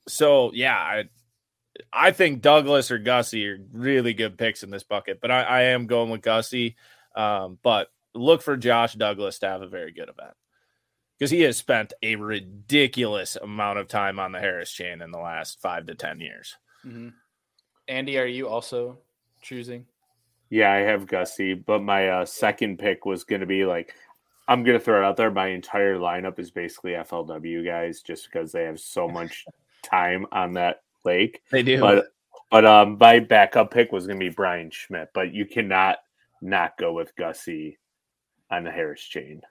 so 0.08 0.52
yeah, 0.54 0.78
I, 0.78 1.10
I 1.92 2.12
think 2.12 2.42
Douglas 2.42 2.92
or 2.92 3.00
Gussie 3.00 3.48
are 3.48 3.58
really 3.74 4.14
good 4.14 4.38
picks 4.38 4.64
in 4.64 4.70
this 4.70 4.84
bucket, 4.84 5.20
but 5.22 5.32
I, 5.32 5.42
I 5.42 5.62
am 5.64 5.88
going 5.88 6.12
with 6.12 6.22
Gussie. 6.22 6.76
Um, 7.16 7.58
but 7.64 7.90
look 8.14 8.42
for 8.44 8.56
Josh 8.58 8.94
Douglas 8.94 9.40
to 9.40 9.48
have 9.48 9.64
a 9.64 9.68
very 9.68 9.92
good 9.92 10.10
event 10.10 10.36
because 11.24 11.32
he 11.32 11.42
has 11.44 11.56
spent 11.56 11.94
a 12.02 12.18
ridiculous 12.18 13.38
amount 13.38 13.80
of 13.80 13.88
time 13.88 14.20
on 14.20 14.34
the 14.34 14.40
Harris 14.42 14.74
chain 14.74 15.02
in 15.02 15.10
the 15.10 15.18
last 15.18 15.62
five 15.62 15.86
to 15.86 15.96
ten 15.96 16.20
years. 16.20 16.58
Mhm. 16.86 17.14
Andy, 17.88 18.20
are 18.20 18.26
you 18.26 18.50
also 18.50 18.98
choosing? 19.42 19.86
Yeah, 20.50 20.74
I 20.74 20.80
have 20.80 21.08
Gussie, 21.08 21.54
but 21.54 21.82
my 21.82 22.10
uh, 22.10 22.26
second 22.26 22.78
pick 22.78 23.06
was 23.06 23.24
going 23.24 23.40
to 23.40 23.48
be 23.48 23.64
like, 23.64 23.96
I'm 24.50 24.66
going 24.66 24.78
to 24.78 24.84
throw 24.84 25.02
it 25.02 25.06
out 25.06 25.16
there. 25.16 25.32
My 25.32 25.48
entire 25.48 25.98
lineup 25.98 26.40
is 26.40 26.52
basically 26.52 26.92
FLW 26.92 27.64
guys, 27.64 28.02
just 28.02 28.26
because 28.26 28.52
they 28.52 28.64
have 28.64 28.82
so 28.82 29.08
much 29.08 29.46
time 29.82 30.26
on 30.34 30.52
that 30.56 30.82
lake. 31.06 31.42
They 31.52 31.64
do, 31.64 31.80
But 31.80 32.08
but 32.52 32.66
um, 32.66 32.98
my 33.00 33.20
backup 33.20 33.72
pick 33.72 33.94
was 33.94 34.08
going 34.08 34.20
to 34.20 34.26
be 34.26 34.36
Bryan 34.36 34.72
Schmitt, 34.72 35.12
but 35.14 35.34
you 35.34 35.46
cannot 35.46 36.00
not 36.42 36.78
go 36.78 36.92
with 36.92 37.16
Gussie 37.16 37.78
on 38.52 38.66
the 38.66 38.72
Harris 38.72 39.02
chain. 39.02 39.42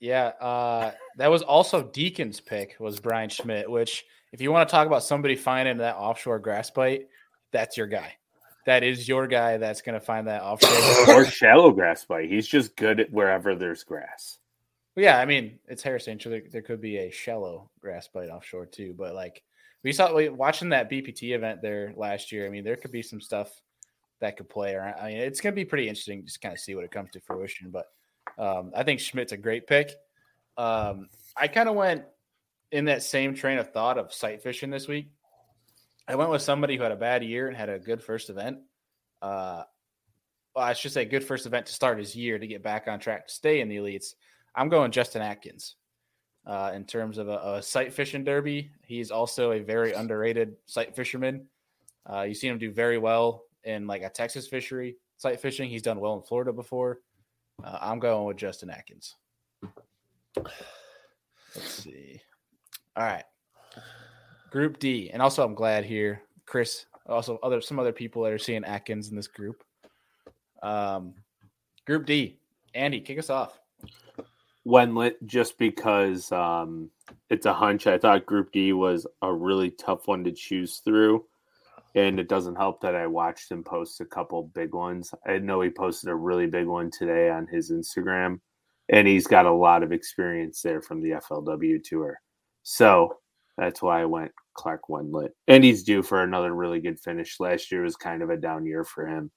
Yeah, 0.00 0.26
uh, 0.40 0.92
that 1.16 1.30
was 1.30 1.42
also 1.42 1.82
Deacon's 1.82 2.40
pick 2.40 2.76
was 2.78 3.00
Bryan 3.00 3.30
Schmitt. 3.30 3.70
Which, 3.70 4.04
if 4.32 4.40
you 4.40 4.52
want 4.52 4.68
to 4.68 4.70
talk 4.70 4.86
about 4.86 5.02
somebody 5.02 5.36
finding 5.36 5.78
that 5.78 5.96
offshore 5.96 6.38
grass 6.38 6.70
bite, 6.70 7.06
that's 7.52 7.76
your 7.76 7.86
guy. 7.86 8.14
That 8.66 8.82
is 8.82 9.08
your 9.08 9.26
guy. 9.26 9.56
That's 9.56 9.80
going 9.80 9.98
to 9.98 10.04
find 10.04 10.26
that 10.26 10.42
offshore. 10.42 11.14
or 11.16 11.24
shallow 11.24 11.70
grass 11.70 12.04
bite. 12.04 12.28
He's 12.28 12.48
just 12.48 12.76
good 12.76 13.00
at 13.00 13.12
wherever 13.12 13.54
there's 13.54 13.84
grass. 13.84 14.38
yeah, 14.96 15.18
I 15.18 15.24
mean 15.24 15.58
it's 15.66 15.82
Harris 15.82 16.04
St. 16.04 16.22
There, 16.22 16.42
there 16.50 16.62
could 16.62 16.80
be 16.80 16.98
a 16.98 17.10
shallow 17.10 17.70
grass 17.80 18.08
bite 18.08 18.28
offshore 18.28 18.66
too, 18.66 18.94
but 18.98 19.14
like 19.14 19.42
we 19.82 19.92
saw 19.92 20.12
we- 20.12 20.28
watching 20.28 20.70
that 20.70 20.90
BPT 20.90 21.34
event 21.34 21.62
there 21.62 21.94
last 21.96 22.32
year. 22.32 22.44
I 22.44 22.48
mean, 22.48 22.64
there 22.64 22.76
could 22.76 22.90
be 22.90 23.02
some 23.02 23.20
stuff 23.20 23.48
that 24.20 24.36
could 24.36 24.48
play 24.48 24.74
around. 24.74 24.98
I 25.00 25.08
mean, 25.08 25.18
it's 25.18 25.40
going 25.40 25.54
to 25.54 25.56
be 25.56 25.64
pretty 25.64 25.88
interesting 25.88 26.24
just 26.24 26.40
kind 26.40 26.52
of 26.52 26.58
see 26.58 26.74
what 26.74 26.84
it 26.84 26.90
comes 26.90 27.10
to 27.12 27.20
fruition. 27.20 27.70
But 27.70 27.86
um, 28.38 28.72
I 28.74 28.82
think 28.82 29.00
Schmitt's 29.00 29.32
a 29.32 29.36
great 29.36 29.66
pick. 29.66 29.92
Um, 30.56 31.08
I 31.36 31.48
kind 31.48 31.68
of 31.68 31.74
went 31.74 32.04
in 32.72 32.86
that 32.86 33.02
same 33.02 33.34
train 33.34 33.58
of 33.58 33.72
thought 33.72 33.98
of 33.98 34.12
sight 34.12 34.42
fishing 34.42 34.70
this 34.70 34.88
week. 34.88 35.10
I 36.08 36.14
went 36.14 36.30
with 36.30 36.42
somebody 36.42 36.76
who 36.76 36.82
had 36.82 36.92
a 36.92 36.96
bad 36.96 37.24
year 37.24 37.48
and 37.48 37.56
had 37.56 37.68
a 37.68 37.78
good 37.78 38.02
first 38.02 38.30
event. 38.30 38.58
Uh, 39.20 39.64
well, 40.54 40.64
I 40.64 40.72
should 40.72 40.92
say 40.92 41.04
good 41.04 41.24
first 41.24 41.46
event 41.46 41.66
to 41.66 41.72
start 41.72 41.98
his 41.98 42.14
year 42.14 42.38
to 42.38 42.46
get 42.46 42.62
back 42.62 42.88
on 42.88 43.00
track 43.00 43.26
to 43.26 43.34
stay 43.34 43.60
in 43.60 43.68
the 43.68 43.76
elites. 43.76 44.14
I'm 44.54 44.68
going 44.68 44.92
Justin 44.92 45.22
Atkins. 45.22 45.76
Uh, 46.46 46.70
in 46.76 46.84
terms 46.84 47.18
of 47.18 47.26
a, 47.26 47.56
a 47.56 47.62
sight 47.62 47.92
fishing 47.92 48.22
derby, 48.22 48.70
he's 48.82 49.10
also 49.10 49.50
a 49.50 49.58
very 49.58 49.92
underrated 49.94 50.54
sight 50.66 50.94
fisherman. 50.94 51.48
Uh, 52.08 52.22
you've 52.22 52.36
seen 52.36 52.52
him 52.52 52.58
do 52.58 52.70
very 52.70 52.98
well 52.98 53.42
in 53.64 53.88
like 53.88 54.02
a 54.02 54.08
Texas 54.08 54.46
fishery 54.46 54.96
sight 55.16 55.40
fishing. 55.40 55.68
He's 55.68 55.82
done 55.82 55.98
well 55.98 56.14
in 56.14 56.22
Florida 56.22 56.52
before. 56.52 57.00
Uh, 57.62 57.78
I'm 57.80 57.98
going 57.98 58.26
with 58.26 58.36
Justin 58.36 58.70
Atkins. 58.70 59.14
Let's 61.54 61.70
see. 61.82 62.20
All 62.96 63.04
right. 63.04 63.24
Group 64.50 64.78
D. 64.78 65.10
And 65.12 65.20
also 65.20 65.44
I'm 65.44 65.54
glad 65.54 65.84
here, 65.84 66.22
Chris, 66.46 66.86
also 67.06 67.38
other 67.42 67.60
some 67.60 67.78
other 67.78 67.92
people 67.92 68.22
that 68.22 68.32
are 68.32 68.38
seeing 68.38 68.64
Atkins 68.64 69.10
in 69.10 69.16
this 69.16 69.28
group. 69.28 69.62
Um 70.62 71.14
group 71.86 72.06
D. 72.06 72.38
Andy, 72.74 73.00
kick 73.00 73.18
us 73.18 73.30
off. 73.30 73.58
Wendlandt, 74.66 75.14
just 75.24 75.58
because 75.58 76.30
um, 76.32 76.90
it's 77.30 77.46
a 77.46 77.52
hunch. 77.52 77.86
I 77.86 77.98
thought 77.98 78.26
Group 78.26 78.52
D 78.52 78.72
was 78.72 79.06
a 79.22 79.32
really 79.32 79.70
tough 79.70 80.08
one 80.08 80.24
to 80.24 80.32
choose 80.32 80.78
through. 80.78 81.24
And 81.96 82.20
it 82.20 82.28
doesn't 82.28 82.56
help 82.56 82.80
that 82.82 82.94
I 82.94 83.06
watched 83.06 83.50
him 83.50 83.64
post 83.64 84.00
a 84.00 84.04
couple 84.04 84.52
big 84.54 84.74
ones. 84.74 85.12
I 85.26 85.38
know 85.38 85.62
he 85.62 85.70
posted 85.70 86.10
a 86.10 86.14
really 86.14 86.46
big 86.46 86.66
one 86.66 86.90
today 86.90 87.30
on 87.30 87.48
his 87.48 87.72
Instagram, 87.72 88.38
and 88.90 89.08
he's 89.08 89.26
got 89.26 89.46
a 89.46 89.52
lot 89.52 89.82
of 89.82 89.92
experience 89.92 90.62
there 90.62 90.82
from 90.82 91.02
the 91.02 91.12
FLW 91.12 91.82
tour. 91.82 92.20
So 92.62 93.16
that's 93.56 93.82
why 93.82 94.02
I 94.02 94.04
went 94.04 94.30
Clark 94.54 94.82
Wendlandt. 94.90 95.30
And 95.48 95.64
he's 95.64 95.82
due 95.82 96.02
for 96.02 96.22
another 96.22 96.54
really 96.54 96.80
good 96.80 97.00
finish. 97.00 97.40
Last 97.40 97.72
year 97.72 97.82
was 97.82 97.96
kind 97.96 98.22
of 98.22 98.30
a 98.30 98.36
down 98.36 98.66
year 98.66 98.84
for 98.84 99.06
him. 99.06 99.30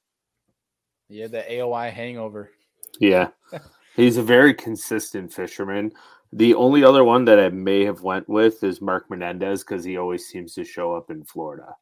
Yeah, 1.07 1.27
the 1.27 1.43
AOY 1.49 1.91
hangover. 1.91 2.51
Yeah. 2.99 3.29
He's 3.95 4.17
a 4.17 4.23
very 4.23 4.53
consistent 4.53 5.33
fisherman. 5.33 5.91
The 6.31 6.53
only 6.53 6.83
other 6.83 7.03
one 7.03 7.25
that 7.25 7.39
I 7.39 7.49
may 7.49 7.83
have 7.85 8.01
went 8.01 8.29
with 8.29 8.63
is 8.63 8.81
Mark 8.81 9.09
Menendez 9.09 9.63
because 9.63 9.83
he 9.83 9.97
always 9.97 10.27
seems 10.27 10.53
to 10.53 10.63
show 10.63 10.93
up 10.93 11.09
in 11.09 11.25
Florida. 11.25 11.75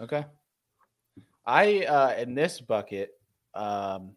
Okay. 0.00 0.24
I 1.46 1.84
uh 1.84 2.14
in 2.18 2.34
this 2.34 2.60
bucket, 2.60 3.10
um 3.54 4.12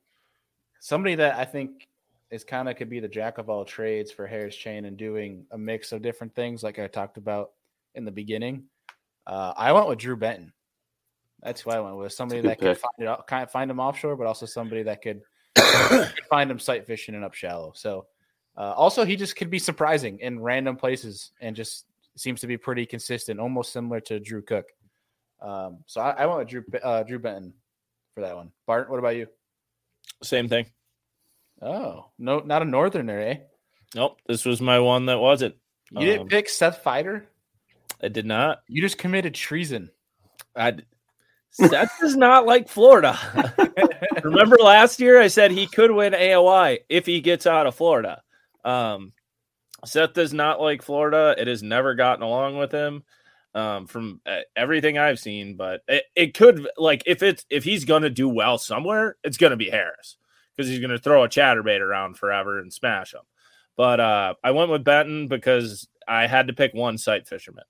somebody 0.79 1.15
that 1.15 1.35
I 1.35 1.45
think 1.45 1.87
is 2.31 2.43
kind 2.43 2.69
of 2.69 2.75
could 2.75 2.89
be 2.89 2.99
the 2.99 3.07
jack 3.07 3.37
of 3.37 3.49
all 3.49 3.65
trades 3.65 4.11
for 4.11 4.27
Harris 4.27 4.55
Chain 4.55 4.85
and 4.85 4.97
doing 4.97 5.45
a 5.51 5.57
mix 5.57 5.91
of 5.91 6.01
different 6.01 6.35
things 6.35 6.63
like 6.63 6.79
I 6.79 6.87
talked 6.87 7.17
about 7.17 7.51
in 7.95 8.05
the 8.05 8.11
beginning. 8.11 8.65
Uh 9.25 9.53
I 9.55 9.71
went 9.71 9.87
with 9.87 9.99
Drew 9.99 10.17
Benton. 10.17 10.53
That's 11.41 11.61
who 11.61 11.71
I 11.71 11.79
went 11.79 11.95
with. 11.97 12.11
Somebody 12.11 12.41
that 12.41 12.59
could 12.59 12.77
find 12.77 12.93
it 12.99 13.19
kind 13.27 13.43
of 13.43 13.51
find 13.51 13.71
him 13.71 13.79
offshore, 13.79 14.17
but 14.17 14.27
also 14.27 14.45
somebody 14.45 14.83
that 14.83 15.01
could 15.01 15.21
could 15.55 16.25
find 16.29 16.51
him 16.51 16.59
sight 16.59 16.85
fishing 16.85 17.15
and 17.15 17.23
up 17.23 17.33
shallow. 17.33 17.71
So 17.75 18.07
uh, 18.57 18.73
also 18.73 19.05
he 19.05 19.15
just 19.15 19.37
could 19.37 19.49
be 19.49 19.59
surprising 19.59 20.19
in 20.19 20.41
random 20.41 20.75
places 20.75 21.31
and 21.39 21.55
just 21.55 21.85
seems 22.15 22.41
to 22.41 22.47
be 22.47 22.57
pretty 22.57 22.85
consistent, 22.85 23.39
almost 23.39 23.71
similar 23.73 23.99
to 24.01 24.19
Drew 24.19 24.41
Cook. 24.41 24.65
Um, 25.41 25.79
so 25.85 26.01
I, 26.01 26.11
I 26.11 26.25
went 26.25 26.39
with 26.39 26.47
Drew 26.49 26.63
uh, 26.83 27.03
Drew 27.03 27.19
Benton 27.19 27.53
for 28.13 28.21
that 28.21 28.35
one. 28.35 28.51
Bart, 28.67 28.89
what 28.89 28.99
about 28.99 29.15
you? 29.15 29.27
same 30.23 30.49
thing. 30.49 30.65
Oh, 31.61 32.05
no, 32.17 32.39
not 32.39 32.61
a 32.61 32.65
northerner, 32.65 33.19
eh? 33.19 33.35
Nope, 33.95 34.19
this 34.27 34.45
was 34.45 34.59
my 34.61 34.79
one 34.79 35.05
that 35.07 35.19
wasn't. 35.19 35.55
You 35.91 36.05
didn't 36.05 36.21
Um, 36.23 36.27
pick 36.27 36.49
Seth 36.49 36.83
Feider. 36.83 37.25
I 38.01 38.07
did 38.07 38.25
not. 38.25 38.59
You 38.67 38.81
just 38.81 38.97
committed 38.97 39.33
treason. 39.33 39.89
I 40.55 40.77
Seth 41.51 41.91
does 41.99 42.15
not 42.15 42.45
like 42.45 42.69
Florida. 42.69 43.17
Remember 44.23 44.57
last 44.57 44.99
year 44.99 45.19
I 45.19 45.27
said 45.27 45.51
he 45.51 45.67
could 45.67 45.91
win 45.91 46.13
AOY 46.13 46.79
if 46.89 47.05
he 47.05 47.21
gets 47.21 47.47
out 47.47 47.65
of 47.67 47.75
Florida. 47.75 48.21
Um, 48.63 49.13
Seth 49.85 50.13
does 50.13 50.33
not 50.33 50.61
like 50.61 50.81
Florida. 50.81 51.35
It 51.37 51.47
has 51.47 51.63
never 51.63 51.95
gotten 51.95 52.23
along 52.23 52.57
with 52.57 52.71
him 52.71 53.03
um, 53.53 53.87
from 53.87 54.21
uh, 54.25 54.39
everything 54.55 54.97
I've 54.97 55.19
seen. 55.19 55.55
But 55.55 55.81
it, 55.87 56.03
it 56.15 56.33
could 56.33 56.67
like 56.77 57.03
if 57.05 57.23
it's 57.23 57.45
if 57.49 57.63
he's 57.63 57.85
going 57.85 58.03
to 58.03 58.09
do 58.09 58.29
well 58.29 58.57
somewhere, 58.57 59.15
it's 59.23 59.37
going 59.37 59.51
to 59.51 59.57
be 59.57 59.69
Harris 59.69 60.17
because 60.55 60.69
he's 60.69 60.79
going 60.79 60.91
to 60.91 60.99
throw 60.99 61.23
a 61.23 61.29
chatterbait 61.29 61.79
around 61.79 62.17
forever 62.17 62.59
and 62.59 62.73
smash 62.73 63.13
him. 63.13 63.21
But 63.77 63.99
uh, 63.99 64.33
I 64.43 64.51
went 64.51 64.71
with 64.71 64.83
Benton 64.83 65.27
because 65.27 65.87
I 66.07 66.27
had 66.27 66.47
to 66.47 66.53
pick 66.53 66.73
one 66.73 66.97
sight 66.97 67.27
fisherman. 67.27 67.63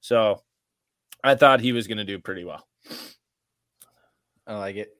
So 0.00 0.42
I 1.22 1.34
thought 1.34 1.60
he 1.60 1.72
was 1.72 1.86
going 1.86 1.98
to 1.98 2.04
do 2.04 2.18
pretty 2.18 2.44
well. 2.44 2.66
I 4.46 4.56
like 4.56 4.76
it. 4.76 4.96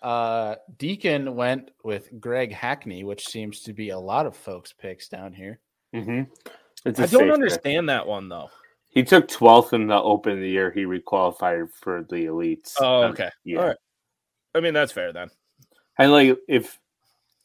Uh, 0.00 0.54
Deacon 0.78 1.34
went 1.34 1.72
with 1.84 2.08
Greg 2.20 2.52
Hackney, 2.52 3.04
which 3.04 3.26
seems 3.26 3.62
to 3.62 3.72
be 3.72 3.90
a 3.90 3.98
lot 3.98 4.26
of 4.26 4.36
folks' 4.36 4.72
picks 4.72 5.08
down 5.08 5.32
here. 5.32 5.60
Mm-hmm. 5.94 6.22
It's 6.86 6.98
a 6.98 7.02
I 7.02 7.06
don't 7.06 7.24
pick. 7.24 7.32
understand 7.32 7.88
that 7.88 8.06
one 8.06 8.28
though. 8.28 8.48
He 8.88 9.04
took 9.04 9.28
12th 9.28 9.72
in 9.72 9.86
the 9.86 10.00
Open 10.00 10.32
of 10.32 10.38
the 10.40 10.48
year. 10.48 10.70
He 10.70 10.82
requalified 10.82 11.68
for 11.72 12.04
the 12.08 12.26
elites. 12.26 12.74
Oh, 12.80 13.04
Um, 13.04 13.12
okay. 13.12 13.30
Yeah. 13.44 13.58
All 13.60 13.66
right. 13.68 13.76
I 14.54 14.60
mean, 14.60 14.74
that's 14.74 14.90
fair 14.92 15.12
then. 15.12 15.28
And 15.98 16.10
like 16.10 16.38
if 16.48 16.78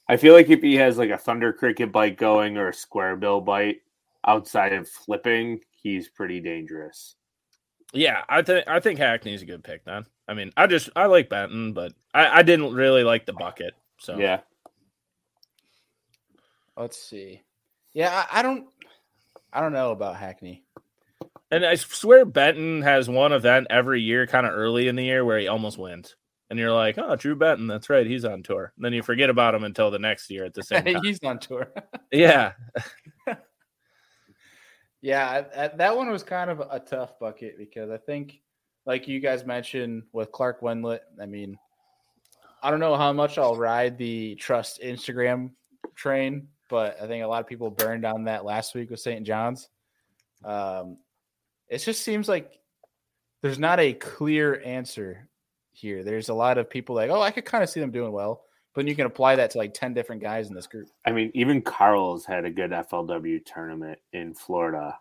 I 0.08 0.18
feel 0.18 0.34
like 0.34 0.50
if 0.50 0.62
he 0.62 0.76
has 0.76 0.98
like 0.98 1.10
a 1.12 1.18
thunder 1.18 1.52
cricket 1.54 1.92
bite 1.92 2.18
going 2.18 2.58
or 2.58 2.70
a 2.70 2.74
square 2.74 3.16
bill 3.16 3.42
bite 3.42 3.78
outside 4.26 4.74
of 4.74 4.88
flipping, 4.90 5.60
he's 5.72 6.08
pretty 6.10 6.40
dangerous. 6.40 7.16
Yeah, 7.94 8.24
I 8.28 8.42
think 8.42 8.68
I 8.68 8.80
think 8.80 9.00
Hackney's 9.00 9.42
a 9.42 9.46
good 9.46 9.64
pick 9.64 9.86
then. 9.86 10.06
I 10.28 10.34
mean, 10.34 10.52
I 10.58 10.68
just 10.68 10.90
I 10.96 11.06
like 11.06 11.30
Benton, 11.30 11.74
but 11.74 11.94
I, 12.14 12.40
I 12.40 12.42
didn't 12.44 12.74
really 12.74 13.04
like 13.04 13.26
the 13.26 13.34
bucket. 13.34 13.74
So 14.00 14.18
Yeah. 14.18 14.40
Let's 16.78 16.98
see. 17.02 17.42
Yeah, 17.96 18.26
I, 18.30 18.40
I 18.40 18.42
don't, 18.44 18.68
I 19.52 19.62
don't 19.62 19.74
know 19.74 19.92
about 19.92 20.18
Hackney. 20.18 20.64
and 21.50 21.66
I 21.66 21.76
swear 21.76 22.26
Benton 22.26 22.82
has 22.82 23.10
one 23.10 23.32
event 23.32 23.68
every 23.70 24.02
year, 24.02 24.28
kind 24.28 24.46
of 24.46 24.54
early 24.54 24.88
in 24.90 24.96
the 24.98 25.06
year, 25.06 25.24
where 25.24 25.40
he 25.40 25.48
almost 25.48 25.78
wins. 25.78 26.16
And 26.50 26.60
you're 26.60 26.74
like, 26.74 26.98
oh, 26.98 27.16
Drew 27.16 27.36
Benton, 27.36 27.68
that's 27.68 27.90
right, 27.90 28.06
he's 28.06 28.26
on 28.26 28.44
tour. 28.44 28.74
And 28.76 28.84
then 28.86 28.94
you 28.94 29.02
forget 29.02 29.30
about 29.30 29.56
him 29.56 29.64
until 29.64 29.90
the 29.90 29.98
next 29.98 30.30
year 30.30 30.44
at 30.46 30.54
the 30.54 30.62
same 30.62 30.84
time. 30.94 31.04
He's 31.04 31.24
on 31.24 31.40
tour. 31.40 31.72
yeah, 32.12 32.52
yeah, 35.02 35.70
that 35.76 35.96
one 35.96 36.10
was 36.12 36.22
kind 36.24 36.50
of 36.50 36.60
a 36.60 36.80
tough 36.80 37.18
bucket 37.18 37.58
because 37.58 37.90
I 37.90 37.98
think 37.98 38.42
like 38.86 39.08
you 39.08 39.20
guys 39.20 39.46
mentioned 39.46 40.04
with 40.12 40.32
Clark 40.32 40.62
Wendlandt. 40.62 41.00
I 41.22 41.26
mean, 41.26 41.58
I 42.62 42.70
don't 42.72 42.80
know 42.80 42.96
how 42.98 43.14
much 43.14 43.38
I'll 43.38 43.56
ride 43.56 43.98
the 43.98 44.36
trust 44.36 44.82
Instagram 44.84 45.52
train, 45.96 46.48
but 46.70 46.98
I 47.02 47.08
think 47.08 47.24
a 47.24 47.28
lot 47.28 47.42
of 47.42 47.48
people 47.48 47.70
burned 47.70 48.06
on 48.06 48.26
that 48.26 48.46
last 48.46 48.76
week 48.76 48.90
with 48.90 49.00
St. 49.00 49.26
John's. 49.26 49.70
Um, 50.44 50.98
it 51.68 51.80
just 51.80 52.04
seems 52.04 52.28
like 52.28 52.60
there's 53.42 53.60
not 53.60 53.80
a 53.80 53.94
clear 53.94 54.62
answer 54.64 55.28
here. 55.72 56.04
There's 56.04 56.30
a 56.30 56.34
lot 56.34 56.58
of 56.58 56.70
people 56.70 56.96
like, 56.96 57.10
oh, 57.10 57.22
I 57.22 57.32
could 57.32 57.46
kind 57.46 57.64
of 57.64 57.70
see 57.70 57.80
them 57.80 57.92
doing 57.92 58.12
well, 58.12 58.44
but 58.74 58.88
you 58.88 58.96
can 58.96 59.06
apply 59.06 59.36
that 59.38 59.52
to 59.52 59.58
like 59.58 59.74
10 59.74 59.94
different 59.94 60.22
guys 60.22 60.50
in 60.50 60.56
this 60.56 60.68
group. 60.68 60.90
I 61.06 61.12
mean, 61.12 61.32
even 61.34 61.62
Carl's 61.62 62.26
had 62.26 62.46
a 62.46 62.52
good 62.52 62.72
FLW 62.72 63.46
tournament 63.46 64.00
in 64.14 64.34
Florida 64.34 64.98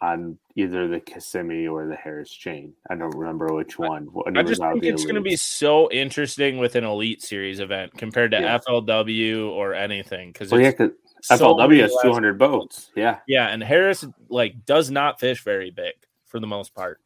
on 0.00 0.38
either 0.54 0.86
the 0.86 1.00
Kissimmee 1.00 1.66
or 1.66 1.86
the 1.86 1.96
Harris 1.96 2.30
chain. 2.30 2.72
I 2.88 2.94
don't 2.94 3.14
remember 3.16 3.52
which 3.52 3.78
one. 3.78 4.04
when 4.12 4.36
I 4.36 4.42
just 4.42 4.60
think 4.62 4.84
it's 4.84 5.02
going 5.04 5.16
to 5.16 5.20
be 5.20 5.34
so 5.36 5.90
interesting 5.90 6.58
with 6.58 6.76
an 6.76 6.84
elite 6.84 7.22
series 7.22 7.58
event 7.60 7.92
compared 7.96 8.30
to 8.30 8.40
Yeah. 8.40 8.58
FLW 8.58 9.50
or 9.50 9.74
anything 9.74 10.30
because 10.32 10.50
Well, 10.52 10.60
yeah, 10.60 10.72
'cause 10.72 10.90
FLW 11.30 11.80
has 11.80 11.92
200 12.02 12.38
boats. 12.38 12.92
Yeah. 12.94 13.18
Yeah, 13.26 13.48
and 13.48 13.62
Harris 13.62 14.04
like 14.28 14.64
does 14.64 14.88
not 14.90 15.18
fish 15.18 15.42
very 15.42 15.70
big 15.70 15.94
for 16.26 16.38
the 16.38 16.46
most 16.46 16.74
part. 16.74 17.00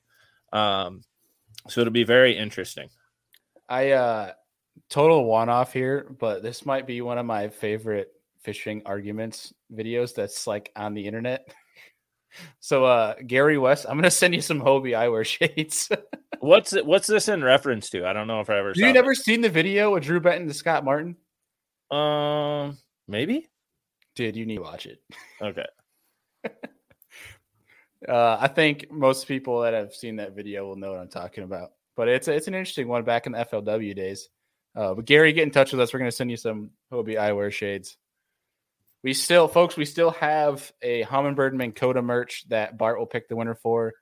Um, 0.53 1.03
so 1.69 1.81
it'll 1.81 1.93
be 1.93 2.05
very 2.05 2.37
interesting. 2.37 2.91
I 3.71 3.93
uh 3.93 4.33
total 4.91 5.25
one 5.25 5.49
off 5.49 5.73
here, 5.73 6.15
but 6.19 6.43
this 6.43 6.67
might 6.67 6.87
be 6.87 7.01
one 7.01 7.17
of 7.17 7.25
my 7.25 7.49
favorite 7.49 8.13
fishing 8.43 8.83
arguments 8.85 9.55
videos 9.73 10.15
that's 10.15 10.47
like 10.47 10.71
on 10.77 10.93
the 10.93 11.07
internet. 11.07 11.49
So 12.61 12.85
uh 12.85 13.15
Gary 13.27 13.59
West, 13.59 13.87
I'm 13.89 13.97
gonna 13.97 14.11
send 14.11 14.35
you 14.35 14.41
some 14.41 14.61
Hobie 14.61 14.97
eyewear 14.97 15.25
shades. 15.25 15.91
What's 16.41 16.73
it, 16.73 16.85
what's 16.85 17.07
this 17.07 17.29
in 17.29 17.45
reference 17.45 17.89
to? 17.91 18.05
I 18.05 18.13
don't 18.13 18.27
know 18.27 18.41
if 18.41 18.51
I 18.51 18.59
ever. 18.59 18.73
You 18.75 18.93
never 18.93 19.15
seen 19.15 19.43
the 19.43 19.49
video 19.49 19.93
with 19.93 20.03
Drew 20.03 20.19
Benton 20.19 20.49
to 20.49 20.55
Scott 20.55 20.85
Martin? 20.85 21.15
Um, 21.89 22.79
maybe. 23.07 23.49
Dude, 24.17 24.35
you 24.35 24.45
need 24.45 24.57
to 24.57 24.63
watch 24.63 24.87
it. 24.87 25.01
Okay. 25.41 25.67
Uh, 28.09 28.37
I 28.41 28.49
think 28.49 28.91
most 28.91 29.29
people 29.29 29.61
that 29.61 29.75
have 29.75 29.95
seen 29.95 30.17
that 30.17 30.35
video 30.35 30.67
will 30.67 30.77
know 30.77 30.91
what 30.91 31.01
I'm 31.01 31.09
talking 31.09 31.45
about. 31.45 31.71
But 31.95 32.09
it's 32.09 32.27
it's 32.29 32.49
an 32.49 32.55
interesting 32.55 32.89
one 32.89 33.05
back 33.05 33.27
in 33.27 33.33
the 33.33 33.39
FLW 33.45 33.95
days. 33.95 34.29
Uh, 34.75 34.95
but 34.95 35.05
Gary, 35.05 35.33
get 35.33 35.43
in 35.45 35.51
touch 35.51 35.73
with 35.73 35.81
us. 35.81 35.93
We're 35.93 36.01
going 36.01 36.11
to 36.11 36.17
send 36.17 36.31
you 36.31 36.37
some 36.37 36.71
Hobie 36.91 37.19
eyewear 37.19 37.53
shades. 37.53 37.97
We 39.03 39.15
still, 39.15 39.49
folks, 39.49 39.77
we 39.77 39.85
still 39.85 40.13
have 40.13 40.71
a 40.81 41.03
Humminbird 41.05 41.55
Minn 41.55 41.73
Kota 41.73 42.01
merch 42.03 42.49
that 42.49 42.79
Bart 42.79 42.99
will 42.99 43.07
pick 43.07 43.29
the 43.29 43.35
winner 43.37 43.55
for, 43.57 43.93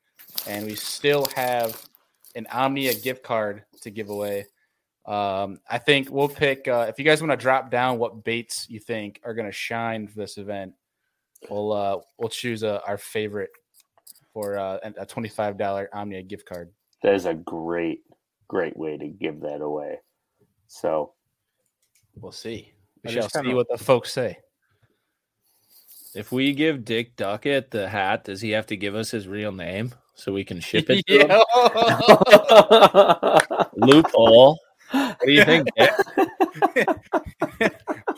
and 0.46 0.66
we 0.66 0.74
still 0.74 1.26
have 1.34 1.82
an 2.34 2.46
Omnia 2.53 2.94
gift 2.94 3.22
card 3.22 3.64
to 3.82 3.90
give 3.90 4.11
away. 4.11 4.46
Um, 5.07 5.59
I 5.68 5.78
think 5.78 6.11
we'll 6.11 6.28
pick 6.28 6.68
uh, 6.68 6.86
if 6.88 6.98
you 6.98 7.05
guys 7.05 7.22
want 7.22 7.32
to 7.32 7.36
drop 7.36 7.70
down 7.70 7.98
what 7.98 8.22
baits 8.24 8.68
you 8.68 8.78
think 8.78 9.20
are 9.24 9.32
going 9.32 9.46
to 9.46 9.53
shine 9.53 10.07
for 10.07 10.18
this 10.18 10.36
event. 10.36 10.74
We'll 11.48 11.72
uh, 11.72 11.98
we'll 12.18 12.28
choose 12.28 12.62
uh, 12.62 12.80
our 12.86 12.98
favorite 12.98 13.51
for 14.34 14.59
uh, 14.59 14.78
a 14.98 15.07
twenty 15.07 15.30
five 15.30 15.57
dollar 15.57 15.88
Omnia 15.94 16.22
gift 16.24 16.44
card. 16.46 16.70
That 17.03 17.14
is 17.14 17.24
a 17.24 17.32
great, 17.32 18.01
great 18.46 18.76
way 18.76 18.98
to 18.98 19.09
give 19.09 19.40
that 19.40 19.62
away. 19.62 20.01
So 20.68 21.14
We'll 22.16 22.32
see. 22.32 22.72
We 23.03 23.11
I 23.11 23.14
shall 23.14 23.28
see 23.30 23.40
kinda- 23.40 23.57
what 23.57 23.68
the 23.70 23.78
folks 23.78 24.12
say. 24.12 24.36
If 26.15 26.33
we 26.33 26.53
give 26.55 26.85
Dick 26.85 27.15
Duckett 27.17 27.71
the 27.71 27.89
hat, 27.89 28.25
does 28.25 28.41
he 28.41 28.51
have 28.51 28.67
to 28.67 28.77
give 28.77 28.95
us 28.97 29.11
his 29.11 29.29
real 29.29 29.53
name 29.53 29.95
so 30.15 30.33
we 30.33 30.45
can 30.45 30.59
ship 30.61 30.87
it? 30.91 31.07
To 31.07 31.19
him? 31.19 31.29
yeah. 33.51 33.67
Loophole. 33.77 34.59
What 34.91 35.19
do 35.25 35.33
you 35.33 35.45
think? 35.45 35.69
Dick? 35.77 35.91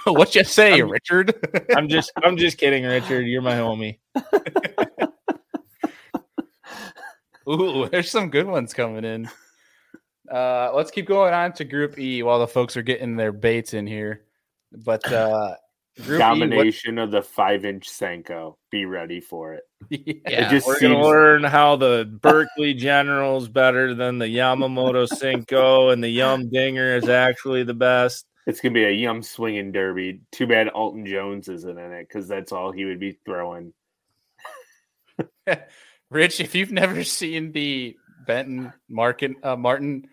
what 0.07 0.35
you 0.35 0.43
say, 0.45 0.75
I'm- 0.75 0.91
Richard? 0.91 1.35
I'm 1.77 1.89
just 1.89 2.11
I'm 2.23 2.39
just 2.39 2.57
kidding, 2.57 2.85
Richard. 2.85 3.27
You're 3.27 3.43
my 3.43 3.57
homie. 3.57 3.99
Ooh, 7.49 7.89
there's 7.89 8.11
some 8.11 8.31
good 8.31 8.47
ones 8.47 8.73
coming 8.73 9.05
in. 9.05 9.29
Uh, 10.31 10.71
let's 10.75 10.91
keep 10.91 11.07
going 11.07 11.35
on 11.35 11.53
to 11.55 11.65
Group 11.65 11.99
E 11.99 12.23
while 12.23 12.39
the 12.39 12.47
folks 12.49 12.77
are 12.77 12.83
getting 12.83 13.17
their 13.17 13.33
baits 13.33 13.75
in 13.75 13.87
here. 13.87 14.23
But 14.73 15.13
uh, 15.13 15.57
Group 16.01 16.21
domination 16.21 16.99
of 16.99 17.11
the 17.11 17.21
five 17.21 17.67
inch 17.67 17.91
Senko. 17.91 18.57
Be 18.71 18.87
ready 18.87 19.21
for 19.21 19.55
it. 19.55 19.63
E, 19.91 20.21
what, 20.23 20.33
yeah, 20.33 20.49
just 20.51 20.67
We're 20.67 20.81
gonna 20.81 21.03
learn 21.03 21.45
how 21.45 21.77
the 21.77 22.09
Berkley 22.23 22.73
General's 22.73 23.49
better 23.49 23.95
than 23.95 24.19
the 24.19 24.27
Yamamoto 24.27 25.07
Senko, 25.07 25.93
and 25.93 26.03
the 26.03 26.09
Yum 26.09 26.49
Dinger 26.49 26.97
is 26.97 27.09
actually 27.09 27.65
the 27.65 27.75
best. 27.75 28.27
It's 28.47 28.61
gonna 28.61 28.73
be 28.73 28.85
a 28.85 28.91
yum 28.91 29.23
swinging 29.23 29.71
derby. 29.71 30.21
Too 30.33 30.47
bad 30.47 30.69
Alton 30.69 31.05
Jones 31.05 31.49
isn't 31.49 31.79
in 31.79 31.93
it 31.93 32.09
because 32.09 32.27
that's 32.27 32.53
all 32.53 32.73
he 32.73 32.85
would 32.85 32.99
be 32.99 33.19
throwing. 33.25 33.73
Rich, 36.11 36.41
if 36.41 36.55
you've 36.55 36.73
never 36.73 37.05
seen 37.05 37.53
the 37.53 37.97
Benton 38.27 38.73
Martin, 38.89 39.37
uh, 39.43 39.57
Martin 39.57 40.09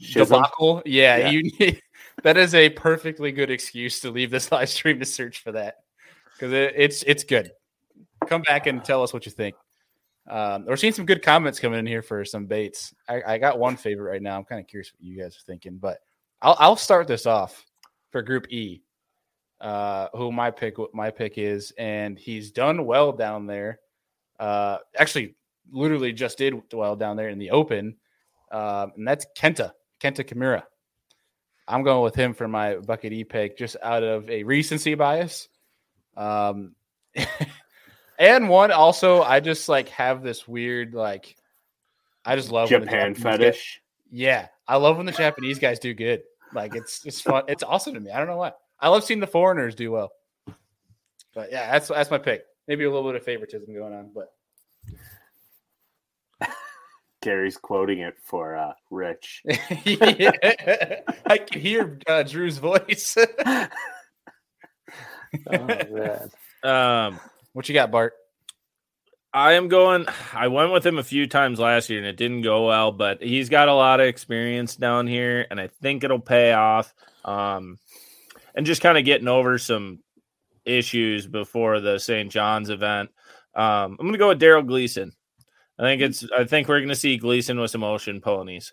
Chisholm? 0.00 0.42
debacle, 0.42 0.82
yeah, 0.84 1.16
Yeah. 1.16 1.30
you 1.30 1.42
need, 1.58 1.82
that 2.22 2.36
is 2.36 2.54
a 2.54 2.70
perfectly 2.70 3.32
good 3.32 3.50
excuse 3.50 4.00
to 4.00 4.10
leave 4.10 4.30
this 4.30 4.50
live 4.52 4.68
stream 4.68 4.98
to 5.00 5.06
search 5.06 5.42
for 5.42 5.52
that 5.52 5.76
because 6.32 6.52
it, 6.52 6.74
it's 6.76 7.02
it's 7.04 7.24
good. 7.24 7.52
Come 8.26 8.42
back 8.42 8.66
and 8.66 8.84
tell 8.84 9.02
us 9.02 9.12
what 9.12 9.26
you 9.26 9.32
think. 9.32 9.54
Um, 10.28 10.64
we're 10.66 10.76
seeing 10.76 10.92
some 10.92 11.06
good 11.06 11.22
comments 11.22 11.60
coming 11.60 11.78
in 11.78 11.86
here 11.86 12.02
for 12.02 12.24
some 12.24 12.46
baits. 12.46 12.92
I, 13.08 13.22
I 13.26 13.38
got 13.38 13.58
one 13.58 13.76
favorite 13.76 14.10
right 14.10 14.22
now. 14.22 14.36
I'm 14.36 14.44
kind 14.44 14.60
of 14.60 14.66
curious 14.66 14.92
what 14.92 15.06
you 15.06 15.16
guys 15.20 15.36
are 15.36 15.46
thinking, 15.46 15.76
but 15.76 15.98
I'll 16.42 16.56
I'll 16.58 16.76
start 16.76 17.06
this 17.06 17.26
off 17.26 17.64
for 18.10 18.22
Group 18.22 18.50
E. 18.52 18.82
Uh, 19.60 20.08
who 20.14 20.30
my 20.30 20.50
pick 20.50 20.76
what 20.76 20.94
my 20.94 21.10
pick 21.10 21.38
is, 21.38 21.72
and 21.78 22.18
he's 22.18 22.50
done 22.50 22.84
well 22.84 23.12
down 23.12 23.46
there. 23.46 23.80
Uh, 24.38 24.78
actually, 24.98 25.34
literally 25.70 26.12
just 26.12 26.36
did 26.36 26.54
well 26.72 26.94
down 26.94 27.16
there 27.16 27.30
in 27.30 27.38
the 27.38 27.50
Open, 27.50 27.96
um, 28.52 28.92
and 28.96 29.08
that's 29.08 29.26
Kenta 29.36 29.72
Kenta 30.00 30.24
Kimura. 30.24 30.64
I'm 31.68 31.82
going 31.82 32.02
with 32.02 32.14
him 32.14 32.32
for 32.34 32.46
my 32.48 32.76
bucket 32.76 33.12
E 33.12 33.24
pick, 33.24 33.58
just 33.58 33.76
out 33.82 34.02
of 34.02 34.28
a 34.30 34.44
recency 34.44 34.94
bias. 34.94 35.48
Um, 36.16 36.74
and 38.18 38.48
one 38.48 38.70
also, 38.70 39.22
I 39.22 39.40
just 39.40 39.68
like 39.68 39.88
have 39.90 40.22
this 40.22 40.46
weird 40.46 40.94
like, 40.94 41.36
I 42.24 42.36
just 42.36 42.50
love 42.52 42.68
the 42.68 42.78
Japan 42.80 43.14
Japanese 43.14 43.22
guys- 43.22 43.32
fetish. 43.38 43.82
yeah, 44.10 44.48
I 44.68 44.76
love 44.76 44.96
when 44.96 45.06
the 45.06 45.12
Japanese 45.12 45.58
guys 45.58 45.78
do 45.78 45.94
good. 45.94 46.22
Like 46.54 46.74
it's 46.74 47.04
it's 47.04 47.20
fun. 47.20 47.42
It's 47.48 47.62
awesome 47.62 47.94
to 47.94 48.00
me. 48.00 48.10
I 48.10 48.18
don't 48.18 48.28
know 48.28 48.36
why. 48.36 48.52
I 48.78 48.88
love 48.88 49.04
seeing 49.04 49.20
the 49.20 49.26
foreigners 49.26 49.74
do 49.74 49.90
well. 49.90 50.12
But 51.34 51.50
yeah, 51.50 51.72
that's 51.72 51.88
that's 51.88 52.10
my 52.10 52.18
pick. 52.18 52.44
Maybe 52.68 52.84
a 52.84 52.90
little 52.90 53.08
bit 53.10 53.16
of 53.16 53.24
favoritism 53.24 53.74
going 53.74 53.92
on, 53.92 54.10
but 54.14 54.32
Gary's 57.22 57.56
quoting 57.56 58.00
it 58.00 58.14
for 58.22 58.56
uh, 58.56 58.72
Rich. 58.90 59.42
yeah. 59.84 60.30
I 61.26 61.38
can 61.38 61.60
hear 61.60 61.98
uh, 62.06 62.22
Drew's 62.22 62.58
voice. 62.58 63.16
Um, 66.64 67.20
what 67.52 67.68
you 67.68 67.74
got, 67.74 67.92
Bart? 67.92 68.14
I 69.32 69.52
am 69.52 69.68
going. 69.68 70.06
I 70.32 70.48
went 70.48 70.72
with 70.72 70.84
him 70.84 70.98
a 70.98 71.04
few 71.04 71.26
times 71.28 71.60
last 71.60 71.90
year 71.90 72.00
and 72.00 72.08
it 72.08 72.16
didn't 72.16 72.42
go 72.42 72.66
well, 72.66 72.90
but 72.90 73.22
he's 73.22 73.48
got 73.48 73.68
a 73.68 73.74
lot 73.74 74.00
of 74.00 74.06
experience 74.06 74.74
down 74.74 75.06
here, 75.06 75.46
and 75.50 75.60
I 75.60 75.68
think 75.68 76.02
it'll 76.02 76.18
pay 76.18 76.52
off. 76.52 76.92
Um, 77.24 77.78
and 78.54 78.66
just 78.66 78.82
kind 78.82 78.98
of 78.98 79.04
getting 79.04 79.28
over 79.28 79.58
some 79.58 80.00
issues 80.64 81.26
before 81.26 81.80
the 81.80 81.98
St. 81.98 82.30
John's 82.32 82.70
event. 82.70 83.10
Um, 83.54 83.96
I'm 83.98 84.06
going 84.06 84.12
to 84.12 84.18
go 84.18 84.28
with 84.28 84.40
Darold 84.40 84.66
Gleason. 84.66 85.12
I 85.78 85.82
think 85.82 86.02
it's. 86.02 86.24
I 86.36 86.44
think 86.44 86.68
we're 86.68 86.78
going 86.80 86.88
to 86.88 86.96
see 86.96 87.16
Gleason 87.18 87.60
with 87.60 87.70
some 87.70 87.84
ocean 87.84 88.20
ponies. 88.20 88.72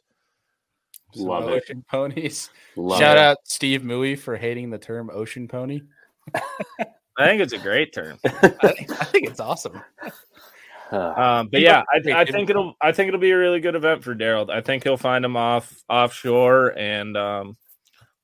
Some 1.13 1.27
Love 1.27 1.49
it. 1.49 1.63
ocean 1.63 1.83
ponies. 1.89 2.49
Love 2.75 2.99
Shout 2.99 3.17
it. 3.17 3.21
out 3.23 3.37
Steve 3.43 3.81
Mooey 3.81 4.17
for 4.17 4.35
hating 4.37 4.69
the 4.69 4.77
term 4.77 5.09
ocean 5.13 5.47
pony. 5.47 5.81
I 7.17 7.27
think 7.27 7.41
it's 7.41 7.53
a 7.53 7.59
great 7.59 7.93
term. 7.93 8.17
I 8.25 8.29
think, 8.49 9.01
I 9.01 9.05
think 9.05 9.27
it's 9.29 9.39
awesome. 9.39 9.81
Um, 10.91 11.49
but 11.51 11.61
yeah, 11.61 11.83
I, 11.91 12.21
I 12.21 12.25
think 12.25 12.49
it'll. 12.49 12.75
I 12.81 12.91
think 12.91 13.07
it'll 13.07 13.19
be 13.19 13.31
a 13.31 13.37
really 13.37 13.59
good 13.59 13.75
event 13.75 14.03
for 14.03 14.15
Darold. 14.15 14.49
I 14.49 14.61
think 14.61 14.83
he'll 14.83 14.97
find 14.97 15.25
him 15.25 15.35
off 15.35 15.83
offshore, 15.89 16.77
and 16.77 17.17
um, 17.17 17.57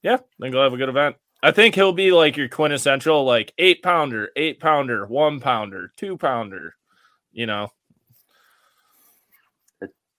yeah, 0.04 0.16
I 0.16 0.42
think 0.42 0.54
he'll 0.54 0.64
have 0.64 0.74
a 0.74 0.78
good 0.78 0.90
event. 0.90 1.16
I 1.42 1.52
think 1.52 1.74
he'll 1.76 1.94
be 1.94 2.12
like 2.12 2.38
your 2.38 2.50
quintessential 2.50 3.24
like 3.24 3.54
eight 3.58 3.82
pounder, 3.82 4.30
eight 4.36 4.60
pounder, 4.60 5.06
one 5.06 5.40
pounder, 5.40 5.92
two 5.98 6.18
pounder. 6.18 6.76
You 7.32 7.46
know, 7.46 7.70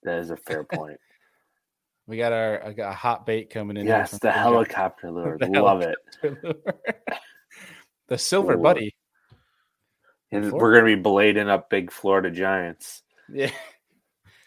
that 0.03 0.19
is 0.19 0.29
a 0.29 0.37
fair 0.37 0.63
point. 0.71 0.99
We 2.07 2.17
got 2.17 2.33
our 2.33 2.65
I 2.65 2.73
got 2.73 2.91
a 2.91 2.95
hot 2.95 3.25
bait 3.25 3.49
coming 3.49 3.77
in. 3.77 3.85
yes, 3.85 4.17
the 4.19 4.31
helicopter 4.31 5.11
lure. 5.11 5.37
The 5.39 5.47
Love 5.47 5.81
it. 5.81 5.97
Johnson. 6.21 6.53
the 8.07 8.17
silver 8.17 8.53
Ooh. 8.53 8.61
buddy. 8.61 8.95
And 10.31 10.51
we're 10.51 10.73
gonna 10.73 10.95
be 10.95 11.01
blading 11.01 11.47
up 11.49 11.69
big 11.69 11.91
Florida 11.91 12.31
Giants. 12.31 13.03
Yeah. 13.31 13.51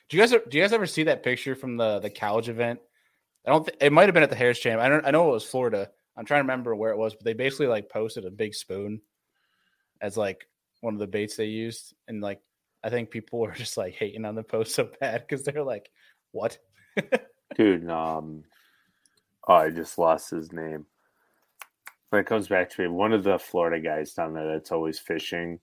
Do 0.09 0.17
you 0.17 0.23
guys 0.23 0.31
do 0.31 0.57
you 0.59 0.63
guys 0.63 0.73
ever 0.73 0.87
see 0.87 1.05
that 1.05 1.23
picture 1.23 1.55
from 1.55 1.77
the 1.77 2.01
the 2.01 2.11
college 2.11 2.49
event? 2.49 2.81
I 3.47 3.51
don't. 3.51 3.67
Th- 3.67 3.77
it 3.81 3.93
might 3.93 4.07
have 4.07 4.15
been 4.15 4.23
at 4.23 4.31
the 4.31 4.37
Harris 4.37 4.59
Champ. 4.59 4.81
I 4.81 4.89
don't. 4.89 5.07
I 5.07 5.11
know 5.11 5.29
it 5.29 5.33
was 5.33 5.45
Florida. 5.45 5.91
I'm 6.17 6.25
trying 6.25 6.39
to 6.39 6.45
remember 6.45 6.75
where 6.75 6.93
it 6.93 6.97
was, 6.99 7.15
but 7.15 7.25
they 7.25 7.35
basically 7.35 7.67
like 7.67 7.91
posted 7.91 8.25
a 8.25 8.31
big 8.31 8.55
spoon 8.55 9.01
as 10.01 10.17
like 10.17 10.47
one 10.81 10.95
of 10.95 11.01
the 11.01 11.07
baits 11.07 11.37
they 11.37 11.47
used, 11.47 11.95
and 12.09 12.21
like 12.23 12.41
I 12.85 12.91
think 12.91 13.11
people 13.11 13.41
were 13.41 13.53
just 13.53 13.77
like 13.77 13.95
hating 13.95 14.25
on 14.27 14.35
the 14.35 14.43
post 14.43 14.75
so 14.75 14.91
bad 15.01 15.23
because 15.27 15.45
they're 15.45 15.65
like, 15.65 15.91
"What?" 16.33 16.59
Dude, 17.57 17.89
um, 17.89 18.45
oh, 19.49 19.55
I 19.55 19.71
just 19.71 19.99
lost 19.99 20.31
his 20.31 20.53
name. 20.53 20.87
When 22.11 22.21
it 22.21 22.27
comes 22.27 22.47
back 22.47 22.71
to 22.71 22.83
me, 22.83 22.89
one 22.89 23.13
of 23.13 23.25
the 23.25 23.39
Florida 23.39 23.81
guys 23.81 24.13
down 24.13 24.35
there 24.35 24.47
that's 24.53 24.71
always 24.71 24.99
fishing. 24.99 25.59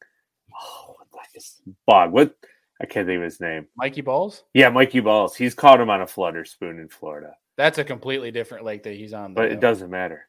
Oh, 0.54 0.96
what 0.98 1.08
the 1.12 1.20
heck 1.20 1.30
is 1.36 1.62
Bog? 1.86 2.12
What? 2.12 2.36
I 2.82 2.86
can't 2.88 3.06
think 3.06 3.18
of 3.18 3.24
his 3.24 3.40
name. 3.40 3.68
Mikey 3.78 4.02
Balls. 4.02 4.44
Yeah, 4.56 4.70
Mikey 4.70 5.02
Balls. 5.02 5.36
He's 5.36 5.54
caught 5.54 5.80
him 5.80 5.92
on 5.92 6.02
a 6.02 6.08
flutter 6.08 6.44
spoon 6.44 6.80
in 6.80 6.90
Florida, 6.90 7.36
That's 7.56 7.78
a 7.78 7.84
completely 7.84 8.32
different 8.32 8.66
lake 8.66 8.82
that 8.84 8.96
he's 8.96 9.14
on. 9.14 9.36
but 9.36 9.44
though. 9.44 9.54
it 9.56 9.60
doesn't 9.60 9.92
matter. 9.92 10.28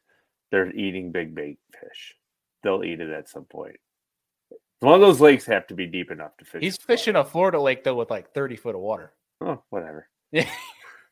They're 0.51 0.71
eating 0.71 1.11
big 1.11 1.33
bait 1.33 1.57
fish. 1.71 2.13
They'll 2.61 2.83
eat 2.83 3.01
it 3.01 3.09
at 3.09 3.27
some 3.27 3.45
point. 3.45 3.77
One 4.83 4.95
of 4.95 5.01
those 5.01 5.21
lakes 5.21 5.45
have 5.45 5.65
to 5.67 5.73
be 5.73 5.87
deep 5.87 6.11
enough 6.11 6.35
to 6.37 6.45
fish. 6.45 6.61
He's 6.61 6.75
in 6.75 6.85
fishing 6.85 7.15
a 7.15 7.23
Florida 7.23 7.59
lake 7.59 7.83
though 7.83 7.95
with 7.95 8.09
like 8.09 8.33
30 8.33 8.57
foot 8.57 8.75
of 8.75 8.81
water. 8.81 9.13
Oh, 9.41 9.63
whatever. 9.69 10.09
Yeah. 10.31 10.49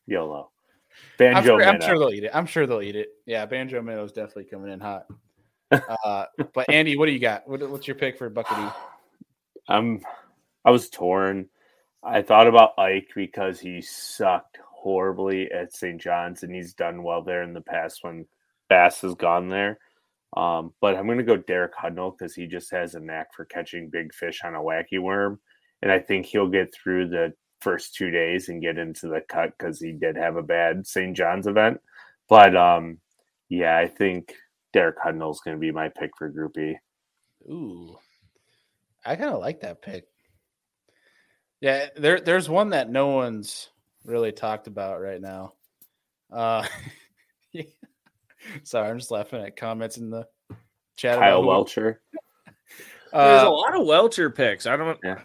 YOLO. 0.07 0.51
I'm 1.19 1.34
Banjo 1.34 1.59
sure, 1.59 1.63
I'm 1.63 1.82
sure 1.82 1.97
they'll 1.97 2.11
eat 2.11 2.24
it. 2.26 2.32
I'm 2.34 2.45
sure 2.45 2.67
they'll 2.67 2.82
eat 2.82 2.95
it. 2.95 3.09
Yeah, 3.26 3.45
banjo 3.45 3.82
minnow 3.82 4.03
is 4.03 4.11
definitely 4.11 4.45
coming 4.45 4.72
in 4.72 4.80
hot. 4.80 5.05
Uh, 6.03 6.26
but 6.53 6.69
Andy, 6.69 6.97
what 6.97 7.05
do 7.05 7.13
you 7.13 7.19
got? 7.19 7.47
What, 7.47 7.61
what's 7.69 7.88
your 7.88 7.95
pick 7.95 8.17
for 8.17 8.30
bucket 8.30 8.74
I'm. 9.69 10.01
I 10.65 10.72
was 10.72 10.89
torn. 10.89 11.47
I 12.03 12.22
thought 12.22 12.47
about 12.47 12.78
Ike 12.78 13.07
because 13.15 13.57
he 13.57 13.82
sucked 13.82 14.57
horribly 14.69 15.49
at 15.49 15.74
St. 15.74 16.01
John's 16.01 16.43
and 16.43 16.53
he's 16.53 16.74
done 16.74 17.03
well 17.03 17.22
there 17.22 17.43
in 17.43 17.53
the 17.53 17.61
past 17.61 18.03
when 18.03 18.26
Bass 18.67 18.99
has 18.99 19.15
gone 19.15 19.47
there. 19.47 19.80
Um, 20.36 20.73
but 20.79 20.95
I'm 20.95 21.07
gonna 21.07 21.23
go 21.23 21.38
Derek 21.38 21.75
Hudnall 21.75 22.17
because 22.17 22.34
he 22.34 22.47
just 22.47 22.71
has 22.71 22.95
a 22.95 22.99
knack 22.99 23.34
for 23.36 23.45
catching 23.45 23.89
big 23.89 24.13
fish 24.13 24.41
on 24.43 24.55
a 24.55 24.59
wacky 24.59 24.99
worm. 24.99 25.39
And 25.82 25.91
I 25.91 25.99
think 25.99 26.25
he'll 26.25 26.47
get 26.47 26.73
through 26.73 27.09
the 27.09 27.34
first 27.59 27.95
two 27.95 28.11
days 28.11 28.49
and 28.49 28.61
get 28.61 28.77
into 28.77 29.07
the 29.07 29.21
cut 29.27 29.51
because 29.57 29.79
he 29.79 29.91
did 29.91 30.15
have 30.15 30.36
a 30.36 30.43
bad 30.43 30.88
St. 30.88 31.15
John's 31.15 31.47
event. 31.47 31.79
But 32.29 32.55
um, 32.55 32.99
yeah, 33.49 33.77
I 33.77 33.88
think 33.88 34.34
Derek 34.73 34.97
Hudnall 34.99 35.32
is 35.32 35.41
gonna 35.43 35.57
be 35.57 35.71
my 35.71 35.89
pick 35.89 36.11
for 36.17 36.29
Group 36.29 36.57
E. 36.57 36.77
Ooh, 37.49 37.97
I 39.05 39.15
kind 39.15 39.32
of 39.34 39.39
like 39.41 39.61
that 39.61 39.82
pick. 39.82 40.05
Yeah, 41.59 41.88
there 41.97 42.21
there's 42.21 42.49
one 42.49 42.69
that 42.69 42.89
no 42.89 43.07
one's 43.07 43.69
really 44.05 44.32
talked 44.32 44.67
about 44.67 45.01
right 45.01 45.21
now. 45.21 45.53
Uh, 46.32 46.65
yeah. 47.51 47.63
sorry, 48.64 48.89
I'm 48.89 48.98
just 49.00 49.12
laughing 49.12 49.42
at 49.44 49.56
comments 49.56 49.98
in 49.98 50.10
the 50.10 50.28
chat. 50.98 51.18
about 51.18 51.26
Kyle 51.26 51.42
who- 51.42 51.48
Welcher. 51.48 52.02
There's 53.14 53.44
Uh, 53.44 53.48
a 53.48 53.50
lot 53.50 53.78
of 53.80 53.86
Welcher 53.86 54.30
picks. 54.30 54.66
I 54.66 54.78
don't. 54.78 54.98
Yeah. 55.04 55.20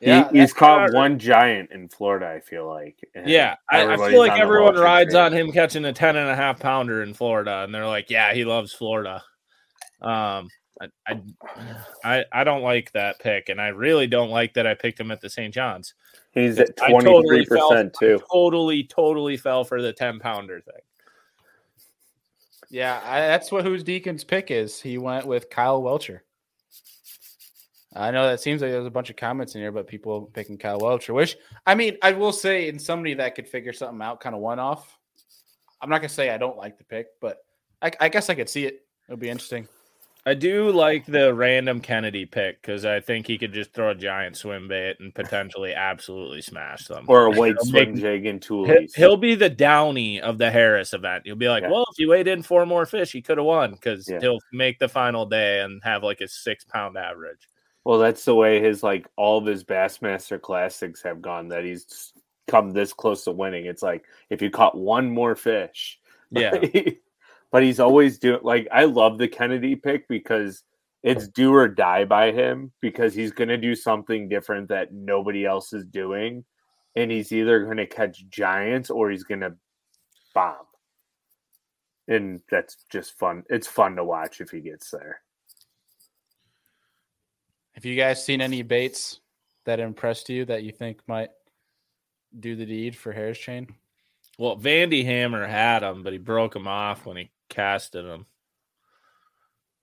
yeah, 0.00 0.30
he, 0.32 0.40
he's 0.40 0.52
caught 0.54 0.86
better. 0.86 0.96
one 0.96 1.18
giant 1.18 1.70
in 1.72 1.88
Florida, 1.90 2.26
I 2.26 2.40
feel 2.40 2.66
like. 2.66 2.96
Yeah, 3.26 3.56
I, 3.70 3.86
I 3.86 3.96
feel 3.96 4.18
like 4.18 4.40
everyone 4.40 4.74
rides 4.76 5.12
train. 5.12 5.24
on 5.26 5.32
him 5.34 5.52
catching 5.52 5.84
a 5.84 5.92
10 5.92 6.16
and 6.16 6.30
a 6.30 6.34
half 6.34 6.58
pounder 6.60 7.02
in 7.02 7.12
Florida, 7.12 7.64
and 7.64 7.74
they're 7.74 7.86
like, 7.86 8.08
yeah, 8.08 8.32
he 8.32 8.46
loves 8.46 8.72
Florida. 8.72 9.22
Um, 10.00 10.48
I, 10.80 10.88
I, 11.06 11.20
I, 12.02 12.24
I 12.32 12.44
don't 12.44 12.62
like 12.62 12.90
that 12.92 13.18
pick, 13.20 13.50
and 13.50 13.60
I 13.60 13.68
really 13.68 14.06
don't 14.06 14.30
like 14.30 14.54
that 14.54 14.66
I 14.66 14.72
picked 14.74 14.98
him 14.98 15.10
at 15.10 15.20
the 15.20 15.28
St. 15.30 15.52
John's. 15.52 15.92
He's 16.32 16.58
at 16.58 16.70
I 16.82 16.90
totally 16.92 17.44
23% 17.44 17.48
fell- 17.48 17.90
too. 17.90 18.20
Totally, 18.32 18.84
totally 18.84 19.36
fell 19.36 19.64
for 19.64 19.82
the 19.82 19.92
10 19.92 20.18
pounder 20.18 20.60
thing. 20.62 20.80
Yeah, 22.74 23.00
I, 23.04 23.20
that's 23.20 23.52
what 23.52 23.64
whose 23.64 23.84
Deacon's 23.84 24.24
pick 24.24 24.50
is. 24.50 24.80
He 24.80 24.98
went 24.98 25.26
with 25.26 25.48
Kyle 25.48 25.80
Welcher. 25.80 26.24
I 27.94 28.10
know 28.10 28.26
that 28.26 28.40
seems 28.40 28.62
like 28.62 28.72
there's 28.72 28.84
a 28.84 28.90
bunch 28.90 29.10
of 29.10 29.16
comments 29.16 29.54
in 29.54 29.60
here, 29.60 29.70
but 29.70 29.86
people 29.86 30.28
picking 30.34 30.58
Kyle 30.58 30.80
Welcher. 30.80 31.14
Which 31.14 31.36
I 31.64 31.76
mean, 31.76 31.98
I 32.02 32.10
will 32.10 32.32
say, 32.32 32.66
in 32.66 32.80
somebody 32.80 33.14
that 33.14 33.36
could 33.36 33.46
figure 33.46 33.72
something 33.72 34.02
out, 34.02 34.18
kind 34.18 34.34
of 34.34 34.40
one 34.40 34.58
off. 34.58 34.98
I'm 35.80 35.88
not 35.88 35.98
gonna 35.98 36.08
say 36.08 36.30
I 36.30 36.36
don't 36.36 36.56
like 36.56 36.76
the 36.76 36.82
pick, 36.82 37.06
but 37.20 37.44
I, 37.80 37.92
I 38.00 38.08
guess 38.08 38.28
I 38.28 38.34
could 38.34 38.48
see 38.48 38.66
it. 38.66 38.84
It'll 39.06 39.20
be 39.20 39.30
interesting. 39.30 39.68
I 40.26 40.32
do 40.32 40.70
like 40.70 41.04
the 41.04 41.34
random 41.34 41.80
Kennedy 41.80 42.24
pick 42.24 42.62
because 42.62 42.86
I 42.86 42.98
think 43.00 43.26
he 43.26 43.36
could 43.36 43.52
just 43.52 43.74
throw 43.74 43.90
a 43.90 43.94
giant 43.94 44.36
swim 44.38 44.68
bait 44.68 44.96
and 44.98 45.14
potentially 45.14 45.74
absolutely 45.74 46.40
smash 46.40 46.86
them. 46.86 47.04
Or 47.08 47.26
a 47.26 47.30
white 47.30 47.60
swing 47.60 47.94
jig 47.96 48.24
and 48.24 48.42
He- 48.42 48.48
toolies. 48.48 48.96
He'll 48.96 49.18
be 49.18 49.34
the 49.34 49.50
Downey 49.50 50.22
of 50.22 50.38
the 50.38 50.50
Harris 50.50 50.94
event. 50.94 51.24
He'll 51.26 51.36
be 51.36 51.48
like, 51.48 51.62
Yeah. 51.62 51.70
well, 51.70 51.84
if 51.92 51.98
you 51.98 52.08
weighed 52.08 52.26
in 52.26 52.42
four 52.42 52.64
more 52.64 52.86
fish, 52.86 53.12
he 53.12 53.20
could 53.20 53.36
have 53.36 53.44
won 53.46 53.72
because 53.72 54.08
Yeah. 54.08 54.20
he'll 54.20 54.38
make 54.50 54.78
the 54.78 54.88
final 54.88 55.26
day 55.26 55.60
and 55.60 55.82
have 55.84 56.02
like 56.02 56.22
a 56.22 56.28
six 56.28 56.64
pound 56.64 56.96
average. 56.96 57.46
Well, 57.84 57.98
that's 57.98 58.24
the 58.24 58.34
way 58.34 58.60
his 58.62 58.82
like 58.82 59.06
all 59.16 59.36
of 59.36 59.44
his 59.44 59.62
Bassmaster 59.62 60.40
classics 60.40 61.02
have 61.02 61.20
gone. 61.20 61.48
That 61.48 61.64
he's 61.64 62.14
come 62.48 62.70
this 62.70 62.94
close 62.94 63.24
to 63.24 63.30
winning. 63.32 63.66
It's 63.66 63.82
like 63.82 64.04
if 64.30 64.40
you 64.40 64.48
caught 64.48 64.74
one 64.74 65.10
more 65.10 65.34
fish, 65.36 65.98
Yeah. 66.30 66.54
But 67.54 67.62
he's 67.62 67.78
always 67.78 68.18
doing 68.18 68.40
like 68.42 68.66
I 68.72 68.82
love 68.82 69.16
the 69.16 69.28
Kennedy 69.28 69.76
pick 69.76 70.08
because 70.08 70.64
it's 71.04 71.28
do 71.28 71.54
or 71.54 71.68
die 71.68 72.04
by 72.04 72.32
him 72.32 72.72
because 72.80 73.14
he's 73.14 73.30
going 73.30 73.48
to 73.48 73.56
do 73.56 73.76
something 73.76 74.28
different 74.28 74.70
that 74.70 74.92
nobody 74.92 75.46
else 75.46 75.72
is 75.72 75.84
doing, 75.84 76.44
and 76.96 77.12
he's 77.12 77.30
either 77.30 77.64
going 77.64 77.76
to 77.76 77.86
catch 77.86 78.26
giants 78.28 78.90
or 78.90 79.08
he's 79.08 79.22
going 79.22 79.42
to 79.42 79.54
bomb, 80.34 80.66
and 82.08 82.40
that's 82.50 82.76
just 82.90 83.16
fun. 83.20 83.44
It's 83.48 83.68
fun 83.68 83.94
to 83.96 84.04
watch 84.04 84.40
if 84.40 84.50
he 84.50 84.58
gets 84.58 84.90
there. 84.90 85.20
Have 87.74 87.84
you 87.84 87.94
guys 87.94 88.26
seen 88.26 88.40
any 88.40 88.62
baits 88.62 89.20
that 89.64 89.78
impressed 89.78 90.28
you 90.28 90.44
that 90.46 90.64
you 90.64 90.72
think 90.72 90.98
might 91.06 91.30
do 92.40 92.56
the 92.56 92.66
deed 92.66 92.96
for 92.96 93.12
Harris 93.12 93.38
Chain? 93.38 93.68
Well, 94.38 94.58
Vandy 94.58 95.04
Hammer 95.04 95.46
had 95.46 95.84
him, 95.84 96.02
but 96.02 96.12
he 96.12 96.18
broke 96.18 96.56
him 96.56 96.66
off 96.66 97.06
when 97.06 97.16
he 97.16 97.30
casted 97.48 98.04
him. 98.04 98.26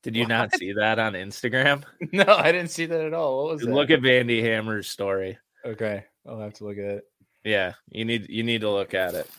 Did 0.03 0.15
you 0.15 0.25
not 0.25 0.55
see 0.55 0.73
that 0.73 0.97
on 0.97 1.13
Instagram? 1.13 1.83
no, 2.11 2.25
I 2.27 2.51
didn't 2.51 2.71
see 2.71 2.87
that 2.87 3.01
at 3.01 3.13
all. 3.13 3.43
What 3.45 3.53
was 3.53 3.61
that? 3.61 3.69
Look 3.71 3.91
at 3.91 4.01
Vandy 4.01 4.41
Hammer's 4.41 4.89
story. 4.89 5.37
okay, 5.65 6.05
I'll 6.27 6.39
have 6.39 6.53
to 6.55 6.63
look 6.65 6.77
at 6.77 6.85
it. 6.85 7.03
Yeah, 7.43 7.73
you 7.89 8.05
need 8.05 8.27
you 8.29 8.43
need 8.43 8.61
to 8.61 8.69
look 8.69 8.93
at 8.93 9.13
it. 9.13 9.29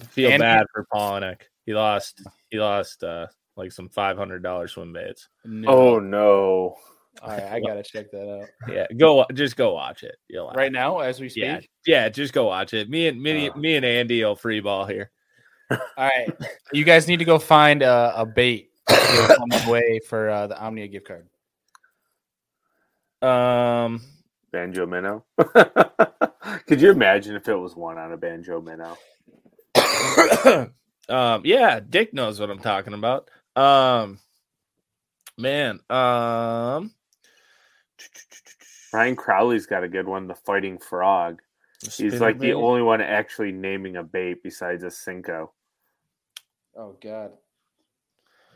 I 0.00 0.04
feel 0.04 0.30
And- 0.30 0.40
bad 0.40 0.66
for 0.72 0.86
Palaniuk. 0.92 1.40
He 1.66 1.74
lost 1.74 2.22
he 2.50 2.58
lost 2.58 3.02
uh 3.04 3.26
like 3.56 3.72
some 3.72 3.88
five 3.88 4.16
hundred 4.18 4.42
dollar 4.42 4.68
swim 4.68 4.92
baits. 4.92 5.28
No. 5.44 5.68
Oh 5.68 5.98
no! 5.98 6.76
all 7.22 7.28
right, 7.28 7.42
I 7.44 7.60
gotta 7.60 7.82
check 7.82 8.10
that 8.12 8.28
out 8.40 8.48
Yeah, 8.74 8.86
go 8.96 9.24
just 9.34 9.56
go 9.56 9.74
watch 9.74 10.02
it. 10.02 10.16
You'll 10.28 10.50
right 10.52 10.72
now 10.72 10.98
as 11.00 11.20
we 11.20 11.28
speak. 11.28 11.44
Yeah, 11.44 11.60
yeah, 11.86 12.08
just 12.10 12.32
go 12.34 12.44
watch 12.46 12.72
it. 12.74 12.88
Me 12.90 13.08
and 13.08 13.22
me, 13.22 13.48
Uh. 13.50 13.56
me 13.56 13.76
and 13.76 13.84
Andy 13.86 14.22
will 14.24 14.36
free 14.36 14.60
ball 14.60 14.84
here. 14.86 15.10
All 15.70 15.78
right, 15.98 16.32
you 16.72 16.84
guys 16.84 17.06
need 17.06 17.18
to 17.18 17.24
go 17.24 17.38
find 17.38 17.82
a, 17.82 18.12
a 18.16 18.26
bait 18.26 18.70
on 18.88 19.48
the 19.48 19.70
way 19.70 20.00
for 20.08 20.28
uh, 20.28 20.46
the 20.46 20.60
Omnia 20.60 20.88
gift 20.88 21.06
card. 21.06 21.28
Um, 23.22 24.00
Banjo 24.52 24.86
Minnow. 24.86 25.24
Could 26.66 26.80
you 26.80 26.90
imagine 26.90 27.36
if 27.36 27.48
it 27.48 27.54
was 27.54 27.76
one 27.76 27.98
on 27.98 28.12
a 28.12 28.16
Banjo 28.16 28.60
Minnow? 28.60 28.96
um, 31.08 31.42
yeah, 31.44 31.80
Dick 31.80 32.14
knows 32.14 32.40
what 32.40 32.50
I'm 32.50 32.58
talking 32.58 32.94
about. 32.94 33.30
Um, 33.56 34.18
man, 35.36 35.80
um, 35.90 36.92
Ryan 38.92 39.16
Crowley's 39.16 39.66
got 39.66 39.84
a 39.84 39.88
good 39.88 40.08
one, 40.08 40.26
the 40.26 40.34
Fighting 40.34 40.78
Frog. 40.78 41.40
He's 41.82 42.20
like 42.20 42.38
the 42.38 42.52
only 42.52 42.82
one 42.82 43.00
actually 43.00 43.52
naming 43.52 43.96
a 43.96 44.02
bait 44.02 44.42
besides 44.42 44.82
a 44.82 44.88
Senko. 44.88 45.50
Oh 46.76 46.96
God! 47.02 47.32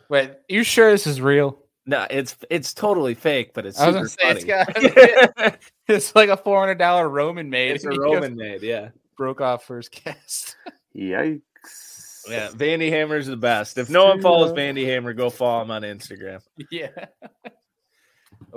Wait, 0.09 0.33
you 0.49 0.63
sure 0.63 0.91
this 0.91 1.07
is 1.07 1.21
real? 1.21 1.59
No, 1.87 2.07
it's 2.11 2.37
it's 2.51 2.73
totally 2.73 3.15
fake, 3.15 3.53
but 3.55 3.67
it's 3.67 3.79
I 3.79 3.91
was 3.91 4.13
super 4.13 4.23
gonna 4.23 4.41
say 4.41 4.47
funny. 4.47 5.05
it's 5.05 5.35
got 5.45 5.59
it's 5.89 6.15
like 6.17 6.29
a 6.31 6.37
four 6.37 6.59
hundred 6.61 6.79
dollar 6.79 7.09
Roman 7.09 7.51
made. 7.51 7.73
it's 7.73 7.85
a 7.85 7.91
Roman 8.01 8.37
made, 8.37 8.63
yeah. 8.63 8.89
broke 9.17 9.41
off 9.41 9.65
first 9.65 9.91
cast. 9.91 10.57
Yikes. 10.97 12.23
Yeah, 12.27 12.49
Vandy 12.53 12.89
Hammer's 12.89 13.27
the 13.27 13.37
best. 13.37 13.77
If 13.77 13.91
no 13.91 14.07
one 14.07 14.23
follows 14.23 14.53
Yeah. 14.57 14.63
Vandy 14.73 14.87
Hammer, 14.87 15.13
go 15.13 15.29
follow 15.29 15.63
him 15.63 15.71
on 15.71 15.83
Instagram. 15.83 16.41
yeah. 16.71 16.89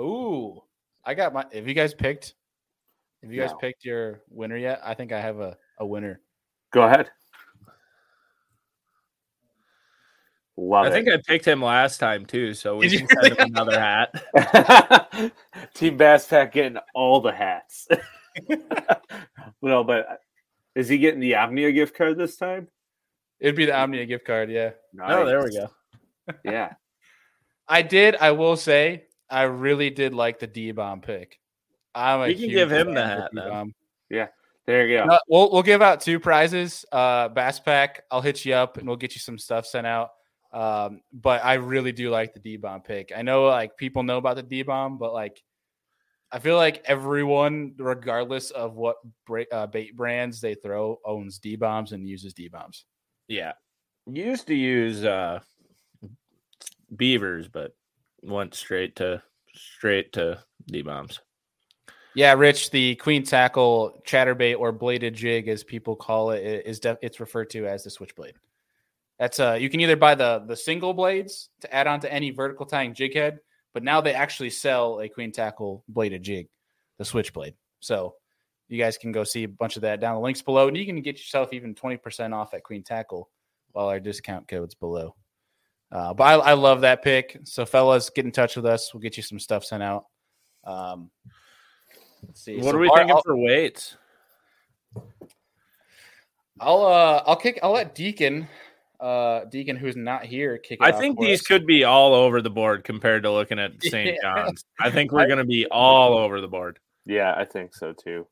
Ooh, 0.00 0.62
I 1.04 1.14
got 1.14 1.32
my. 1.34 1.44
Have 1.52 1.68
you 1.68 1.74
guys 1.74 1.92
picked? 1.92 2.34
Have 3.22 3.32
you 3.32 3.40
guys 3.40 3.50
No. 3.50 3.56
picked 3.58 3.84
your 3.84 4.20
winner 4.30 4.56
yet? 4.56 4.80
I 4.84 4.94
think 4.94 5.12
I 5.12 5.20
have 5.20 5.40
a, 5.40 5.56
a 5.78 5.84
winner. 5.86 6.20
Go 6.72 6.82
ahead. 6.82 7.10
Love 10.60 10.86
I 10.86 10.90
think. 10.90 11.08
I 11.08 11.18
picked 11.24 11.46
him 11.46 11.62
last 11.62 11.98
time 11.98 12.26
too, 12.26 12.52
so 12.52 12.76
we 12.76 12.88
Did 12.88 13.08
can 13.08 13.22
send 13.22 13.38
him 13.38 13.46
another 13.54 13.78
hat. 13.78 15.32
Team 15.74 15.96
Bass 15.96 16.26
Pack 16.26 16.52
getting 16.52 16.78
all 16.96 17.20
the 17.20 17.30
hats. 17.30 17.86
no, 19.62 19.84
but 19.84 20.20
is 20.74 20.88
he 20.88 20.98
getting 20.98 21.20
the 21.20 21.36
Omnia 21.36 21.70
gift 21.70 21.96
card 21.96 22.18
this 22.18 22.36
time? 22.36 22.66
It'd 23.38 23.54
be 23.54 23.66
the 23.66 23.78
Omnia 23.78 24.04
gift 24.06 24.24
card, 24.26 24.50
yeah. 24.50 24.70
Oh, 25.00 25.24
there 25.24 25.44
we 25.44 25.52
go. 25.52 25.70
Yeah. 26.44 26.72
I 27.68 27.82
did. 27.82 28.16
I 28.16 28.32
will 28.32 28.56
say, 28.56 29.04
I 29.30 29.42
really 29.42 29.90
did 29.90 30.12
like 30.12 30.40
the 30.40 30.48
D 30.48 30.72
bomb 30.72 31.02
pick. 31.02 31.38
I'm 31.94 32.22
a 32.22 32.28
You 32.28 32.34
can 32.34 32.48
give 32.48 32.72
him 32.72 32.86
fan 32.86 32.94
the 32.94 33.06
hat, 33.06 33.30
then. 33.32 33.44
D-Bomb. 33.44 33.74
There 34.66 34.86
you 34.86 34.98
go. 34.98 35.04
Uh, 35.04 35.18
we'll 35.28 35.50
we'll 35.52 35.62
give 35.62 35.80
out 35.80 36.00
two 36.00 36.20
prizes. 36.20 36.84
Uh, 36.92 37.28
Bass 37.28 37.58
Pack. 37.58 38.02
I'll 38.10 38.20
hit 38.20 38.44
you 38.44 38.54
up 38.54 38.76
and 38.76 38.86
we'll 38.86 38.98
get 38.98 39.14
you 39.14 39.20
some 39.20 39.38
stuff 39.38 39.64
sent 39.64 39.86
out. 39.86 40.10
Um, 40.52 41.02
but 41.12 41.44
I 41.44 41.54
really 41.54 41.92
do 41.92 42.10
like 42.10 42.32
the 42.32 42.40
D 42.40 42.56
bomb 42.56 42.80
pick. 42.80 43.12
I 43.14 43.22
know 43.22 43.46
like 43.46 43.76
people 43.76 44.02
know 44.02 44.16
about 44.16 44.36
the 44.36 44.42
D 44.42 44.62
bomb, 44.62 44.98
but 44.98 45.12
like 45.12 45.42
I 46.30 46.38
feel 46.38 46.56
like 46.56 46.82
everyone, 46.86 47.74
regardless 47.78 48.50
of 48.50 48.74
what 48.74 48.96
bra- 49.26 49.44
uh, 49.52 49.66
bait 49.66 49.96
brands 49.96 50.40
they 50.40 50.54
throw, 50.54 51.00
owns 51.04 51.38
D 51.38 51.56
bombs 51.56 51.92
and 51.92 52.06
uses 52.08 52.34
D 52.34 52.48
bombs. 52.48 52.84
Yeah. 53.28 53.52
Used 54.06 54.46
to 54.46 54.54
use 54.54 55.04
uh 55.04 55.40
beavers, 56.96 57.48
but 57.48 57.74
went 58.22 58.54
straight 58.54 58.96
to 58.96 59.22
straight 59.54 60.12
to 60.14 60.42
D 60.66 60.82
bombs. 60.82 61.20
Yeah, 62.14 62.32
Rich, 62.32 62.70
the 62.70 62.96
queen 62.96 63.22
tackle 63.22 64.02
chatterbait 64.06 64.58
or 64.58 64.72
bladed 64.72 65.14
jig, 65.14 65.46
as 65.46 65.62
people 65.62 65.94
call 65.94 66.30
it, 66.30 66.42
is 66.66 66.80
def- 66.80 66.98
it's 67.02 67.20
referred 67.20 67.50
to 67.50 67.66
as 67.66 67.84
the 67.84 67.90
switchblade. 67.90 68.34
That's 69.18 69.40
uh, 69.40 69.58
you 69.60 69.68
can 69.68 69.80
either 69.80 69.96
buy 69.96 70.14
the 70.14 70.44
the 70.46 70.56
single 70.56 70.94
blades 70.94 71.50
to 71.60 71.74
add 71.74 71.86
on 71.86 72.00
to 72.00 72.12
any 72.12 72.30
vertical 72.30 72.64
tying 72.66 72.94
jig 72.94 73.14
head, 73.14 73.40
but 73.74 73.82
now 73.82 74.00
they 74.00 74.14
actually 74.14 74.50
sell 74.50 75.00
a 75.00 75.08
queen 75.08 75.32
tackle 75.32 75.82
bladed 75.88 76.22
jig, 76.22 76.48
the 76.98 77.04
switchblade. 77.04 77.54
So 77.80 78.14
you 78.68 78.78
guys 78.78 78.96
can 78.98 79.10
go 79.12 79.24
see 79.24 79.44
a 79.44 79.48
bunch 79.48 79.76
of 79.76 79.82
that 79.82 79.98
down 80.00 80.14
the 80.14 80.20
links 80.20 80.42
below, 80.42 80.68
and 80.68 80.76
you 80.76 80.86
can 80.86 81.00
get 81.02 81.16
yourself 81.18 81.52
even 81.52 81.74
twenty 81.74 81.96
percent 81.96 82.32
off 82.32 82.54
at 82.54 82.62
Queen 82.62 82.82
Tackle 82.84 83.28
while 83.72 83.88
our 83.88 83.98
discount 83.98 84.46
code's 84.46 84.74
below. 84.74 85.14
Uh, 85.90 86.12
but 86.14 86.24
I, 86.24 86.34
I 86.34 86.52
love 86.52 86.82
that 86.82 87.02
pick. 87.02 87.38
So 87.44 87.64
fellas, 87.66 88.10
get 88.10 88.24
in 88.24 88.30
touch 88.30 88.56
with 88.56 88.66
us. 88.66 88.92
We'll 88.92 89.00
get 89.00 89.16
you 89.16 89.22
some 89.22 89.38
stuff 89.38 89.64
sent 89.64 89.82
out. 89.82 90.04
Um, 90.64 91.10
let's 92.26 92.42
see. 92.44 92.56
What 92.56 92.64
So 92.66 92.76
are 92.76 92.78
we 92.78 92.88
Bart, 92.88 92.98
thinking 93.00 93.16
I'll- 93.16 93.22
for 93.22 93.36
weights? 93.36 93.96
I'll 96.60 96.84
uh 96.84 97.22
I'll 97.26 97.36
kick 97.36 97.58
I'll 97.62 97.72
let 97.72 97.94
Deacon 97.94 98.48
uh 99.00 99.44
Deacon 99.44 99.76
who's 99.76 99.94
not 99.96 100.24
here 100.24 100.58
kick 100.58 100.78
it 100.80 100.84
I 100.84 100.90
off 100.92 100.98
think 100.98 101.16
for 101.18 101.24
these 101.26 101.40
us. 101.40 101.46
could 101.46 101.66
be 101.66 101.84
all 101.84 102.14
over 102.14 102.42
the 102.42 102.50
board 102.50 102.82
compared 102.84 103.22
to 103.22 103.30
looking 103.32 103.58
at 103.58 103.72
St. 103.82 104.16
Yeah. 104.22 104.44
John's. 104.44 104.64
I 104.80 104.90
think 104.90 105.12
we're 105.12 105.26
going 105.26 105.38
to 105.38 105.44
be 105.44 105.66
all 105.66 106.18
over 106.18 106.40
the 106.40 106.48
board. 106.48 106.78
Yeah, 107.06 107.34
I 107.36 107.44
think 107.44 107.74
so 107.74 107.92
too. 107.92 108.26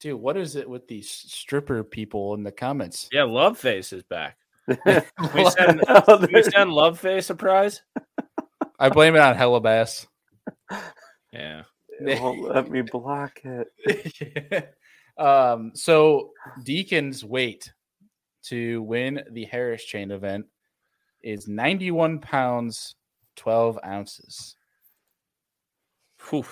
dude 0.00 0.20
what 0.20 0.36
is 0.36 0.56
it 0.56 0.68
with 0.68 0.88
these 0.88 1.08
stripper 1.08 1.82
people 1.84 2.34
in 2.34 2.42
the 2.42 2.50
comments 2.52 3.08
Yeah, 3.12 3.22
Love 3.24 3.56
Face 3.58 3.92
is 3.92 4.02
back. 4.02 4.36
We 4.66 4.74
we 5.34 5.50
send, 5.50 5.82
we 6.32 6.42
send 6.42 6.72
Love 6.72 6.98
Face 6.98 7.30
a 7.30 7.34
prize. 7.36 7.82
I 8.80 8.88
blame 8.88 9.14
it 9.14 9.20
on 9.20 9.36
Hella 9.36 9.60
Bass 9.60 10.06
Yeah. 11.32 11.62
it 12.00 12.20
won't 12.20 12.42
let 12.42 12.68
me 12.68 12.82
block 12.82 13.40
it. 13.44 14.74
um 15.18 15.70
so 15.74 16.32
Deacon's 16.64 17.24
weight 17.24 17.72
to 18.48 18.82
win 18.82 19.22
the 19.30 19.44
Harris 19.44 19.84
chain 19.84 20.10
event 20.10 20.46
is 21.22 21.48
91 21.48 22.18
pounds 22.20 22.94
12 23.36 23.78
ounces 23.84 24.56
Whew. 26.30 26.44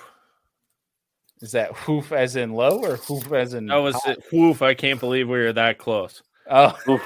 is 1.40 1.52
that 1.52 1.72
hoof 1.76 2.12
as 2.12 2.36
in 2.36 2.52
low 2.52 2.82
or 2.84 2.96
hoof 2.96 3.32
as 3.32 3.54
in 3.54 3.66
That 3.66 3.76
was 3.76 3.94
high? 3.96 4.12
it. 4.12 4.24
Woof. 4.32 4.62
I 4.62 4.74
can't 4.74 5.00
believe 5.00 5.28
we 5.28 5.38
were 5.38 5.52
that 5.52 5.78
close. 5.78 6.22
oh 6.50 6.76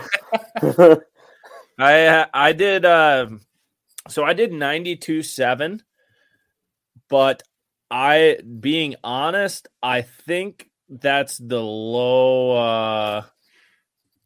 I 1.79 2.27
I 2.35 2.53
did 2.53 2.85
uh 2.85 3.29
so 4.09 4.25
I 4.25 4.33
did 4.33 4.53
92 4.53 5.23
7 5.23 5.83
but 7.09 7.43
I 7.91 8.39
being 8.61 8.97
honest 9.05 9.69
I 9.83 10.03
think 10.03 10.69
that's 10.89 11.39
the 11.39 11.61
low 11.63 12.57
uh 12.57 13.25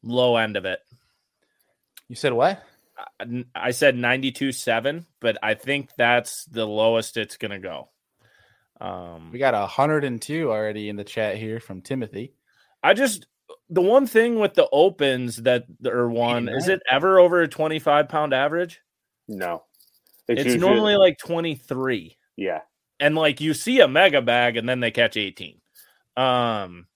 low 0.03 0.37
end 0.37 0.57
of 0.57 0.65
it. 0.65 0.81
you 2.09 2.17
said 2.17 2.33
what 2.33 2.63
I- 3.21 3.45
I 3.55 3.71
said 3.71 3.97
92 3.97 4.53
7 4.53 5.07
but 5.21 5.39
I 5.43 5.55
think 5.55 5.91
that's 5.97 6.45
the 6.47 6.67
lowest 6.67 7.17
it's 7.17 7.37
going 7.37 7.51
to 7.53 7.59
go. 7.59 7.89
Um 8.81 9.31
we 9.33 9.39
got 9.39 9.55
102 9.55 10.51
already 10.51 10.89
in 10.89 10.97
the 10.97 11.05
chat 11.05 11.37
here 11.37 11.61
from 11.61 11.81
Timothy 11.83 12.35
I 12.83 12.95
just 12.95 13.27
the 13.71 13.83
one 13.83 14.07
thing 14.07 14.39
with 14.39 14.55
the 14.55 14.69
opens 14.73 15.37
that 15.37 15.65
are 15.87 16.09
one 16.09 16.49
is 16.49 16.69
it 16.69 16.81
ever 16.91 17.19
over 17.21 17.43
a 17.43 17.49
25 17.49 18.09
pound 18.09 18.33
average? 18.35 18.81
no. 19.29 19.65
It's, 20.29 20.45
usually- 20.45 20.61
normally 20.61 20.97
like 20.97 21.19
23. 21.19 22.17
yeah. 22.37 22.61
and 23.01 23.15
like 23.15 23.41
you 23.41 23.55
see 23.55 23.81
a 23.81 23.89
mega 23.89 24.23
bag 24.23 24.57
and 24.57 24.69
then 24.69 24.81
they 24.81 24.91
catch 24.91 25.17
18 25.17 25.61
um 26.17 26.87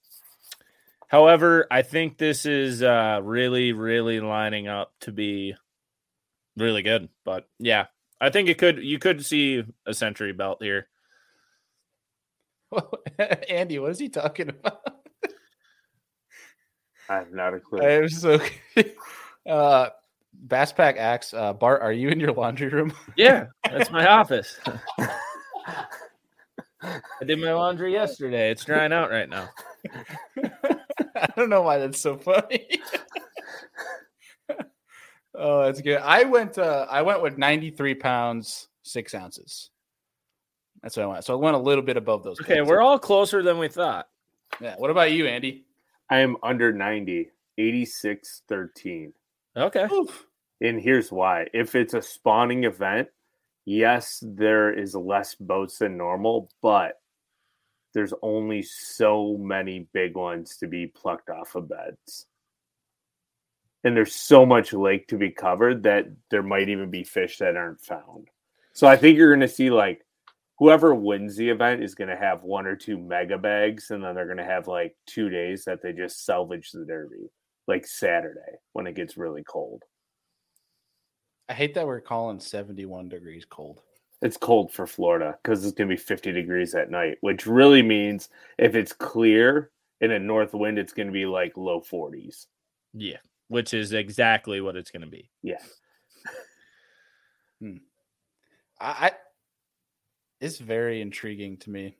however 1.06 1.66
i 1.70 1.82
think 1.82 2.18
this 2.18 2.46
is 2.46 2.82
uh 2.82 3.20
really 3.22 3.72
really 3.72 4.20
lining 4.20 4.68
up 4.68 4.92
to 5.00 5.12
be 5.12 5.54
really 6.56 6.82
good 6.82 7.08
but 7.24 7.48
yeah 7.58 7.86
i 8.20 8.30
think 8.30 8.48
it 8.48 8.58
could 8.58 8.78
you 8.78 8.98
could 8.98 9.24
see 9.24 9.64
a 9.86 9.94
century 9.94 10.32
belt 10.32 10.62
here 10.62 10.88
Andy, 13.48 13.78
what 13.78 13.92
is 13.92 13.98
he 13.98 14.08
talking 14.08 14.48
about? 14.48 14.80
I 17.08 17.14
have 17.14 17.32
not 17.32 17.54
a 17.54 17.60
clue. 17.60 17.80
I 17.80 18.00
was 18.00 18.20
so 18.20 18.40
uh 19.48 19.90
Bass 20.34 20.72
Pack 20.72 20.96
Axe, 20.98 21.32
uh 21.32 21.52
Bart, 21.52 21.82
are 21.82 21.92
you 21.92 22.08
in 22.08 22.20
your 22.20 22.32
laundry 22.32 22.68
room? 22.68 22.92
yeah 23.16 23.46
that's 23.64 23.90
my 23.90 24.06
office 24.08 24.58
i 26.82 27.24
did 27.24 27.38
my 27.38 27.52
laundry 27.52 27.92
yesterday 27.92 28.50
it's 28.50 28.64
drying 28.64 28.92
out 28.92 29.10
right 29.10 29.28
now 29.28 29.48
I 31.22 31.28
don't 31.36 31.50
know 31.50 31.62
why 31.62 31.78
that's 31.78 32.00
so 32.00 32.16
funny. 32.16 32.68
oh, 35.34 35.64
that's 35.64 35.80
good. 35.80 35.98
I 35.98 36.24
went 36.24 36.58
uh 36.58 36.86
I 36.90 37.02
went 37.02 37.22
with 37.22 37.38
93 37.38 37.94
pounds, 37.94 38.68
six 38.82 39.14
ounces. 39.14 39.70
That's 40.82 40.96
what 40.96 41.04
I 41.04 41.06
went. 41.06 41.24
So 41.24 41.34
I 41.34 41.36
went 41.36 41.56
a 41.56 41.60
little 41.60 41.82
bit 41.82 41.96
above 41.96 42.22
those. 42.22 42.40
okay 42.40 42.56
points. 42.56 42.68
we're 42.68 42.82
all 42.82 42.98
closer 42.98 43.42
than 43.42 43.58
we 43.58 43.68
thought 43.68 44.08
yeah. 44.60 44.74
What 44.76 44.90
about 44.90 45.12
you, 45.12 45.26
Andy? 45.26 45.64
I 46.10 46.20
am 46.20 46.36
under 46.42 46.72
90, 46.72 47.30
86 47.58 48.42
13. 48.48 49.12
okay 49.56 49.88
And 50.60 50.80
here's 50.80 51.10
why. 51.10 51.46
If 51.52 51.74
it's 51.74 51.94
a 51.94 52.02
spawning 52.02 52.64
event, 52.64 53.08
yes, 53.64 54.22
there 54.24 54.72
is 54.72 54.94
less 54.94 55.34
boats 55.34 55.78
than 55.78 55.96
normal, 55.96 56.50
but 56.62 57.00
there's 57.96 58.12
only 58.20 58.60
so 58.60 59.38
many 59.40 59.88
big 59.94 60.16
ones 60.16 60.58
to 60.58 60.66
be 60.66 60.86
plucked 60.86 61.30
off 61.30 61.54
of 61.54 61.70
beds. 61.70 62.26
And 63.84 63.96
there's 63.96 64.14
so 64.14 64.44
much 64.44 64.74
lake 64.74 65.08
to 65.08 65.16
be 65.16 65.30
covered 65.30 65.84
that 65.84 66.04
there 66.30 66.42
might 66.42 66.68
even 66.68 66.90
be 66.90 67.04
fish 67.04 67.38
that 67.38 67.56
aren't 67.56 67.80
found. 67.80 68.28
So 68.74 68.86
I 68.86 68.98
think 68.98 69.16
you're 69.16 69.34
going 69.34 69.48
to 69.48 69.48
see 69.48 69.70
like 69.70 70.04
whoever 70.58 70.94
wins 70.94 71.36
the 71.36 71.48
event 71.48 71.82
is 71.82 71.94
going 71.94 72.10
to 72.10 72.18
have 72.18 72.42
one 72.42 72.66
or 72.66 72.76
two 72.76 72.98
mega 72.98 73.38
bags, 73.38 73.90
and 73.90 74.04
then 74.04 74.14
they're 74.14 74.26
going 74.26 74.36
to 74.36 74.44
have 74.44 74.68
like 74.68 74.94
two 75.06 75.30
days 75.30 75.64
that 75.64 75.80
they 75.82 75.94
just 75.94 76.26
salvage 76.26 76.72
the 76.72 76.84
derby, 76.84 77.30
like 77.66 77.86
Saturday 77.86 78.58
when 78.74 78.86
it 78.86 78.94
gets 78.94 79.16
really 79.16 79.42
cold. 79.42 79.84
I 81.48 81.54
hate 81.54 81.72
that 81.76 81.86
we're 81.86 82.02
calling 82.02 82.40
71 82.40 83.08
degrees 83.08 83.46
cold. 83.48 83.80
It's 84.22 84.36
cold 84.36 84.72
for 84.72 84.86
Florida 84.86 85.38
because 85.42 85.64
it's 85.64 85.74
going 85.74 85.88
to 85.88 85.94
be 85.94 86.00
50 86.00 86.32
degrees 86.32 86.74
at 86.74 86.90
night, 86.90 87.18
which 87.20 87.46
really 87.46 87.82
means 87.82 88.28
if 88.58 88.74
it's 88.74 88.92
clear 88.92 89.70
in 90.00 90.10
a 90.10 90.18
north 90.18 90.54
wind, 90.54 90.78
it's 90.78 90.92
going 90.92 91.06
to 91.06 91.12
be 91.12 91.26
like 91.26 91.56
low 91.56 91.80
40s. 91.80 92.46
yeah 92.94 93.18
which 93.48 93.74
is 93.74 93.92
exactly 93.92 94.60
what 94.60 94.76
it's 94.76 94.90
going 94.90 95.02
to 95.02 95.08
be 95.08 95.30
Yeah. 95.42 95.58
Hmm. 97.60 97.76
I, 98.78 98.86
I 99.06 99.12
it's 100.40 100.58
very 100.58 101.00
intriguing 101.00 101.56
to 101.58 101.70
me 101.70 101.96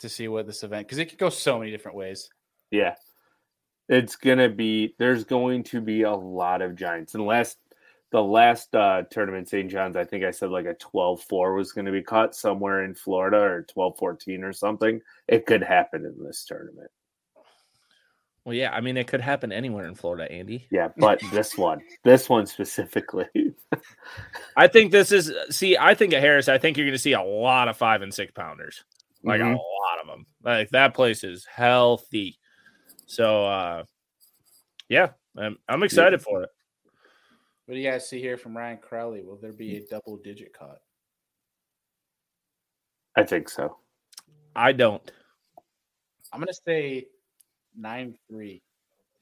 to 0.00 0.08
see 0.08 0.28
what 0.28 0.46
this 0.46 0.62
event 0.62 0.86
because 0.86 0.98
it 0.98 1.06
could 1.06 1.18
go 1.18 1.28
so 1.28 1.58
many 1.58 1.70
different 1.70 1.98
ways. 1.98 2.30
Yeah. 2.70 2.94
It's 3.88 4.16
going 4.16 4.38
to 4.38 4.48
be, 4.48 4.94
there's 4.98 5.24
going 5.24 5.64
to 5.64 5.82
be 5.82 6.02
a 6.02 6.14
lot 6.14 6.62
of 6.62 6.74
giants. 6.74 7.14
And 7.14 7.26
last, 7.26 7.58
the 8.14 8.22
last 8.22 8.72
uh, 8.76 9.02
tournament, 9.10 9.48
St. 9.48 9.68
John's, 9.68 9.96
I 9.96 10.04
think 10.04 10.22
I 10.22 10.30
said 10.30 10.50
like 10.50 10.66
a 10.66 10.74
12 10.74 11.22
4 11.22 11.54
was 11.54 11.72
going 11.72 11.86
to 11.86 11.90
be 11.90 12.00
caught 12.00 12.36
somewhere 12.36 12.84
in 12.84 12.94
Florida 12.94 13.38
or 13.38 13.62
12 13.62 13.98
14 13.98 14.44
or 14.44 14.52
something. 14.52 15.00
It 15.26 15.46
could 15.46 15.64
happen 15.64 16.06
in 16.06 16.24
this 16.24 16.44
tournament. 16.44 16.92
Well, 18.44 18.54
yeah, 18.54 18.70
I 18.72 18.80
mean, 18.82 18.96
it 18.96 19.08
could 19.08 19.20
happen 19.20 19.50
anywhere 19.50 19.88
in 19.88 19.96
Florida, 19.96 20.30
Andy. 20.30 20.68
Yeah. 20.70 20.90
But 20.96 21.22
this 21.32 21.58
one, 21.58 21.80
this 22.04 22.28
one 22.28 22.46
specifically. 22.46 23.26
I 24.56 24.68
think 24.68 24.92
this 24.92 25.10
is. 25.10 25.32
See, 25.50 25.76
I 25.76 25.94
think 25.94 26.12
at 26.14 26.22
Harris, 26.22 26.48
I 26.48 26.58
think 26.58 26.76
you're 26.76 26.86
going 26.86 26.94
to 26.94 26.98
see 27.02 27.14
a 27.14 27.20
lot 27.22 27.66
of 27.66 27.76
five 27.76 28.00
and 28.02 28.14
six 28.14 28.30
pounders, 28.30 28.84
like 29.24 29.40
Mhm. 29.40 29.54
a 29.54 29.56
lot 29.56 30.00
of 30.02 30.06
them. 30.06 30.26
Like 30.44 30.70
that 30.70 30.94
place 30.94 31.24
is 31.24 31.44
healthy. 31.46 32.38
So 33.06 33.44
uh 33.44 33.84
yeah, 34.88 35.08
I'm 35.36 35.58
I'm 35.68 35.82
excited 35.82 36.22
for 36.22 36.44
it. 36.44 36.50
What 37.66 37.74
do 37.74 37.80
you 37.80 37.90
guys 37.90 38.08
see 38.08 38.20
here 38.20 38.36
from 38.36 38.56
Ryan 38.56 38.78
Crowley? 38.78 39.22
Will 39.22 39.36
there 39.36 39.52
be 39.52 39.78
hmm. 39.78 39.84
a 39.84 39.88
double 39.88 40.18
digit 40.18 40.52
cut? 40.52 40.82
I 43.16 43.22
think 43.22 43.48
so. 43.48 43.78
I 44.56 44.72
don't. 44.72 45.10
I'm 46.32 46.40
gonna 46.40 46.52
say 46.66 47.06
nine 47.76 48.16
three. 48.28 48.62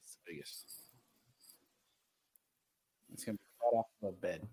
It's 0.03 0.15
the 0.15 0.33
biggest. 0.33 0.73
It's 3.13 3.25
gonna 3.25 3.37
be 3.37 3.45
caught 3.61 3.79
off 3.79 3.87
the 4.01 4.13
bed. 4.13 4.47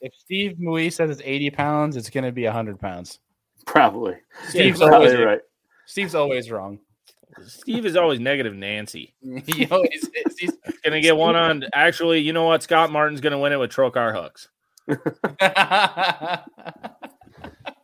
If 0.00 0.14
Steve 0.14 0.56
Mui 0.60 0.92
says 0.92 1.10
it's 1.10 1.22
80 1.24 1.50
pounds, 1.50 1.96
it's 1.96 2.10
gonna 2.10 2.32
be 2.32 2.44
100 2.44 2.78
pounds. 2.78 3.20
Probably. 3.66 4.16
Steve's 4.48 4.78
Probably 4.78 5.08
always 5.08 5.18
right. 5.18 5.40
Steve's 5.86 6.14
always 6.14 6.50
wrong. 6.50 6.78
Steve 7.46 7.86
is 7.86 7.96
always 7.96 8.20
negative 8.20 8.54
Nancy. 8.54 9.14
he 9.46 9.66
always 9.66 10.08
is. 10.26 10.36
He's, 10.38 10.52
Gonna 10.84 11.00
get 11.00 11.16
one 11.16 11.34
on 11.36 11.64
actually, 11.74 12.20
you 12.20 12.32
know 12.32 12.44
what? 12.44 12.62
Scott 12.62 12.92
Martin's 12.92 13.20
gonna 13.20 13.38
win 13.38 13.52
it 13.52 13.58
with 13.58 13.70
Trocar 13.70 14.12
hooks. 14.14 14.48
I 15.40 16.40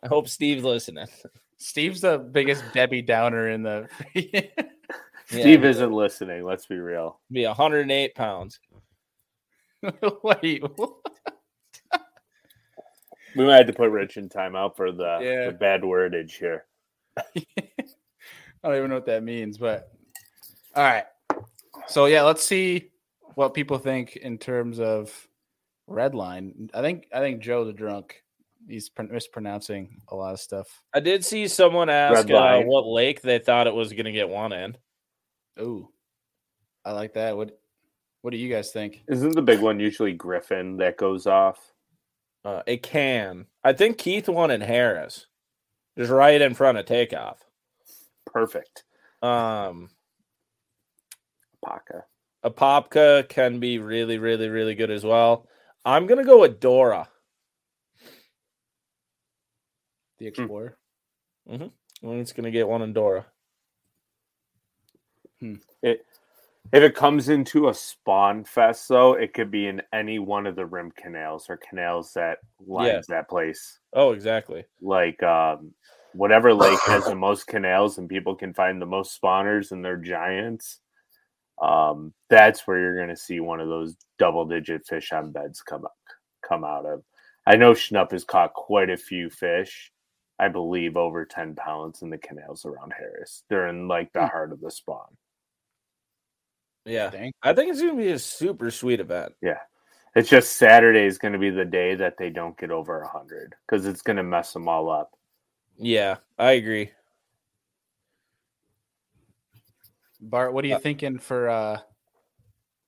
hope 0.07 0.27
Steve's 0.27 0.63
listening. 0.63 1.07
Steve's 1.57 2.01
the 2.01 2.17
biggest 2.19 2.63
Debbie 2.73 3.01
Downer 3.01 3.49
in 3.49 3.63
the. 3.63 3.87
Steve 5.25 5.63
isn't 5.65 5.91
listening. 5.91 6.43
Let's 6.43 6.65
be 6.65 6.77
real. 6.77 7.19
be 7.31 7.45
108 7.45 8.15
pounds. 8.15 8.59
Wait, 10.23 10.61
what? 10.75 10.91
We 13.35 13.45
might 13.45 13.57
have 13.57 13.67
to 13.67 13.73
put 13.73 13.89
Rich 13.91 14.17
in 14.17 14.27
timeout 14.29 14.75
for 14.75 14.91
the, 14.91 15.19
Yeah. 15.21 15.45
the 15.47 15.57
bad 15.57 15.81
wordage 15.83 16.31
here. 16.37 16.65
I 18.63 18.67
don't 18.67 18.77
even 18.77 18.89
know 18.89 18.95
what 18.95 19.05
that 19.07 19.23
means, 19.23 19.57
but 19.57 19.91
all 20.75 20.83
right. 20.83 21.05
So 21.87 22.05
yeah, 22.05 22.21
let's 22.21 22.45
see 22.45 22.91
what 23.35 23.53
people 23.53 23.77
think 23.77 24.15
in 24.15 24.37
terms 24.37 24.79
of 24.79 25.27
red 25.87 26.15
line. 26.15 26.69
I 26.73 26.81
think 26.81 27.07
I 27.13 27.19
think 27.19 27.41
Joe 27.41 27.65
the 27.65 27.73
drunk. 27.73 28.23
He's 28.67 28.91
mispronouncing 29.09 29.99
a 30.09 30.15
lot 30.15 30.33
of 30.33 30.39
stuff. 30.39 30.83
I 30.93 30.99
did 30.99 31.25
see 31.25 31.47
someone 31.47 31.89
ask 31.89 32.29
uh, 32.29 32.61
what 32.61 32.85
lake 32.85 33.21
they 33.21 33.39
thought 33.39 33.67
it 33.67 33.73
was 33.73 33.91
gonna 33.93 34.11
get 34.11 34.29
one 34.29 34.53
in. 34.53 34.77
Ooh, 35.59 35.89
I 36.85 36.91
like 36.91 37.13
that. 37.13 37.35
What 37.35 37.59
What 38.21 38.31
do 38.31 38.37
you 38.37 38.53
guys 38.53 38.71
think? 38.71 39.01
Isn't 39.07 39.35
the 39.35 39.41
big 39.41 39.59
one 39.59 39.79
usually 39.79 40.13
Griffin 40.13 40.77
that 40.77 40.97
goes 40.97 41.25
off? 41.25 41.73
Uh, 42.45 42.61
it 42.65 42.83
can. 42.83 43.45
I 43.63 43.73
think 43.73 43.97
Keith 43.97 44.29
won 44.29 44.51
in 44.51 44.61
Harris, 44.61 45.27
just 45.97 46.11
right 46.11 46.41
in 46.41 46.53
front 46.53 46.77
of 46.77 46.85
takeoff. 46.85 47.39
Perfect. 48.31 48.83
Um, 49.21 49.89
Paka. 51.63 52.05
Apopka 52.43 53.27
can 53.29 53.59
be 53.59 53.77
really, 53.77 54.17
really, 54.17 54.49
really 54.49 54.73
good 54.73 54.89
as 54.89 55.03
well. 55.03 55.47
I'm 55.85 56.07
gonna 56.07 56.23
go 56.23 56.39
with 56.39 56.59
Dora. 56.59 57.07
The 60.19 60.27
Explorer. 60.27 60.77
I 61.49 61.57
think 61.57 62.21
it's 62.21 62.33
gonna 62.33 62.51
get 62.51 62.67
one 62.67 62.81
in 62.81 62.93
Dora. 62.93 63.25
It 65.81 66.05
if 66.71 66.83
it 66.83 66.95
comes 66.95 67.29
into 67.29 67.67
a 67.69 67.73
spawn 67.73 68.43
fest 68.43 68.87
though, 68.87 69.13
it 69.13 69.33
could 69.33 69.51
be 69.51 69.67
in 69.67 69.81
any 69.91 70.19
one 70.19 70.47
of 70.47 70.55
the 70.55 70.65
rim 70.65 70.91
canals 70.91 71.47
or 71.49 71.57
canals 71.57 72.13
that 72.13 72.37
lines 72.65 73.07
that 73.07 73.27
place. 73.27 73.79
Oh, 73.93 74.11
exactly. 74.11 74.65
Like 74.81 75.21
um 75.23 75.73
whatever 76.13 76.53
lake 76.53 76.79
has 76.85 77.05
the 77.05 77.15
most 77.15 77.47
canals 77.47 77.97
and 77.97 78.09
people 78.09 78.35
can 78.35 78.53
find 78.53 78.81
the 78.81 78.85
most 78.85 79.19
spawners 79.21 79.71
and 79.71 79.83
they're 79.83 79.97
giants. 79.97 80.79
Um, 81.61 82.13
that's 82.29 82.65
where 82.65 82.79
you're 82.79 82.99
gonna 82.99 83.15
see 83.15 83.39
one 83.39 83.59
of 83.59 83.67
those 83.69 83.95
double 84.17 84.45
digit 84.45 84.85
fish 84.87 85.11
on 85.11 85.31
beds 85.31 85.61
come 85.61 85.85
up 85.85 85.93
come 86.47 86.63
out 86.63 86.85
of. 86.85 87.03
I 87.45 87.55
know 87.55 87.73
Schnupp 87.73 88.11
has 88.11 88.23
caught 88.23 88.53
quite 88.53 88.89
a 88.89 88.97
few 88.97 89.29
fish. 89.29 89.91
I 90.39 90.47
believe 90.47 90.97
over 90.97 91.23
10 91.25 91.53
pounds 91.55 92.01
in 92.01 92.09
the 92.09 92.17
canals 92.17 92.65
around 92.65 92.93
Harris. 92.97 93.43
They're 93.49 93.67
in 93.67 93.87
like 93.87 94.11
the 94.13 94.21
Hmm. 94.21 94.27
heart 94.27 94.51
of 94.51 94.59
the 94.61 94.71
spawn. 94.71 95.17
Yeah, 96.85 97.11
I 97.43 97.53
think 97.53 97.69
it's 97.71 97.79
gonna 97.81 97.95
be 97.95 98.11
a 98.11 98.19
super 98.19 98.71
sweet 98.71 98.99
event. 98.99 99.33
Yeah. 99.41 99.59
It's 100.15 100.29
just 100.29 100.57
Saturday 100.57 101.05
is 101.05 101.17
going 101.17 101.31
to 101.31 101.39
be 101.39 101.51
the 101.51 101.63
day 101.63 101.95
that 101.95 102.17
they 102.17 102.29
don't 102.29 102.57
get 102.57 102.69
over 102.69 102.99
100 103.01 103.55
because 103.65 103.85
it's 103.85 104.01
going 104.01 104.17
to 104.17 104.23
mess 104.23 104.51
them 104.51 104.67
all 104.67 104.89
up. 104.89 105.11
Yeah, 105.83 106.17
I 106.37 106.51
agree. 106.53 106.91
Bart, 110.19 110.53
what 110.53 110.63
are 110.63 110.67
you 110.67 110.75
Uh, 110.75 110.79
thinking 110.79 111.17
for 111.17 111.49
uh 111.49 111.79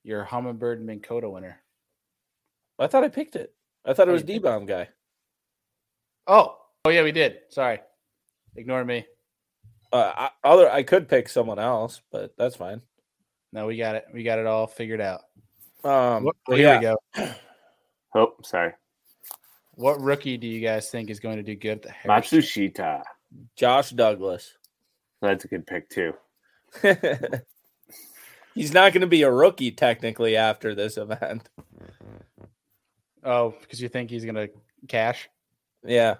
your 0.03 0.23
Humminbird 0.23 0.79
Minn 0.79 0.99
Kota 0.99 1.27
winner? 1.27 1.59
I 2.77 2.85
thought 2.85 3.03
I 3.03 3.09
picked 3.09 3.35
it. 3.35 3.53
I 3.83 3.93
thought 3.93 4.07
it 4.07 4.11
Oh, 4.11 4.13
was 4.13 4.23
D 4.23 4.37
bomb 4.37 4.67
guy. 4.67 4.89
Oh, 6.27 6.59
oh 6.85 6.89
yeah, 6.89 7.01
we 7.01 7.11
did. 7.11 7.39
Sorry, 7.49 7.79
ignore 8.55 8.85
me. 8.85 9.05
Uh, 9.91 10.13
I, 10.15 10.29
other 10.43 10.69
I 10.69 10.83
could 10.83 11.09
pick 11.09 11.29
someone 11.29 11.59
else, 11.59 12.01
but 12.11 12.35
that's 12.37 12.55
fine. 12.55 12.81
No, 13.51 13.65
we 13.67 13.77
got 13.77 13.95
it. 13.95 14.05
We 14.13 14.23
got 14.23 14.37
it 14.37 14.45
all 14.45 14.67
figured 14.67 15.01
out. 15.01 15.21
Um, 15.83 16.25
well, 16.25 16.33
here 16.47 16.57
yeah, 16.57 16.77
we 16.77 16.81
go. 17.25 17.33
Oh, 18.15 18.35
sorry. 18.43 18.73
What 19.75 19.99
rookie 20.01 20.37
do 20.37 20.47
you 20.47 20.59
guys 20.61 20.89
think 20.89 21.09
is 21.09 21.19
going 21.19 21.37
to 21.37 21.43
do 21.43 21.55
good 21.55 21.71
at 21.77 21.81
the 21.81 21.91
Harris? 21.91 22.29
Matsushita. 22.29 23.03
Josh 23.55 23.89
Douglas. 23.91 24.53
That's 25.21 25.45
a 25.45 25.47
good 25.47 25.65
pick, 25.65 25.89
too. 25.89 26.13
He's 28.55 28.73
not 28.73 28.93
going 28.93 29.01
to 29.01 29.07
be 29.07 29.23
a 29.23 29.31
rookie 29.31 29.71
technically 29.71 30.37
after 30.37 30.75
this 30.75 30.97
event. 30.97 31.49
Oh, 33.23 33.55
because 33.61 33.81
you 33.81 33.89
think 33.89 34.09
he's 34.09 34.25
going 34.25 34.35
to 34.35 34.49
cash? 34.87 35.29
Yeah. 35.83 36.15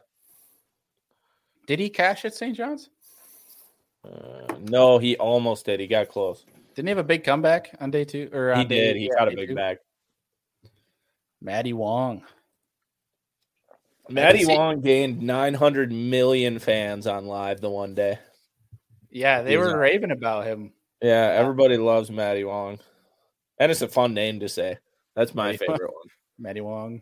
Did 1.68 1.80
he 1.80 1.90
cash 1.90 2.26
at 2.26 2.34
St. 2.34 2.56
John's? 2.56 2.90
Uh, 4.04 4.56
no, 4.62 4.98
he 4.98 5.16
almost 5.18 5.66
did. 5.66 5.80
He 5.80 5.88
got 5.88 6.10
close. 6.10 6.46
Didn't 6.76 6.88
he 6.88 6.92
have 6.92 6.98
a 6.98 7.04
big 7.04 7.24
comeback 7.24 7.76
on 7.80 7.92
day 7.92 8.04
two? 8.06 8.30
Or 8.34 8.54
He 8.56 8.62
on 8.62 8.68
day- 8.68 8.76
did. 8.88 8.96
He 8.98 9.04
yeah, 9.04 9.20
got 9.20 9.28
a 9.32 9.36
big 9.36 9.50
two? 9.50 9.56
bag. 9.56 9.78
Matty 11.42 11.74
Wong. 11.74 12.24
Matty 14.10 14.44
see- 14.44 14.56
Wong 14.58 14.82
gained 14.82 15.22
900 15.22 15.92
million 15.92 16.60
fans 16.60 17.08
on 17.08 17.26
live 17.28 17.62
the 17.62 17.70
one 17.70 17.96
day. 17.96 18.20
Yeah, 19.10 19.42
they 19.44 19.52
He's 19.52 19.60
were 19.60 19.72
on. 19.72 19.78
raving 19.78 20.12
about 20.12 20.46
him. 20.46 20.74
Yeah, 21.02 21.32
everybody 21.36 21.78
loves 21.78 22.10
Matty 22.10 22.44
Wong. 22.44 22.80
And 23.60 23.72
it's 23.72 23.82
a 23.82 23.88
fun 23.88 24.14
name 24.14 24.40
to 24.40 24.50
say. 24.50 24.78
That's 25.16 25.36
my 25.36 25.52
Matty 25.52 25.66
Wong. 25.68 25.78
favorite 25.78 25.94
one. 25.94 26.08
Matty 26.40 26.62
Wong. 26.62 27.02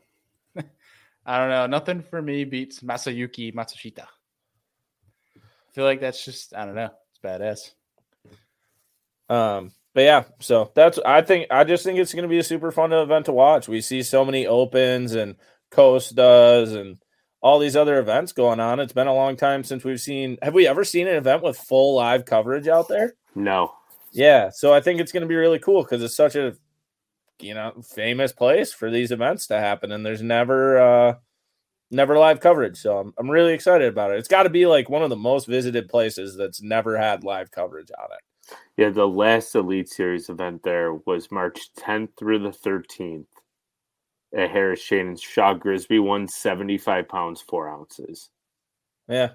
I 1.26 1.38
don't 1.38 1.50
know. 1.50 1.68
Nothing 1.68 2.02
for 2.04 2.22
me 2.22 2.44
beats 2.44 2.82
Masayuki 2.82 3.54
Matsushita. 3.54 4.06
I 5.38 5.74
feel 5.74 5.86
like 5.86 6.02
that's 6.02 6.24
just 6.26 6.54
I 6.56 6.66
don't 6.66 6.76
know. 6.76 6.90
It's 7.12 7.20
badass. 7.24 7.72
Um, 9.34 9.72
but 9.94 10.02
yeah, 10.02 10.24
so 10.40 10.72
that's 10.76 11.00
I 11.06 11.22
think 11.22 11.48
I 11.50 11.64
just 11.64 11.84
think 11.86 11.98
it's 12.00 12.14
going 12.14 12.24
to 12.24 12.30
be 12.30 12.40
a 12.40 12.44
super 12.44 12.72
fun 12.72 12.92
event 12.92 13.26
to 13.28 13.32
watch. 13.32 13.68
We 13.70 13.80
see 13.82 14.04
so 14.04 14.26
many 14.26 14.46
opens 14.46 15.16
and 15.16 15.36
Coast 15.72 16.16
does 16.16 16.74
and 16.74 16.98
all 17.42 17.58
these 17.58 17.76
other 17.76 18.00
events 18.00 18.32
going 18.34 18.60
on. 18.60 18.80
It's 18.80 18.94
been 18.94 19.08
a 19.08 19.16
long 19.16 19.36
time 19.36 19.64
since 19.64 19.84
we've 19.84 20.00
seen. 20.00 20.38
Have 20.42 20.54
we 20.54 20.68
ever 20.68 20.84
seen 20.84 21.08
an 21.08 21.16
event 21.16 21.42
with 21.42 21.58
full 21.58 21.96
live 21.96 22.26
coverage 22.26 22.68
out 22.68 22.88
there? 22.88 23.16
No. 23.34 23.74
Yeah, 24.12 24.50
so 24.50 24.74
I 24.74 24.82
think 24.82 25.00
it's 25.00 25.12
going 25.12 25.22
to 25.22 25.28
be 25.28 25.36
really 25.36 25.60
cool 25.60 25.84
because 25.84 26.04
it's 26.04 26.16
such 26.16 26.36
a 26.36 26.56
you 27.40 27.56
know 27.56 27.74
famous 27.82 28.32
place 28.32 28.72
for 28.72 28.92
these 28.92 29.12
events 29.12 29.48
to 29.48 29.60
happen, 29.60 29.92
and 29.92 30.06
there's 30.06 30.22
never 30.22 30.80
uh 30.80 31.14
never 31.90 32.18
live 32.18 32.40
coverage. 32.40 32.78
So 32.78 33.00
I'm 33.00 33.14
I'm 33.18 33.32
really 33.32 33.54
excited 33.54 33.88
about 33.88 34.12
it. 34.12 34.20
It's 34.20 34.28
got 34.28 34.44
to 34.44 34.50
be 34.50 34.68
like 34.68 34.90
one 34.90 35.02
of 35.02 35.10
the 35.10 35.16
most 35.16 35.48
visited 35.48 35.90
places 35.90 36.36
that's 36.36 36.62
never 36.62 36.98
had 36.98 37.24
live 37.24 37.52
coverage 37.52 37.90
on 37.98 38.10
it. 38.12 38.56
Yeah, 38.78 38.90
the 38.90 39.08
last 39.08 39.56
Elite 39.56 39.90
Series 39.90 40.30
event 40.30 40.64
there 40.64 40.94
was 40.94 41.32
March 41.32 41.74
10th 41.78 42.10
through 42.18 42.40
the 42.40 42.50
13th 42.50 43.26
at 44.36 44.50
Harris 44.50 44.84
Chain 44.84 45.08
and 45.08 45.20
Shaw 45.20 45.54
Grigsby 45.54 46.00
won 46.00 46.28
75 46.28 47.08
pounds, 47.08 47.42
four 47.42 47.70
ounces. 47.70 48.30
Yeah, 49.08 49.32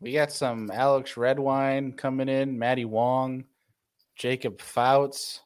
We 0.00 0.12
got 0.12 0.32
some 0.32 0.70
Alex 0.70 1.16
Redwine 1.16 1.92
coming 1.92 2.28
in, 2.28 2.58
Matty 2.58 2.84
Wong, 2.84 3.44
Jacob 4.16 4.60
Fouts, 4.60 5.40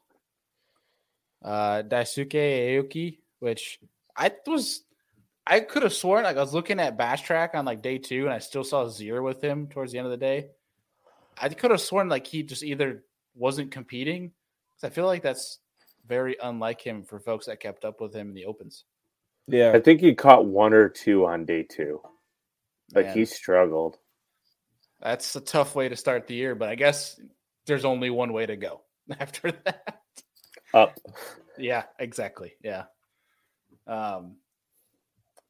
uh, 1.45 1.83
Daisuke 1.87 2.33
Aoki, 2.33 3.19
which 3.39 3.79
I 4.17 4.33
was, 4.47 4.83
I 5.47 5.61
could 5.61 5.85
have 5.85 5.93
sworn 5.93 6.25
like 6.25 6.37
I 6.37 6.41
was 6.41 6.55
looking 6.55 6.81
at 6.81 6.99
BASSTrakk 6.99 7.55
on 7.55 7.67
like 7.67 7.83
day 7.83 7.99
two, 7.99 8.25
and 8.25 8.35
I 8.35 8.39
still 8.39 8.65
saw 8.65 8.89
zero 8.89 9.23
with 9.23 9.41
him 9.43 9.69
towards 9.69 9.93
the 9.93 9.99
end 9.99 10.07
of 10.07 10.11
the 10.11 10.17
day. 10.17 10.49
I 11.41 11.49
could 11.51 11.71
have 11.71 11.81
sworn 11.81 12.09
like 12.09 12.27
he 12.27 12.43
just 12.43 12.65
either 12.65 13.05
wasn't 13.37 13.71
competing, 13.71 14.33
because 14.75 14.91
I 14.91 14.93
feel 14.93 15.07
like 15.07 15.23
that's 15.23 15.61
very 16.09 16.37
unlike 16.43 16.81
him 16.81 17.05
for 17.05 17.21
folks 17.21 17.47
that 17.47 17.61
kept 17.61 17.85
up 17.85 18.01
with 18.01 18.15
him 18.15 18.29
in 18.29 18.35
the 18.35 18.47
opens. 18.47 18.85
Yeah. 19.47 19.73
I 19.75 19.81
think 19.81 20.01
he 20.01 20.15
caught 20.15 20.47
one 20.47 20.73
or 20.73 20.89
two 20.89 21.27
on 21.27 21.45
day 21.45 21.63
two. 21.63 22.01
Like 22.95 23.07
Man. 23.07 23.19
he 23.19 23.25
struggled. 23.25 23.99
That's 25.01 25.37
a 25.37 25.41
tough 25.41 25.75
way 25.75 25.89
to 25.89 25.97
start 25.97 26.27
the 26.27 26.35
year, 26.35 26.55
but 26.55 26.69
I 26.69 26.75
guess 26.75 27.21
there's 27.67 27.85
only 27.85 28.11
one 28.11 28.33
way 28.33 28.47
to 28.47 28.57
go 28.57 28.83
after 29.21 29.53
that. 29.53 30.01
Up. 30.75 30.99
Yeah, 31.57 31.85
exactly. 31.99 32.55
Yeah. 32.63 32.85
Um, 33.87 34.37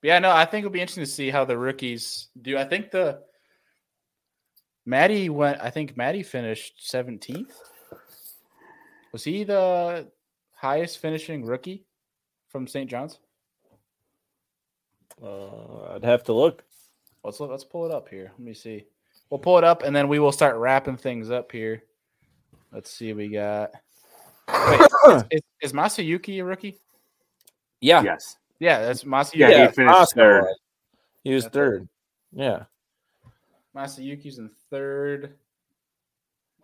but 0.01 0.09
yeah, 0.09 0.19
no, 0.21 0.31
I 0.31 0.45
think 0.45 0.65
it'll 0.65 0.73
be 0.73 0.81
interesting 0.81 1.05
to 1.05 1.11
see 1.11 1.31
how 1.31 1.45
the 1.45 1.59
rookies 1.59 2.29
do. 2.41 2.57
I 2.57 2.65
think 2.65 2.91
the 2.91 3.21
Maddie 4.87 5.29
went. 5.29 5.61
I 5.61 5.71
think 5.71 5.97
Maddie 5.97 6.23
finished 6.23 6.89
seventeenth. 6.89 7.53
Was 9.13 9.25
he 9.25 9.43
the 9.43 10.09
highest 10.59 10.99
finishing 10.99 11.45
rookie 11.45 11.85
from 12.49 12.67
St. 12.67 12.91
John's? 12.91 13.19
Uh, 15.23 15.95
I'd 15.95 16.05
have 16.05 16.25
to 16.25 16.33
look. 16.33 16.65
Let's 17.25 17.41
look, 17.41 17.51
let's 17.51 17.65
pull 17.65 17.87
it 17.87 17.93
up 17.93 18.09
here. 18.09 18.33
Let 18.39 18.41
me 18.41 18.55
see. 18.55 18.87
We'll 19.31 19.39
pull 19.39 19.59
it 19.59 19.65
up 19.65 19.83
and 19.83 19.95
then 19.95 20.09
we 20.09 20.19
will 20.19 20.33
start 20.33 20.57
wrapping 20.57 20.97
things 20.97 21.31
up 21.31 21.53
here. 21.53 21.85
Let's 22.73 22.91
see. 22.91 23.13
We 23.13 23.29
got. 23.29 23.71
Wait, 24.49 24.81
is, 25.09 25.25
is, 25.31 25.41
is 25.63 25.73
Masayuki 25.73 26.41
a 26.41 26.45
rookie? 26.45 26.79
Yeah. 27.81 28.03
Yes. 28.03 28.37
Yeah, 28.59 28.81
that's 28.81 29.05
Masayuki. 29.05 29.37
Yeah, 29.37 29.67
he 29.67 29.73
finished 29.73 29.95
Oscar 29.95 30.21
third. 30.21 30.43
was. 30.43 30.59
He 31.25 31.35
was 31.35 31.45
That's 31.45 31.55
third. 31.55 31.89
Yeah. 32.33 32.65
Masayuki's 33.77 34.39
in 34.39 34.51
third. 34.71 35.35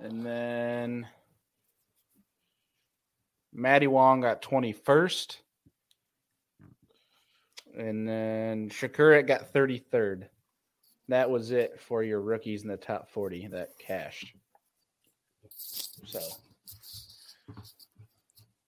And 0.00 0.24
then 0.24 1.06
Matty 3.54 3.86
Wong 3.86 4.20
got 4.20 4.42
21st. 4.42 5.36
And 7.76 8.06
then 8.08 8.68
Shakura 8.68 9.26
got 9.26 9.52
33rd. 9.52 10.28
That 11.08 11.30
was 11.30 11.50
it 11.50 11.80
for 11.80 12.02
your 12.02 12.20
rookies 12.20 12.62
in 12.62 12.68
the 12.68 12.76
top 12.76 13.10
40 13.10 13.48
that 13.48 13.78
cashed. 13.78 14.32
So, 16.06 16.20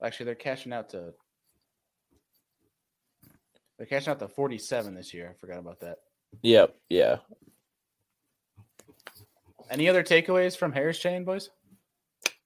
actually, 0.03 0.27
they're 0.27 0.35
cashing 0.35 0.73
out 0.73 0.91
to. 0.91 1.15
They're 3.79 3.87
cashing 3.87 4.11
out 4.11 4.19
to 4.21 4.29
47 4.29 4.95
this 4.95 5.13
year. 5.13 5.31
I 5.31 5.35
forgot 5.39 5.59
about 5.59 5.81
that. 5.81 5.99
Yep. 6.43 6.75
Yeah. 6.89 7.17
Any 9.71 9.89
other 9.89 10.03
takeaways 10.03 10.57
from 10.57 10.73
Harris 10.73 10.99
Chain, 10.99 11.25
boys? 11.25 11.51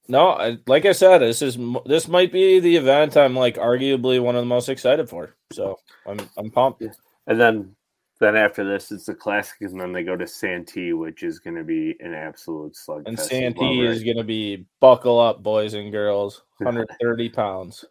No, 0.07 0.29
I, 0.29 0.57
like 0.67 0.85
I 0.85 0.91
said, 0.91 1.19
this 1.19 1.41
is 1.41 1.57
this 1.85 2.07
might 2.07 2.31
be 2.31 2.59
the 2.59 2.75
event 2.75 3.15
I'm 3.15 3.35
like 3.35 3.55
arguably 3.55 4.21
one 4.21 4.35
of 4.35 4.41
the 4.41 4.47
most 4.47 4.69
excited 4.69 5.07
for. 5.07 5.35
So 5.53 5.79
I'm 6.05 6.19
I'm 6.37 6.49
pumped. 6.49 6.83
And 7.27 7.39
then 7.39 7.75
then 8.19 8.35
after 8.35 8.63
this 8.63 8.91
it's 8.91 9.05
the 9.05 9.15
classic 9.15 9.61
and 9.61 9.79
then 9.79 9.91
they 9.93 10.03
go 10.03 10.15
to 10.15 10.27
Santee, 10.27 10.93
which 10.93 11.23
is 11.23 11.39
gonna 11.39 11.63
be 11.63 11.95
an 11.99 12.13
absolute 12.13 12.75
slug. 12.75 13.03
And 13.07 13.19
Santee 13.19 13.85
is 13.85 14.03
going 14.03 14.17
to 14.17 14.23
be 14.23 14.65
buckle 14.79 15.19
up, 15.19 15.41
boys 15.41 15.73
and 15.73 15.91
girls, 15.91 16.43
130 16.57 17.29
pounds. 17.33 17.85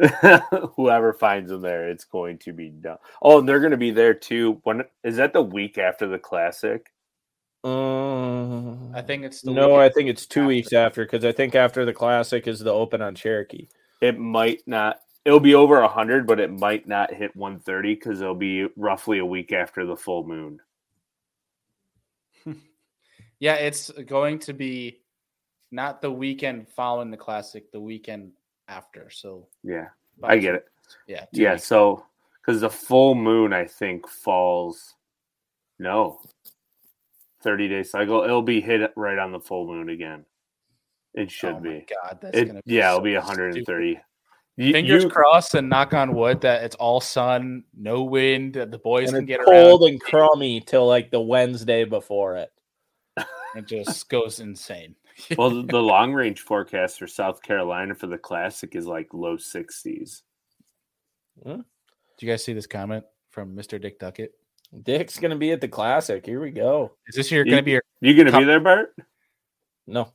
Whoever 0.76 1.12
finds 1.12 1.50
them 1.50 1.62
there, 1.62 1.88
it's 1.88 2.04
going 2.04 2.38
to 2.38 2.52
be 2.52 2.68
done. 2.68 2.98
Oh, 3.22 3.40
and 3.40 3.48
they're 3.48 3.60
going 3.60 3.72
to 3.72 3.76
be 3.76 3.90
there 3.90 4.14
too. 4.14 4.60
When 4.62 4.84
is 5.04 5.16
that 5.16 5.32
the 5.32 5.42
week 5.42 5.78
after 5.78 6.06
the 6.06 6.18
classic? 6.18 6.86
Um, 7.62 8.92
I 8.94 9.02
think 9.02 9.24
it's 9.24 9.42
the 9.42 9.50
no, 9.52 9.74
I 9.76 9.88
think 9.90 10.08
it's 10.08 10.26
two 10.26 10.40
after. 10.40 10.48
weeks 10.48 10.72
after 10.72 11.04
because 11.04 11.24
I 11.24 11.32
think 11.32 11.54
after 11.54 11.84
the 11.84 11.92
classic 11.92 12.46
is 12.48 12.60
the 12.60 12.72
Open 12.72 13.02
on 13.02 13.14
Cherokee. 13.14 13.68
It 14.00 14.18
might 14.18 14.62
not. 14.66 15.00
It'll 15.26 15.40
be 15.40 15.54
over 15.54 15.86
hundred, 15.86 16.26
but 16.26 16.40
it 16.40 16.50
might 16.50 16.88
not 16.88 17.12
hit 17.12 17.36
one 17.36 17.60
thirty 17.60 17.94
because 17.94 18.20
it'll 18.22 18.34
be 18.34 18.66
roughly 18.76 19.18
a 19.18 19.26
week 19.26 19.52
after 19.52 19.84
the 19.84 19.96
full 19.96 20.26
moon. 20.26 20.60
Yeah, 23.38 23.54
it's 23.54 23.90
going 23.90 24.38
to 24.40 24.52
be 24.52 25.00
not 25.70 26.02
the 26.02 26.10
weekend 26.12 26.68
following 26.68 27.10
the 27.10 27.16
classic, 27.16 27.72
the 27.72 27.80
weekend 27.80 28.32
after. 28.68 29.08
So 29.08 29.48
Yeah, 29.64 29.88
I 30.22 30.36
get 30.36 30.56
it. 30.56 30.66
Yeah, 31.06 31.24
Yeah, 31.32 31.52
weeks. 31.54 31.64
so 31.66 32.04
because 32.40 32.60
the 32.60 32.68
full 32.68 33.14
moon, 33.14 33.54
I 33.54 33.64
think 33.64 34.06
falls. 34.08 34.94
No, 35.78 36.20
thirty 37.42 37.68
day 37.68 37.82
cycle. 37.82 38.22
It'll 38.22 38.42
be 38.42 38.60
hit 38.60 38.92
right 38.96 39.18
on 39.18 39.32
the 39.32 39.40
full 39.40 39.66
moon 39.66 39.88
again. 39.88 40.24
It 41.14 41.30
should 41.30 41.54
Oh 41.54 41.60
my 41.60 41.60
be. 41.60 41.86
God, 42.04 42.18
that's 42.22 42.36
It, 42.38 42.44
gonna 42.46 42.62
be 42.64 42.74
yeah, 42.74 42.90
it'll 42.90 43.00
be 43.00 43.14
130. 43.16 43.98
You- 44.56 44.72
Fingers 44.72 45.04
you- 45.04 45.10
crossed 45.10 45.54
and 45.54 45.68
knock 45.68 45.94
on 45.94 46.14
wood 46.14 46.40
that 46.42 46.62
it's 46.64 46.76
all 46.76 47.00
sun, 47.00 47.64
no 47.76 48.02
wind, 48.04 48.54
that 48.54 48.70
the 48.70 48.78
boys 48.78 49.08
And 49.12 49.26
can 49.26 49.34
it's 49.40 49.44
get 49.44 49.44
cold 49.44 49.82
around. 49.82 49.90
and 49.92 50.00
crummy 50.00 50.60
till 50.60 50.86
like 50.86 51.10
the 51.10 51.20
Wednesday 51.20 51.84
before 51.84 52.36
it. 52.36 52.50
It 53.56 53.66
just 53.66 54.08
goes 54.08 54.38
insane. 54.38 54.94
well, 55.36 55.50
the- 55.50 55.62
the 55.64 55.82
long 55.82 56.12
range 56.12 56.40
forecast 56.42 56.98
for 57.00 57.08
South 57.08 57.42
Carolina 57.42 57.94
for 57.96 58.06
the 58.06 58.18
classic 58.18 58.76
is 58.76 58.86
like 58.86 59.12
low 59.12 59.36
60s. 59.36 60.22
Hmm. 61.42 61.60
Do 62.18 62.26
you 62.26 62.28
guys 62.30 62.44
see 62.44 62.52
this 62.52 62.66
comment 62.68 63.04
from 63.30 63.56
Mr. 63.56 63.80
Dick 63.80 63.98
Duckett? 63.98 64.32
Dick's 64.82 65.18
gonna 65.18 65.36
be 65.36 65.52
at 65.52 65.60
the 65.60 65.68
classic. 65.68 66.24
Here 66.24 66.40
we 66.40 66.50
go. 66.50 66.92
Is 67.08 67.16
this 67.16 67.30
your 67.30 67.44
You- 67.44 67.52
going 67.52 67.62
to 67.62 67.64
be 67.64 67.72
your? 67.72 67.82
You 68.00 68.16
gonna 68.16 68.30
Com- 68.30 68.42
be 68.42 68.46
there, 68.46 68.60
Bart? 68.60 68.94
No, 69.86 70.12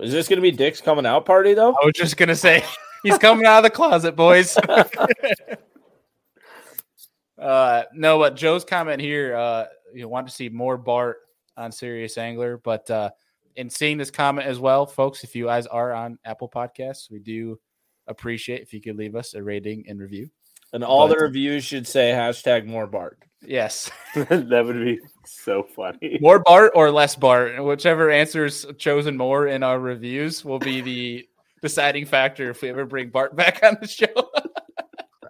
is 0.00 0.12
this 0.12 0.28
gonna 0.28 0.42
be 0.42 0.50
Dick's 0.50 0.80
coming 0.80 1.06
out 1.06 1.24
party 1.24 1.54
though? 1.54 1.70
I 1.70 1.84
was 1.84 1.92
just 1.94 2.16
going 2.16 2.28
to 2.28 2.36
say 2.36 2.64
he's 3.04 3.18
coming 3.18 3.46
out 3.46 3.58
of 3.58 3.64
the 3.64 3.70
closet, 3.70 4.16
boys. 4.16 4.56
uh, 7.38 7.84
no, 7.94 8.18
but 8.18 8.36
Joe's 8.36 8.64
comment 8.64 9.00
here, 9.00 9.36
uh, 9.36 9.66
you 9.94 10.08
want 10.08 10.26
to 10.26 10.32
see 10.32 10.48
more 10.48 10.76
Bart 10.76 11.18
on 11.56 11.70
Serious 11.70 12.18
Angler, 12.18 12.58
but 12.58 12.90
uh, 12.90 13.10
in 13.56 13.70
seeing 13.70 13.98
this 13.98 14.10
comment 14.10 14.46
as 14.46 14.58
well, 14.58 14.86
folks, 14.86 15.24
if 15.24 15.36
you 15.36 15.46
guys 15.46 15.66
are 15.66 15.92
on 15.92 16.18
Apple 16.24 16.48
Podcasts, 16.48 17.10
we 17.10 17.18
do 17.18 17.58
appreciate 18.06 18.62
if 18.62 18.72
you 18.72 18.80
could 18.80 18.96
leave 18.96 19.14
us 19.14 19.34
a 19.34 19.42
rating 19.42 19.84
and 19.88 20.00
review. 20.00 20.28
And 20.72 20.82
all 20.84 21.06
But- 21.08 21.18
the 21.18 21.24
reviews 21.24 21.64
should 21.64 21.86
say 21.86 22.10
hashtag 22.12 22.66
more 22.66 22.86
Bart. 22.86 23.18
Yes, 23.44 23.90
that 24.14 24.62
would 24.64 24.84
be 24.84 25.00
so 25.26 25.64
funny. 25.64 26.16
more 26.20 26.38
Bart 26.38 26.72
or 26.76 26.92
less 26.92 27.16
Bart, 27.16 27.62
whichever 27.64 28.08
answers 28.08 28.64
chosen 28.78 29.16
more 29.16 29.48
in 29.48 29.64
our 29.64 29.80
reviews 29.80 30.44
will 30.44 30.60
be 30.60 30.80
the 30.80 31.28
deciding 31.60 32.06
factor 32.06 32.50
if 32.50 32.62
we 32.62 32.68
ever 32.70 32.86
bring 32.86 33.08
Bart 33.10 33.34
back 33.34 33.60
on 33.64 33.76
the 33.80 33.88
show. 33.88 34.06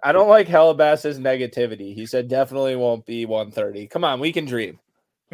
I 0.03 0.11
don't 0.11 0.29
like 0.29 0.47
Hellbass's 0.47 1.17
negativity. 1.17 1.95
He 1.95 2.05
said 2.05 2.27
definitely 2.27 2.75
won't 2.75 3.03
be 3.05 3.25
130. 3.25 3.87
Come 3.87 4.03
on, 4.03 4.19
we 4.19 4.31
can 4.31 4.45
dream. 4.45 4.79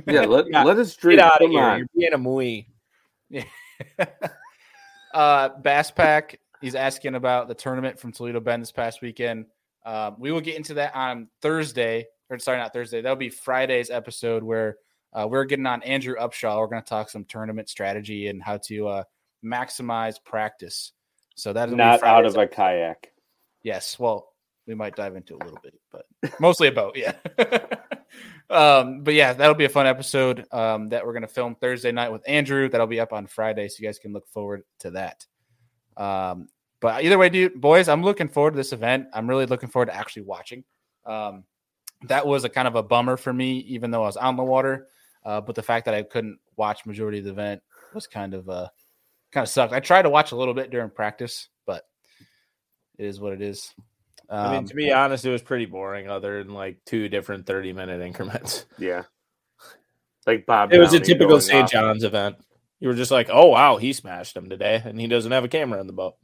Yeah, 0.08 0.22
let, 0.22 0.46
Yeah, 0.50 0.64
let 0.66 0.78
us 0.78 0.96
dream. 0.96 1.18
Get 1.18 1.26
out 1.26 1.44
of 1.44 1.50
here. 1.50 1.62
on. 1.62 1.78
You're 1.80 1.88
being 1.98 2.14
a 2.14 2.18
muy. 2.18 2.66
uh, 5.14 5.50
Bass 5.62 5.92
Pack, 5.92 6.40
he's 6.62 6.76
asking 6.76 7.16
about 7.16 7.48
the 7.48 7.56
tournament 7.56 8.00
from 8.00 8.12
Toledo 8.12 8.40
Bend 8.40 8.62
this 8.62 8.72
past 8.72 9.02
weekend. 9.02 9.46
Um, 9.90 10.18
we 10.20 10.32
will 10.32 10.40
get 10.40 10.56
into 10.56 10.76
that 10.76 10.94
on 10.94 11.30
Thursday, 11.42 12.06
or 12.30 12.38
sorry, 12.38 12.60
not 12.60 12.74
Thursday. 12.74 13.02
That'll 13.02 13.16
be 13.16 13.30
Friday's 13.30 13.90
episode 13.90 14.44
where 14.44 14.78
uh, 15.14 15.28
we're 15.28 15.46
getting 15.46 15.66
on 15.66 15.82
Andrew 15.82 16.14
Upshaw. 16.16 16.60
We're 16.60 16.68
going 16.68 16.84
to 16.84 16.88
talk 16.88 17.10
some 17.10 17.26
tournament 17.26 17.70
strategy 17.70 18.28
and 18.28 18.40
how 18.40 18.58
to 18.66 18.88
uh, 18.88 19.04
maximize 19.44 20.24
practice. 20.24 20.92
So 21.34 21.54
that's 21.54 21.72
Not 21.72 22.04
out 22.04 22.28
of 22.28 22.38
a 22.38 22.46
kayak. 22.46 23.12
Yes, 23.64 23.98
well, 23.98 24.32
we 24.68 24.76
might 24.76 24.96
dive 24.96 25.16
into 25.16 25.34
a 25.34 25.42
little 25.44 25.58
bit, 25.64 25.74
but 25.92 26.06
mostly 26.40 26.68
a 26.68 26.72
boat, 26.72 26.96
yeah. 26.96 27.14
um, 28.52 29.02
but 29.02 29.16
yeah, 29.16 29.34
that'll 29.34 29.56
be 29.56 29.66
a 29.66 29.70
fun 29.70 29.88
episode 29.88 30.46
um, 30.52 30.90
that 30.90 31.04
we're 31.04 31.14
gonna 31.14 31.28
film 31.28 31.56
Thursday 31.56 31.92
night 31.92 32.12
with 32.12 32.22
Andrew. 32.28 32.70
That'll 32.70 32.86
be 32.86 33.00
up 33.00 33.12
on 33.12 33.26
Friday, 33.26 33.68
so 33.70 33.78
you 33.80 33.88
guys 33.88 33.98
can 33.98 34.14
look 34.14 34.28
forward 34.28 34.62
to 34.82 34.92
that. 34.92 35.26
Um, 35.98 36.48
but 36.82 37.04
either 37.04 37.18
way, 37.18 37.30
dude, 37.30 37.60
boys, 37.60 37.88
I'm 37.90 38.04
looking 38.04 38.28
forward 38.28 38.52
to 38.52 38.58
this 38.58 38.74
event. 38.74 39.08
I'm 39.14 39.30
really 39.30 39.46
looking 39.46 39.70
forward 39.70 39.88
to 39.88 39.96
actually 39.96 40.24
watching. 40.24 40.64
Um, 41.06 41.44
that 42.04 42.26
was 42.26 42.44
a 42.44 42.50
kind 42.50 42.68
of 42.68 42.76
a 42.76 42.84
bummer 42.84 43.18
for 43.18 43.34
me, 43.34 43.60
even 43.60 43.92
though 43.92 44.04
I 44.04 44.08
was 44.08 44.18
on 44.18 44.38
the 44.38 44.44
water. 44.44 44.88
Uh, 45.26 45.42
but 45.42 45.56
the 45.56 45.64
fact 45.64 45.86
that 45.86 45.94
I 45.94 46.04
couldn't 46.04 46.40
watch 46.56 46.86
majority 46.86 47.20
of 47.20 47.26
the 47.26 47.32
event 47.32 47.62
was 47.94 48.08
kind 48.08 48.34
of 48.34 48.48
uh, 48.48 48.70
kind 49.32 49.44
of 49.44 49.50
sucked. 49.50 49.74
I 49.74 49.80
tried 49.80 50.04
to 50.04 50.10
watch 50.10 50.32
a 50.32 50.36
little 50.36 50.54
bit 50.54 50.72
during 50.72 50.90
practice, 50.90 51.50
but 51.66 51.84
it 52.98 53.06
is 53.06 53.20
what 53.20 53.34
it 53.34 53.42
is. 53.42 53.74
Um, 54.30 54.46
I 54.46 54.52
mean, 54.54 54.66
to 54.68 54.76
be 54.76 54.92
honest, 54.92 55.26
it 55.26 55.32
was 55.32 55.42
pretty 55.42 55.66
boring, 55.66 56.08
other 56.08 56.44
than 56.44 56.54
like 56.54 56.78
two 56.86 57.10
different 57.10 57.46
30 57.46 57.74
minute 57.74 58.02
increments. 58.02 58.66
Yeah. 58.78 59.04
Like 60.28 60.46
Bob. 60.46 60.72
It 60.72 60.80
was 60.80 60.94
a 60.94 61.00
typical 61.00 61.30
going 61.30 61.42
St. 61.42 61.64
off. 61.64 61.72
John's 61.72 62.04
event. 62.04 62.36
You 62.80 62.90
were 62.90 62.94
just 62.94 63.10
like, 63.10 63.30
oh, 63.32 63.48
wow, 63.48 63.78
he 63.78 63.94
smashed 63.94 64.38
him 64.38 64.50
today, 64.50 64.82
and 64.84 65.00
he 65.00 65.08
doesn't 65.08 65.32
have 65.32 65.44
a 65.44 65.48
camera 65.50 65.82
in 65.82 65.88
the 65.88 65.94
boat. 65.94 66.16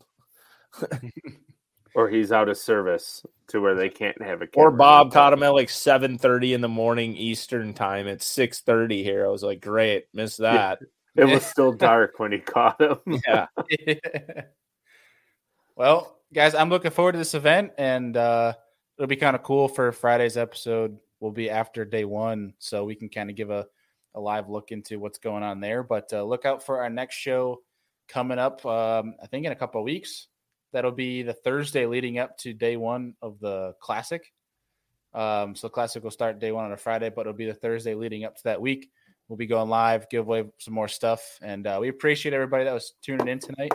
Or 1.96 2.10
he's 2.10 2.34
out 2.34 2.50
of 2.50 2.58
service 2.58 3.26
to 3.48 3.62
where 3.62 3.74
they 3.74 3.88
can't 3.88 4.22
have 4.22 4.42
a 4.42 4.48
Or. 4.54 4.70
Bob 4.70 5.14
caught 5.14 5.32
him 5.32 5.44
at 5.44 5.54
like 5.54 5.70
7.30 5.70 6.54
in 6.54 6.60
the 6.60 6.68
morning 6.68 7.16
Eastern 7.16 7.74
time. 7.74 8.06
It's 8.06 8.28
6.30 8.36 9.02
here. 9.02 9.26
I 9.26 9.30
was 9.30 9.44
like, 9.44 9.62
great, 9.62 10.08
missed 10.14 10.40
that. 10.40 10.80
It 11.18 11.24
was 11.24 11.46
still 11.46 11.72
dark 11.72 12.20
when 12.20 12.34
he 12.34 12.40
caught 12.40 12.82
him. 12.82 12.98
Yeah. 13.26 13.48
well, 15.78 16.20
guys, 16.34 16.54
I'm 16.54 16.70
looking 16.70 16.92
forward 16.92 17.14
to 17.14 17.18
this 17.18 17.36
event, 17.36 17.72
and 17.78 18.18
uh, 18.18 18.52
it'll 18.98 19.08
be 19.08 19.16
kind 19.16 19.34
of 19.34 19.42
cool 19.42 19.70
for 19.70 19.94
Friday's 19.94 20.36
episode. 20.36 20.98
Will 21.22 21.32
be 21.32 21.50
after 21.50 21.86
day 21.86 22.04
one, 22.04 22.54
so 22.60 22.84
we 22.84 22.96
can 22.96 23.08
kind 23.08 23.30
of 23.30 23.38
give 23.38 23.50
a, 23.50 23.66
a 24.14 24.20
live 24.20 24.50
look 24.50 24.74
into 24.74 25.00
what's 25.00 25.18
going 25.18 25.42
on 25.42 25.62
there. 25.62 25.84
But 25.84 26.12
uh, 26.12 26.22
look 26.26 26.44
out 26.44 26.62
for 26.62 26.82
our 26.82 26.90
next 26.90 27.16
show 27.16 27.62
coming 28.10 28.38
up. 28.38 28.66
Um, 28.66 29.16
I 29.24 29.28
think 29.28 29.46
in 29.46 29.54
a 29.54 29.56
couple 29.56 29.80
of 29.80 29.86
weeks. 29.86 30.28
That'll 30.76 30.92
be 30.92 31.22
the 31.22 31.32
Thursday 31.32 31.86
leading 31.86 32.20
up 32.20 32.38
to 32.40 32.52
day 32.54 32.76
one 32.76 33.14
of 33.22 33.40
the 33.40 33.76
classic. 33.80 34.34
Um, 35.14 35.56
so 35.56 35.70
classic 35.70 36.04
will 36.04 36.12
start 36.12 36.40
day 36.40 36.52
one 36.52 36.66
on 36.66 36.74
a 36.74 36.78
Friday, 36.78 37.10
but 37.10 37.22
it'll 37.22 37.32
be 37.32 37.46
the 37.46 37.54
Thursday 37.54 37.96
leading 37.96 38.26
up 38.26 38.36
to 38.36 38.44
that 38.44 38.60
week. 38.60 38.90
We'll 39.30 39.38
be 39.38 39.46
going 39.46 39.70
live, 39.70 40.10
give 40.10 40.28
away 40.28 40.44
some 40.58 40.74
more 40.74 40.90
stuff, 40.90 41.40
and 41.42 41.66
uh, 41.66 41.78
we 41.80 41.88
appreciate 41.88 42.34
everybody 42.34 42.66
that 42.66 42.74
was 42.74 42.92
tuning 43.02 43.30
in 43.30 43.40
tonight. 43.40 43.72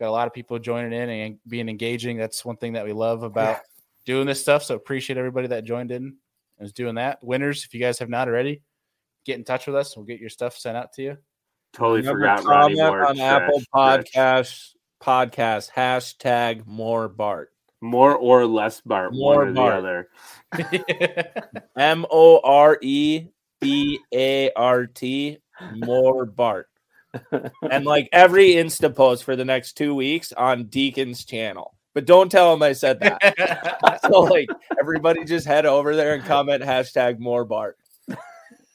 Got 0.00 0.08
a 0.08 0.10
lot 0.10 0.26
of 0.26 0.32
people 0.32 0.58
joining 0.58 0.92
in 0.92 1.08
and 1.08 1.38
being 1.46 1.68
engaging. 1.68 2.16
That's 2.18 2.44
one 2.44 2.56
thing 2.56 2.72
that 2.72 2.84
we 2.84 2.92
love 2.92 3.22
about 3.22 3.60
doing 4.04 4.26
this 4.26 4.42
stuff. 4.42 4.64
So 4.64 4.74
appreciate 4.74 5.18
everybody 5.18 5.46
that 5.46 5.62
joined 5.62 5.92
in 5.92 6.16
and 6.58 6.66
is 6.66 6.72
doing 6.72 6.96
that. 6.96 7.22
Winners, 7.22 7.64
if 7.64 7.72
you 7.74 7.78
guys 7.78 8.00
have 8.00 8.08
not 8.08 8.26
already, 8.26 8.62
get 9.24 9.38
in 9.38 9.44
touch 9.44 9.68
with 9.68 9.76
us. 9.76 9.96
We'll 9.96 10.04
get 10.04 10.18
your 10.18 10.30
stuff 10.30 10.58
sent 10.58 10.76
out 10.76 10.94
to 10.94 11.02
you. 11.02 11.18
Totally 11.72 12.00
Remember, 12.00 12.38
forgot 12.38 12.44
comment 12.44 12.76
Moore. 12.76 13.06
on 13.06 13.20
Apple 13.20 13.62
trash. 13.72 14.02
Podcasts 14.16 14.74
podcast 15.02 15.70
hashtag 15.72 16.66
more 16.66 17.08
Bart. 17.08 17.50
More 17.80 18.14
or 18.14 18.46
less 18.46 18.80
Bart, 18.82 19.14
More 19.14 19.38
one 19.46 19.48
or 19.48 19.52
Bart. 19.54 20.08
the 20.52 20.84
other. 20.84 21.62
M 21.78 22.04
O 22.10 22.40
R 22.44 22.78
E 22.82 23.26
B 23.60 23.98
A 24.12 24.50
R 24.54 24.86
T 24.86 25.38
more 25.76 26.26
Bart. 26.26 26.68
and 27.70 27.84
like 27.84 28.08
every 28.12 28.50
Insta 28.52 28.94
post 28.94 29.24
for 29.24 29.34
the 29.34 29.44
next 29.44 29.72
two 29.74 29.94
weeks 29.94 30.32
on 30.32 30.64
Deacon's 30.66 31.24
channel. 31.24 31.74
But 31.94 32.04
don't 32.06 32.30
tell 32.30 32.52
him 32.52 32.62
I 32.62 32.72
said 32.72 33.00
that. 33.00 33.98
so 34.10 34.20
like 34.20 34.48
everybody 34.78 35.24
just 35.24 35.46
head 35.46 35.66
over 35.66 35.96
there 35.96 36.14
and 36.14 36.24
comment 36.24 36.62
hashtag 36.62 37.18
more 37.18 37.44
Bart. 37.44 37.78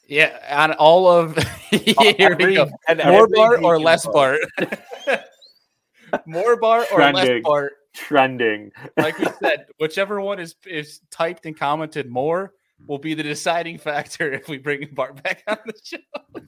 yeah, 0.07 0.37
on 0.51 0.73
all 0.73 1.07
of 1.07 1.37
here 1.69 2.35
we 2.35 2.55
go. 2.55 2.69
and 2.87 2.99
More 3.05 3.23
every 3.23 3.35
Bart 3.35 3.63
or 3.63 3.79
less 3.79 4.05
post. 4.05 4.39
Bart? 5.07 5.21
More 6.25 6.55
Bart 6.57 6.87
or 6.91 6.99
less 6.99 7.13
Trending. 7.25 7.43
Bart? 7.43 7.73
Trending. 7.93 8.71
Like 8.97 9.17
we 9.17 9.27
said, 9.41 9.65
whichever 9.79 10.19
one 10.21 10.39
is 10.39 10.55
is 10.65 11.01
typed 11.11 11.45
and 11.45 11.57
commented 11.57 12.09
more 12.09 12.53
will 12.87 12.97
be 12.97 13.13
the 13.13 13.23
deciding 13.23 13.77
factor 13.77 14.31
if 14.31 14.47
we 14.47 14.57
bring 14.57 14.87
Bart 14.93 15.21
back 15.23 15.43
on 15.47 15.57
the 15.65 15.73
show. 15.83 15.97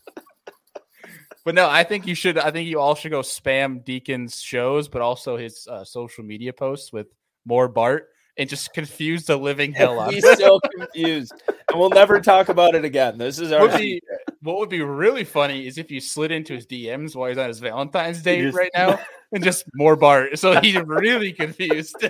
but 1.45 1.55
no, 1.55 1.69
I 1.69 1.83
think 1.83 2.05
you 2.07 2.15
should. 2.15 2.37
I 2.37 2.51
think 2.51 2.67
you 2.67 2.79
all 2.79 2.95
should 2.95 3.11
go 3.11 3.21
spam 3.21 3.83
Deacon's 3.83 4.41
shows, 4.41 4.87
but 4.87 5.01
also 5.01 5.37
his 5.37 5.67
uh, 5.69 5.83
social 5.83 6.23
media 6.23 6.53
posts 6.53 6.91
with 6.91 7.07
more 7.45 7.67
Bart 7.67 8.09
and 8.37 8.49
just 8.49 8.73
confuse 8.73 9.25
the 9.25 9.37
living 9.37 9.73
hell 9.73 9.99
out. 9.99 10.09
of 10.09 10.13
He's 10.13 10.37
so 10.37 10.59
confused. 10.77 11.33
And 11.69 11.79
we'll 11.79 11.89
never 11.89 12.19
talk 12.19 12.49
about 12.49 12.75
it 12.75 12.85
again. 12.85 13.17
This 13.17 13.39
is 13.39 13.51
our 13.51 13.61
Would 13.67 13.77
be- 13.77 14.01
What 14.47 14.59
would 14.59 14.69
be 14.69 14.81
really 14.81 15.25
funny 15.25 15.67
is 15.67 15.77
if 15.77 15.91
you 15.91 15.99
slid 15.99 16.31
into 16.31 16.53
his 16.53 16.65
DMs 16.65 17.17
while 17.17 17.27
he's 17.27 17.37
on 17.37 17.49
his 17.49 17.59
Valentine's 17.59 18.21
Day 18.21 18.43
just- 18.43 18.57
right 18.57 18.71
now 18.73 18.97
and 19.33 19.43
just 19.43 19.65
more 19.75 19.97
Bart. 19.97 20.39
So 20.39 20.61
he's 20.61 20.77
really 20.77 21.33
confused. 21.33 21.97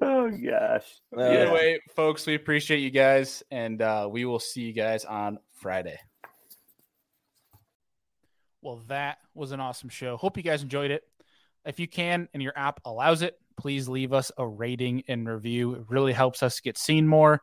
Oh 0.00 0.30
gosh. 0.30 0.84
Either 1.18 1.48
Uh, 1.48 1.52
way, 1.52 1.80
folks, 1.96 2.26
we 2.26 2.34
appreciate 2.34 2.78
you 2.78 2.90
guys, 2.90 3.42
and 3.50 3.82
uh, 3.82 4.06
we 4.10 4.24
will 4.24 4.38
see 4.38 4.62
you 4.62 4.72
guys 4.72 5.04
on 5.04 5.38
Friday. 5.54 5.98
Well, 8.62 8.82
that 8.88 9.18
was 9.34 9.52
an 9.52 9.60
awesome 9.60 9.88
show. 9.88 10.16
Hope 10.16 10.36
you 10.36 10.42
guys 10.42 10.62
enjoyed 10.62 10.90
it. 10.92 11.02
If 11.64 11.80
you 11.80 11.88
can 11.88 12.28
and 12.34 12.42
your 12.42 12.52
app 12.56 12.80
allows 12.84 13.22
it, 13.22 13.38
please 13.56 13.88
leave 13.88 14.12
us 14.12 14.30
a 14.38 14.46
rating 14.46 15.02
and 15.08 15.28
review. 15.28 15.74
It 15.74 15.84
really 15.88 16.12
helps 16.12 16.42
us 16.42 16.60
get 16.60 16.78
seen 16.78 17.06
more, 17.08 17.42